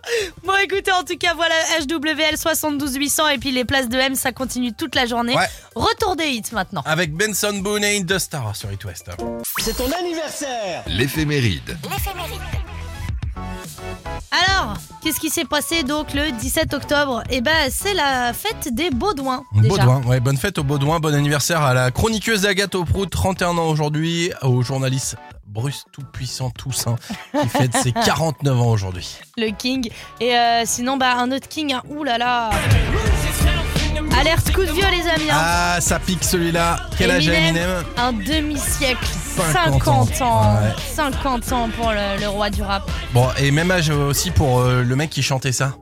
Bon, 0.44 0.52
écoutez, 0.62 0.92
en 0.92 1.04
tout 1.04 1.16
cas, 1.16 1.34
voilà 1.34 1.54
HWL 1.80 2.36
72 2.36 2.96
800 2.96 3.28
et 3.28 3.38
puis 3.38 3.52
les 3.52 3.64
places 3.64 3.88
de 3.88 3.96
M, 3.96 4.14
ça 4.14 4.32
continue 4.32 4.72
toute 4.72 4.94
la 4.94 5.06
journée. 5.06 5.36
Ouais. 5.36 5.46
Retour 5.74 6.16
des 6.16 6.28
hits 6.28 6.42
maintenant. 6.52 6.82
Avec 6.84 7.14
Benson 7.14 7.58
Boone 7.58 7.84
et 7.84 8.04
The 8.04 8.18
Star 8.18 8.54
sur 8.56 8.72
It 8.72 8.84
West. 8.84 9.10
C'est 9.58 9.76
ton 9.76 9.90
anniversaire 9.92 10.82
L'éphéméride. 10.86 11.76
Alors, 14.30 14.76
qu'est-ce 15.02 15.20
qui 15.20 15.28
s'est 15.28 15.44
passé 15.44 15.82
donc 15.82 16.14
le 16.14 16.32
17 16.32 16.74
octobre? 16.74 17.22
Eh 17.30 17.40
ben, 17.40 17.70
c'est 17.70 17.94
la 17.94 18.32
fête 18.32 18.72
des 18.72 18.90
Baudouins. 18.90 19.44
Déjà. 19.54 19.68
Baudouin, 19.68 20.02
ouais, 20.06 20.20
bonne 20.20 20.38
fête 20.38 20.58
au 20.58 20.64
Baudouin, 20.64 21.00
bon 21.00 21.14
anniversaire 21.14 21.60
à 21.60 21.74
la 21.74 21.90
chroniqueuse 21.90 22.46
Agathe 22.46 22.74
Auprout, 22.74 23.06
31 23.06 23.58
ans 23.58 23.68
aujourd'hui, 23.68 24.32
au 24.42 24.62
journaliste 24.62 25.16
Bruce 25.52 25.84
Tout-Puissant 25.92 26.50
Toussaint, 26.50 26.96
qui 27.42 27.48
fête 27.48 27.76
ses 27.76 27.92
49 28.06 28.58
ans 28.60 28.66
aujourd'hui. 28.68 29.18
Le 29.36 29.50
King. 29.50 29.90
Et 30.18 30.34
euh, 30.34 30.62
sinon, 30.64 30.96
bah, 30.96 31.14
un 31.18 31.30
autre 31.30 31.46
King. 31.48 31.74
Hein. 31.74 31.82
Ouh 31.90 32.04
là 32.04 32.16
là. 32.16 32.50
Alerte 34.18 34.50
coup 34.52 34.62
de 34.64 34.72
vieux, 34.72 34.84
les 34.90 35.08
amis. 35.08 35.30
hein. 35.30 35.36
Ah, 35.38 35.76
ça 35.80 35.98
pique 35.98 36.24
celui-là. 36.24 36.76
Quel 36.96 37.10
âge 37.10 37.28
a 37.28 37.34
Eminem, 37.34 37.84
Un 37.96 38.12
demi-siècle. 38.12 39.06
50 39.36 39.82
50 39.84 40.22
ans. 40.22 40.54
Ouais. 40.54 40.72
50 40.94 41.52
ans 41.52 41.68
pour 41.78 41.90
le, 41.90 42.20
le 42.20 42.28
roi 42.28 42.48
du 42.50 42.62
rap. 42.62 42.90
Bon, 43.12 43.28
et 43.38 43.50
même 43.50 43.70
âge 43.70 43.90
aussi 43.90 44.30
pour 44.30 44.60
euh, 44.60 44.82
le 44.82 44.96
mec 44.96 45.10
qui 45.10 45.22
chantait 45.22 45.52
ça. 45.52 45.74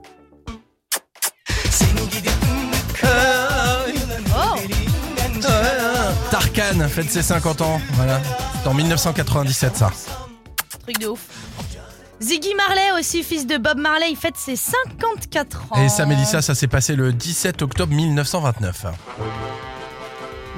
Oh 4.33 4.57
Tarkan 6.31 6.89
fête 6.89 7.11
ses 7.11 7.23
50 7.23 7.61
ans, 7.63 7.81
voilà. 7.95 8.21
En 8.67 8.75
1997 8.75 9.77
ça. 9.77 9.91
Truc 10.83 10.99
de 10.99 11.09
ouf. 11.09 11.21
Ziggy 12.21 12.55
Marley 12.55 12.93
aussi, 12.99 13.23
fils 13.23 13.47
de 13.47 13.57
Bob 13.57 13.79
Marley, 13.79 14.11
il 14.11 14.17
fête 14.17 14.37
ses 14.37 14.55
54 14.55 15.73
ans. 15.73 15.83
Et 15.83 15.89
ça, 15.89 16.05
Mélissa, 16.05 16.43
ça 16.43 16.55
s'est 16.55 16.67
passé 16.69 16.95
le 16.95 17.15
17 17.15 17.63
octobre 17.63 17.95
1929. 17.95 18.85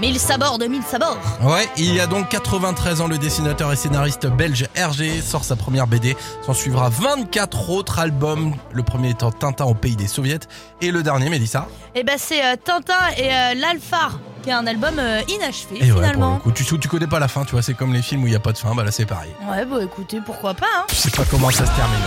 Mille 0.03 0.19
sabords 0.19 0.59
de 0.59 0.67
mille 0.67 0.83
sabords. 0.83 1.17
Ouais, 1.43 1.69
il 1.77 1.95
y 1.95 2.01
a 2.01 2.09
donc 2.09 2.29
93 2.29 3.01
ans, 3.03 3.07
le 3.07 3.19
dessinateur 3.19 3.73
et 3.73 3.77
scénariste 3.77 4.27
belge 4.27 4.67
Hergé 4.75 5.21
sort 5.21 5.45
sa 5.45 5.55
première 5.55 5.87
BD. 5.87 6.17
S'en 6.45 6.55
suivra 6.55 6.89
24 6.89 7.71
autres 7.71 8.01
albums, 8.01 8.57
le 8.73 8.83
premier 8.83 9.11
étant 9.11 9.31
Tintin 9.31 9.65
au 9.65 9.75
pays 9.75 9.95
des 9.95 10.09
soviets 10.09 10.41
et 10.81 10.91
le 10.91 11.05
dernier, 11.05 11.29
Mélissa. 11.29 11.69
Et 11.95 12.03
ben 12.03 12.17
c'est 12.19 12.45
euh, 12.45 12.57
Tintin 12.57 12.97
et 13.17 13.33
euh, 13.33 13.55
l'Alphar, 13.55 14.19
qui 14.43 14.51
est 14.51 14.55
un 14.55 14.67
album 14.67 14.99
euh, 14.99 15.21
inachevé 15.29 15.77
Et 15.77 15.83
ouais, 15.83 15.91
pour 15.91 16.01
finalement. 16.01 16.35
le 16.35 16.41
coup, 16.41 16.51
tu, 16.51 16.65
tu 16.65 16.89
connais 16.89 17.07
pas 17.07 17.21
la 17.21 17.29
fin, 17.29 17.45
tu 17.45 17.53
vois, 17.53 17.63
c'est 17.63 17.75
comme 17.75 17.93
les 17.93 18.03
films 18.03 18.25
où 18.25 18.27
il 18.27 18.31
n'y 18.31 18.37
a 18.37 18.41
pas 18.41 18.51
de 18.53 18.59
fin, 18.59 18.75
bah 18.75 18.83
là 18.83 18.91
c'est 18.91 19.07
pareil. 19.07 19.31
Ouais, 19.49 19.65
bah 19.65 19.77
écoutez, 19.85 20.19
pourquoi 20.27 20.53
pas. 20.55 20.67
Hein. 20.81 20.85
Tu 20.89 20.97
sais 20.97 21.11
pas 21.13 21.23
comment 21.31 21.53
ça 21.53 21.65
se 21.65 21.77
termine. 21.77 22.01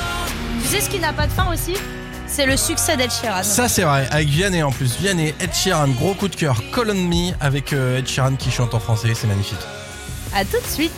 Tu 0.62 0.68
sais 0.68 0.82
ce 0.82 0.89
qui 0.89 1.00
n'a 1.00 1.14
pas 1.14 1.28
de 1.28 1.32
fin 1.32 1.50
aussi? 1.50 1.76
C'est 2.28 2.46
le 2.46 2.58
succès 2.58 2.98
d'Ed 2.98 3.12
Sheeran. 3.12 3.44
Ça 3.44 3.68
c'est 3.70 3.84
vrai, 3.84 4.08
avec 4.12 4.28
Vianney 4.28 4.64
en 4.64 4.72
plus. 4.72 4.98
Vianney, 5.00 5.34
Ed 5.40 5.54
Sheeran, 5.54 5.88
gros 5.90 6.14
coup 6.14 6.28
de 6.28 6.36
cœur, 6.36 6.62
Call 6.74 6.92
on 6.92 6.96
Me 6.96 7.32
avec 7.40 7.72
euh, 7.74 8.00
Ed 8.00 8.08
Sheeran 8.08 8.36
qui 8.36 8.52
chante 8.52 8.74
en 8.74 8.80
français, 8.80 9.14
c'est 9.16 9.28
magnifique. 9.28 9.60
À 10.34 10.44
tout 10.44 10.60
de 10.62 10.68
suite. 10.68 10.92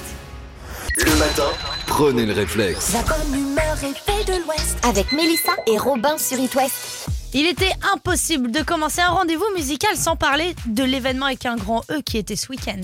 Le 0.97 1.15
matin, 1.17 1.49
prenez 1.85 2.25
le 2.25 2.33
réflexe. 2.33 2.93
La 2.93 3.01
bonne 3.03 3.39
humeur 3.39 3.77
est 3.83 4.11
faite 4.11 4.27
de 4.27 4.43
l'Ouest. 4.43 4.77
Avec 4.83 5.11
Mélissa 5.11 5.51
et 5.67 5.77
Robin 5.77 6.17
sur 6.17 6.39
It 6.39 6.55
West. 6.55 7.07
Il 7.33 7.45
était 7.45 7.73
impossible 7.93 8.51
de 8.51 8.63
commencer 8.63 9.01
un 9.01 9.09
rendez-vous 9.09 9.45
musical 9.55 9.95
sans 9.95 10.15
parler 10.15 10.55
de 10.65 10.83
l'événement 10.83 11.27
avec 11.27 11.45
un 11.45 11.55
grand 11.55 11.83
E 11.91 12.01
qui 12.03 12.17
était 12.17 12.35
ce 12.35 12.47
week-end. 12.49 12.79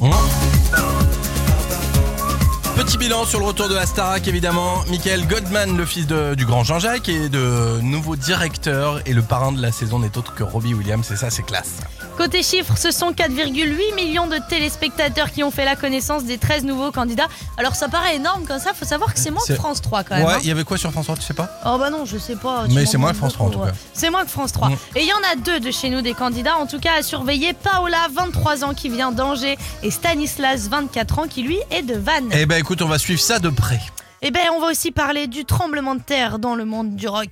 Petit 2.75 2.97
bilan 2.97 3.23
sur 3.25 3.39
le 3.39 3.45
retour 3.45 3.69
de 3.69 3.75
la 3.75 3.85
Starac 3.85 4.27
évidemment. 4.27 4.83
Michael 4.89 5.27
Goldman, 5.27 5.77
le 5.77 5.85
fils 5.85 6.07
de- 6.07 6.33
du 6.33 6.45
grand 6.45 6.63
Jean-Jacques, 6.63 7.07
est 7.07 7.29
de 7.29 7.79
nouveau 7.81 8.15
directeur 8.15 8.99
et 9.05 9.13
le 9.13 9.21
parrain 9.21 9.51
de 9.51 9.61
la 9.61 9.71
saison 9.71 9.99
n'est 9.99 10.17
autre 10.17 10.33
que 10.33 10.43
Robbie 10.43 10.73
Williams 10.73 11.09
et 11.11 11.15
ça 11.15 11.29
c'est 11.29 11.43
classe. 11.43 11.77
Côté 12.17 12.41
chiffres, 12.43 12.73
ce 12.77 12.91
sont 12.91 13.11
4,8 13.13 13.93
millions 13.95 14.27
de 14.27 14.37
téléspectateurs 14.49 15.31
qui 15.31 15.43
ont 15.43 15.51
fait 15.51 15.65
la 15.65 15.75
connaissance 15.75 16.25
des 16.25 16.37
13 16.37 16.63
nouveaux 16.63 16.91
candidats. 16.91 17.27
Alors 17.57 17.75
ça 17.75 17.89
paraît 17.89 18.15
énorme 18.15 18.43
comme 18.45 18.59
ça, 18.59 18.73
faut 18.73 18.85
savoir 18.85 19.13
que 19.13 19.19
c'est 19.19 19.31
moins 19.31 19.41
que 19.47 19.55
France 19.55 19.81
3 19.81 20.03
quand 20.03 20.15
même. 20.15 20.25
ouais, 20.25 20.33
hein. 20.33 20.39
il 20.41 20.47
y 20.47 20.51
avait 20.51 20.63
quoi 20.63 20.77
sur 20.77 20.91
France 20.91 21.05
3, 21.05 21.15
tu 21.17 21.21
sais 21.23 21.33
pas? 21.33 21.49
Oh 21.65 21.77
bah 21.79 21.89
non, 21.91 22.05
je 22.05 22.17
sais 22.17 22.35
pas. 22.35 22.65
Mais 22.69 22.85
c'est 22.87 22.97
moins 22.97 23.11
que 23.11 23.17
France 23.17 23.33
3, 23.33 23.47
en 23.47 23.49
tout 23.51 23.59
cas. 23.59 23.71
C'est 23.93 24.09
moins 24.09 24.25
que 24.25 24.31
France 24.31 24.51
3. 24.51 24.69
Mm. 24.69 24.77
Et 24.95 25.01
il 25.01 25.07
y 25.07 25.13
en 25.13 25.31
a 25.31 25.35
deux 25.43 25.59
de 25.59 25.71
chez 25.71 25.89
nous 25.89 26.01
des 26.01 26.13
candidats, 26.13 26.57
en 26.57 26.65
tout 26.65 26.79
cas 26.79 26.93
à 26.99 27.03
surveiller. 27.03 27.53
Paola, 27.53 28.07
23 28.13 28.63
ans, 28.63 28.73
qui 28.73 28.89
vient 28.89 29.11
d'Angers, 29.11 29.57
et 29.83 29.91
Stanislas, 29.91 30.67
24 30.69 31.19
ans, 31.19 31.27
qui 31.27 31.43
lui 31.43 31.59
est 31.71 31.83
de 31.83 31.95
Vannes. 31.95 32.29
Eh 32.31 32.45
ben 32.45 32.62
écoute, 32.63 32.81
on 32.81 32.87
va 32.87 32.97
suivre 32.97 33.19
ça 33.19 33.39
de 33.39 33.49
près. 33.49 33.81
Et 34.21 34.31
ben 34.31 34.43
on 34.55 34.61
va 34.61 34.67
aussi 34.67 34.91
parler 34.91 35.27
du 35.27 35.43
tremblement 35.43 35.95
de 35.95 36.01
terre 36.01 36.39
dans 36.39 36.55
le 36.55 36.63
monde 36.63 36.95
du 36.95 37.09
rock. 37.09 37.27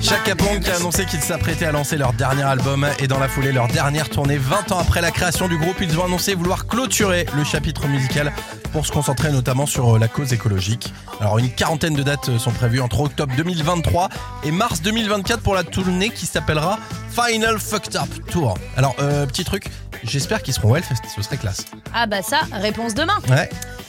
Chaka 0.00 0.36
Ponk 0.36 0.60
qui 0.60 0.70
a 0.70 0.76
annoncé 0.76 1.04
qu'ils 1.06 1.20
s'apprêtaient 1.20 1.64
à 1.64 1.72
lancer 1.72 1.96
leur 1.96 2.12
dernier 2.12 2.44
album 2.44 2.86
et 3.00 3.08
dans 3.08 3.18
la 3.18 3.26
foulée 3.26 3.50
leur 3.50 3.66
dernière 3.66 4.08
tournée 4.08 4.38
20 4.38 4.70
ans 4.70 4.78
après 4.78 5.00
la 5.00 5.10
création 5.10 5.48
du 5.48 5.58
groupe 5.58 5.74
ils 5.80 5.98
ont 5.98 6.04
annoncé 6.04 6.36
vouloir 6.36 6.68
clôturer 6.68 7.26
le 7.34 7.42
chapitre 7.42 7.88
musical 7.88 8.32
pour 8.72 8.86
se 8.86 8.92
concentrer 8.92 9.32
notamment 9.32 9.66
sur 9.66 9.96
euh, 9.96 9.98
la 9.98 10.06
cause 10.06 10.32
écologique. 10.32 10.92
Alors 11.18 11.38
une 11.38 11.50
quarantaine 11.50 11.94
de 11.94 12.04
dates 12.04 12.28
euh, 12.28 12.38
sont 12.38 12.52
prévues 12.52 12.80
entre 12.80 13.00
octobre 13.00 13.32
2023 13.36 14.08
et 14.44 14.52
mars 14.52 14.82
2024 14.82 15.40
pour 15.40 15.56
la 15.56 15.64
tournée 15.64 16.10
qui 16.10 16.26
s'appellera 16.26 16.78
Final 17.10 17.58
Fucked 17.58 17.96
Up 17.96 18.08
Tour. 18.30 18.56
Alors 18.76 18.94
euh, 19.00 19.26
petit 19.26 19.44
truc, 19.44 19.64
j'espère 20.02 20.42
qu'ils 20.42 20.54
seront 20.54 20.70
au 20.70 20.76
Hellfest, 20.76 21.02
ce 21.14 21.22
serait 21.22 21.36
classe. 21.36 21.64
Ah 21.94 22.06
bah 22.06 22.22
ça, 22.22 22.40
réponse 22.52 22.94
demain. 22.94 23.18
Ouais. 23.28 23.48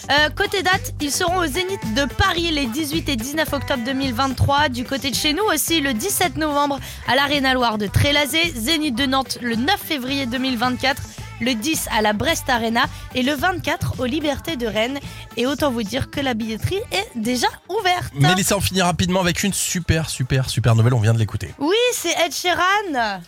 Euh, 0.09 0.29
côté 0.29 0.63
date, 0.63 0.93
ils 1.01 1.11
seront 1.11 1.39
au 1.39 1.45
Zénith 1.45 1.93
de 1.93 2.05
Paris 2.05 2.49
les 2.51 2.65
18 2.65 3.09
et 3.09 3.15
19 3.17 3.51
octobre 3.51 3.83
2023. 3.83 4.69
Du 4.69 4.85
côté 4.85 5.09
de 5.11 5.15
chez 5.15 5.33
nous 5.33 5.43
aussi, 5.53 5.81
le 5.81 5.93
17 5.93 6.37
novembre 6.37 6.79
à 7.07 7.15
l'Arena 7.15 7.53
Loire 7.53 7.77
de 7.77 7.87
Trélazé, 7.87 8.39
Zénith 8.55 8.95
de 8.95 9.05
Nantes 9.05 9.37
le 9.41 9.55
9 9.55 9.77
février 9.77 10.25
2024, 10.25 11.01
le 11.41 11.53
10 11.55 11.89
à 11.91 12.01
la 12.01 12.13
Brest 12.13 12.49
Arena 12.49 12.85
et 13.15 13.21
le 13.21 13.33
24 13.33 13.99
aux 13.99 14.05
Libertés 14.05 14.55
de 14.55 14.65
Rennes. 14.65 14.99
Et 15.35 15.45
autant 15.45 15.71
vous 15.71 15.83
dire 15.83 16.09
que 16.09 16.21
la 16.21 16.33
billetterie 16.33 16.79
est 16.91 17.09
déjà 17.19 17.47
ouverte. 17.69 18.13
Mélissa 18.15 18.55
on 18.55 18.61
finit 18.61 18.81
rapidement 18.81 19.19
avec 19.19 19.43
une 19.43 19.53
super 19.53 20.09
super 20.09 20.49
super 20.49 20.75
nouvelle, 20.75 20.93
on 20.93 21.01
vient 21.01 21.13
de 21.13 21.19
l'écouter. 21.19 21.53
Oui, 21.59 21.75
c'est 21.91 22.15
Ed 22.25 22.33
Sheeran. 22.33 23.21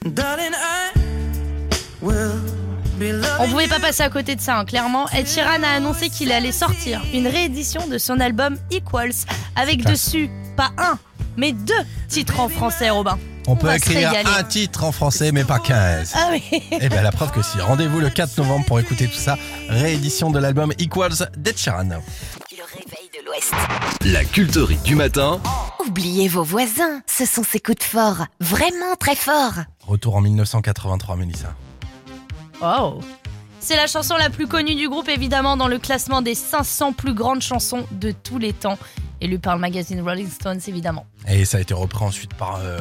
On 3.39 3.47
pouvait 3.47 3.67
pas 3.67 3.79
passer 3.79 4.03
à 4.03 4.09
côté 4.09 4.35
de 4.35 4.41
ça, 4.41 4.57
hein, 4.57 4.65
clairement. 4.65 5.07
Ed 5.09 5.27
Sheeran 5.27 5.63
a 5.63 5.75
annoncé 5.75 6.09
qu'il 6.09 6.31
allait 6.31 6.51
sortir 6.51 7.01
une 7.13 7.27
réédition 7.27 7.87
de 7.87 7.97
son 7.97 8.19
album 8.19 8.57
Equals, 8.71 9.13
avec 9.55 9.81
Classe. 9.81 9.93
dessus 9.93 10.29
pas 10.57 10.71
un, 10.77 10.97
mais 11.37 11.53
deux 11.53 11.73
titres 12.09 12.39
en 12.39 12.49
français, 12.49 12.89
Robin. 12.89 13.17
On 13.47 13.55
peut 13.55 13.73
écrire 13.73 14.11
un 14.37 14.43
titre 14.43 14.83
en 14.83 14.91
français 14.91 15.31
mais 15.31 15.43
pas 15.43 15.59
15. 15.59 16.13
Ah 16.15 16.27
oui. 16.31 16.43
Eh 16.71 16.89
bien, 16.89 17.01
la 17.01 17.11
preuve 17.11 17.31
que 17.31 17.41
si. 17.41 17.59
Rendez-vous 17.59 17.99
le 17.99 18.09
4 18.09 18.37
novembre 18.37 18.65
pour 18.65 18.79
écouter 18.79 19.07
tout 19.07 19.17
ça. 19.17 19.37
Réédition 19.69 20.29
de 20.29 20.37
l'album 20.37 20.71
Equals 20.77 21.29
d'Ed 21.35 21.57
Sheeran. 21.57 21.83
Le 21.85 22.63
réveil 22.63 23.09
de 23.17 23.25
l'Ouest. 23.25 23.53
La 24.05 24.23
culterie 24.23 24.77
du 24.83 24.95
matin 24.95 25.39
Oubliez 25.87 26.27
vos 26.27 26.43
voisins, 26.43 27.01
ce 27.07 27.25
sont 27.25 27.43
ces 27.43 27.59
coups 27.59 27.79
de 27.79 27.83
fort, 27.83 28.25
vraiment 28.39 28.95
très 28.99 29.15
forts. 29.15 29.63
Retour 29.87 30.17
en 30.17 30.21
1983, 30.21 31.15
Mélissa. 31.15 31.55
Oh 32.61 32.99
C'est 33.59 33.75
la 33.75 33.87
chanson 33.87 34.15
la 34.17 34.29
plus 34.29 34.47
connue 34.47 34.75
du 34.75 34.89
groupe, 34.89 35.07
évidemment, 35.09 35.55
dans 35.57 35.67
le 35.67 35.79
classement 35.79 36.21
des 36.21 36.35
500 36.35 36.93
plus 36.93 37.13
grandes 37.13 37.41
chansons 37.41 37.85
de 37.91 38.11
tous 38.11 38.37
les 38.37 38.53
temps. 38.53 38.77
Élue 39.21 39.39
par 39.39 39.55
le 39.55 39.61
magazine 39.61 40.01
Rolling 40.01 40.29
Stones, 40.29 40.61
évidemment. 40.67 41.05
Et 41.27 41.43
ça 41.43 41.57
a 41.57 41.61
été 41.61 41.73
repris 41.73 42.03
ensuite 42.05 42.33
par, 42.33 42.55
euh, 42.55 42.79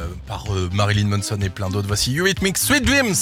euh, 0.49 0.69
Marilyn 0.71 1.07
Manson 1.07 1.37
et 1.41 1.49
plein 1.49 1.69
d'autres. 1.69 1.87
Voici 1.87 2.17
Eurythmics 2.17 2.57
Sweet 2.57 2.85
Dreams. 2.85 3.15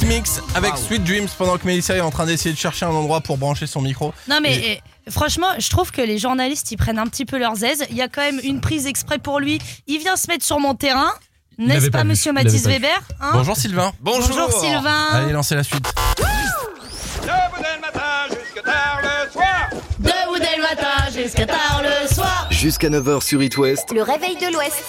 Remix 0.00 0.40
avec 0.54 0.72
Wow. 0.72 0.78
Sweet 0.78 1.04
Dreams 1.04 1.28
pendant 1.36 1.58
que 1.58 1.66
Mélissa 1.66 1.96
est 1.96 2.00
en 2.00 2.10
train 2.10 2.26
d'essayer 2.26 2.52
de 2.52 2.58
chercher 2.58 2.86
un 2.86 2.90
endroit 2.90 3.20
pour 3.20 3.38
brancher 3.38 3.66
son 3.66 3.80
micro. 3.80 4.12
Non 4.28 4.40
mais 4.42 4.80
eh, 5.06 5.10
franchement, 5.10 5.48
je 5.58 5.68
trouve 5.68 5.90
que 5.90 6.00
les 6.02 6.18
journalistes 6.18 6.70
ils 6.72 6.76
prennent 6.76 6.98
un 6.98 7.06
petit 7.06 7.24
peu 7.24 7.38
leurs 7.38 7.62
aises. 7.64 7.84
Il 7.90 7.96
y 7.96 8.02
a 8.02 8.08
quand 8.08 8.22
même 8.22 8.40
une 8.42 8.60
prise 8.60 8.86
exprès 8.86 9.18
pour 9.18 9.40
lui. 9.40 9.60
Il 9.86 9.98
vient 9.98 10.16
se 10.16 10.26
mettre 10.28 10.44
sur 10.44 10.60
mon 10.60 10.74
terrain. 10.74 11.10
N'est-ce 11.58 11.90
pas, 11.90 12.04
monsieur 12.04 12.32
Mathis. 12.32 12.66
Weber 12.66 12.88
hein 13.20 13.30
Bonjour 13.34 13.56
Sylvain. 13.56 13.92
Bonjour, 14.00 14.50
Sylvain. 14.52 15.08
Allez, 15.12 15.32
lancez 15.32 15.54
la 15.54 15.62
suite. 15.62 15.84
Debout 19.98 20.38
dès 20.38 20.56
le 20.56 20.62
matin 20.62 21.12
jusqu'à 21.14 21.46
tard 21.46 21.82
le 21.82 22.08
soir. 22.14 22.46
Jusqu'à 22.50 22.88
9h 22.88 23.22
sur 23.22 23.42
It 23.42 23.56
West. 23.58 23.92
Le 23.92 24.02
réveil 24.02 24.36
de 24.36 24.52
l'Ouest. 24.52 24.82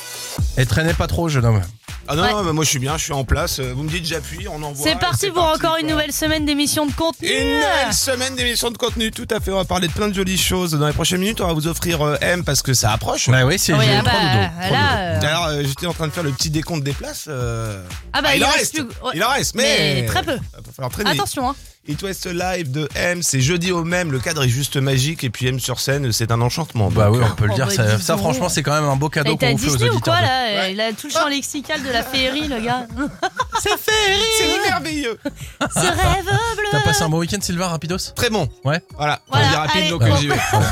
Et 0.57 0.65
traînez 0.65 0.93
pas 0.93 1.07
trop, 1.07 1.27
jeune 1.27 1.45
homme. 1.45 1.61
Ah 2.07 2.15
non, 2.15 2.23
Ouais. 2.23 2.31
non, 2.31 2.43
mais 2.43 2.53
moi 2.53 2.63
je 2.65 2.69
suis 2.69 2.79
bien, 2.79 2.97
je 2.97 3.03
suis 3.03 3.13
en 3.13 3.23
place. 3.23 3.59
Euh, 3.59 3.73
Vous 3.75 3.83
me 3.83 3.89
dites 3.89 4.05
j'appuie, 4.05 4.47
on 4.47 4.61
envoie. 4.63 4.83
C'est 4.85 4.93
et 4.93 4.99
parti 4.99 5.29
pour 5.29 5.43
encore 5.43 5.77
une 5.77 5.83
quoi. 5.85 5.91
nouvelle 5.93 6.11
semaine 6.11 6.45
d'émission 6.45 6.85
de 6.85 6.91
contenu. 6.91 7.27
Une 7.29 7.53
nouvelle 7.55 7.93
semaine 7.93 8.35
d'émission 8.35 8.69
de 8.71 8.77
contenu, 8.77 9.11
tout 9.11 9.27
à 9.29 9.39
fait. 9.39 9.51
On 9.51 9.57
va 9.57 9.65
parler 9.65 9.87
de 9.87 9.93
plein 9.93 10.07
de 10.09 10.13
jolies 10.13 10.37
choses. 10.37 10.71
Dans 10.71 10.87
les 10.87 10.93
prochaines 10.93 11.21
minutes, 11.21 11.39
on 11.41 11.47
va 11.47 11.53
vous 11.53 11.67
offrir 11.67 12.01
euh, 12.01 12.17
M 12.21 12.43
parce 12.43 12.61
que 12.61 12.73
ça 12.73 12.91
approche. 12.91 13.29
Bah 13.29 13.45
oui, 13.45 13.57
c'est 13.59 13.73
Oui, 13.73 13.85
j'ai 13.85 13.95
ah 13.95 13.99
trois 14.01 14.11
bah, 14.13 14.19
doudous, 14.19 14.67
trois 14.67 14.71
là, 14.77 14.81
doudous. 14.81 15.01
euh, 15.17 15.19
D'ailleurs, 15.21 15.45
euh, 15.45 15.63
j'étais 15.65 15.85
en 15.87 15.93
train 15.93 16.07
de 16.07 16.11
faire 16.13 16.23
le 16.23 16.31
petit 16.31 16.49
décompte 16.49 16.83
des 16.83 16.93
places. 16.93 17.25
euh, 17.27 17.83
Ah 18.13 18.21
bah, 18.21 18.35
il, 18.35 18.39
il 18.39 18.45
en 18.45 18.47
reste 18.47 18.57
reste. 18.59 18.73
plus- 18.73 18.81
ouais. 18.83 19.11
Il 19.13 19.23
en 19.23 19.29
reste, 19.29 19.55
mais, 19.55 20.01
Mais 20.01 20.05
très 20.07 20.23
peu. 20.23 20.33
Il 20.35 20.65
va 20.65 20.71
falloir 20.75 20.91
traîner. 20.91 21.11
Attention 21.11 21.49
hein. 21.49 21.55
It 21.87 22.01
West 22.03 22.27
Live 22.27 22.69
de 22.69 22.87
M, 22.93 23.23
c'est 23.23 23.41
jeudi 23.41 23.71
au 23.71 23.83
même. 23.83 24.11
Le 24.11 24.19
cadre 24.19 24.43
est 24.43 24.49
juste 24.49 24.77
magique 24.77 25.23
et 25.23 25.31
puis 25.31 25.47
M 25.47 25.59
sur 25.59 25.79
scène, 25.79 26.11
c'est 26.11 26.31
un 26.31 26.39
enchantement. 26.39 26.91
Bah 26.91 27.07
Donc, 27.07 27.15
oui, 27.17 27.23
on 27.29 27.35
peut 27.35 27.45
le 27.47 27.51
Oh, 27.53 27.55
dire. 27.55 27.67
bah, 27.75 27.97
ça, 27.99 28.17
franchement, 28.17 28.49
c'est 28.49 28.61
quand 28.61 28.73
même 28.79 28.87
un 28.87 28.95
beau 28.95 29.09
cadeau 29.09 29.35
qu'on 29.35 29.39
fait 29.47 29.53
aux 29.53 29.57
Disney 29.57 29.89
ou 29.89 29.93
auditeurs. 29.93 30.13
quoi 30.13 30.21
de- 30.21 30.25
là 30.27 30.69
Il 30.69 30.79
a 30.79 30.93
tout 30.93 31.07
le 31.07 31.11
champ 31.13 31.27
lexical 31.27 31.81
de 31.81 31.89
la 31.89 32.03
féerie 32.03 32.47
le 32.47 32.59
gars. 32.61 32.85
C'est 33.61 33.77
féerie 33.79 34.21
C'est 34.37 34.69
merveilleux. 34.69 35.17
Ce 35.73 35.79
rêve 35.79 36.25
bleu. 36.55 36.65
T'as 36.71 36.81
passé 36.81 37.01
un 37.01 37.09
bon 37.09 37.17
week-end, 37.17 37.39
Sylvain, 37.41 37.67
rapidos? 37.69 37.97
Très 38.15 38.29
bon. 38.29 38.47
Ouais. 38.63 38.79
Voilà. 38.95 39.19
Voilà, 39.27 39.45
on 39.47 39.49
dit 39.49 39.55
rapide, 39.55 39.81
allez. 39.81 39.89
donc 39.89 40.03
euh, 40.03 40.15
j'y 40.19 40.27
vais. 40.27 40.35
Voilà, 40.51 40.69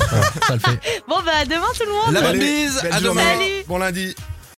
ça 0.47 0.53
le 0.53 0.59
fait. 0.59 0.79
Bon 1.09 1.15
bah 1.25 1.31
à 1.41 1.45
demain 1.45 1.61
tout 1.75 1.83
le 1.87 1.91
monde. 1.91 2.13
La 2.13 2.21
bonne 2.21 2.37
bise, 2.39 2.77
à 2.91 3.01
demain. 3.01 3.23
Salut. 3.23 3.63
Bon 3.67 3.79
lundi. 3.79 4.15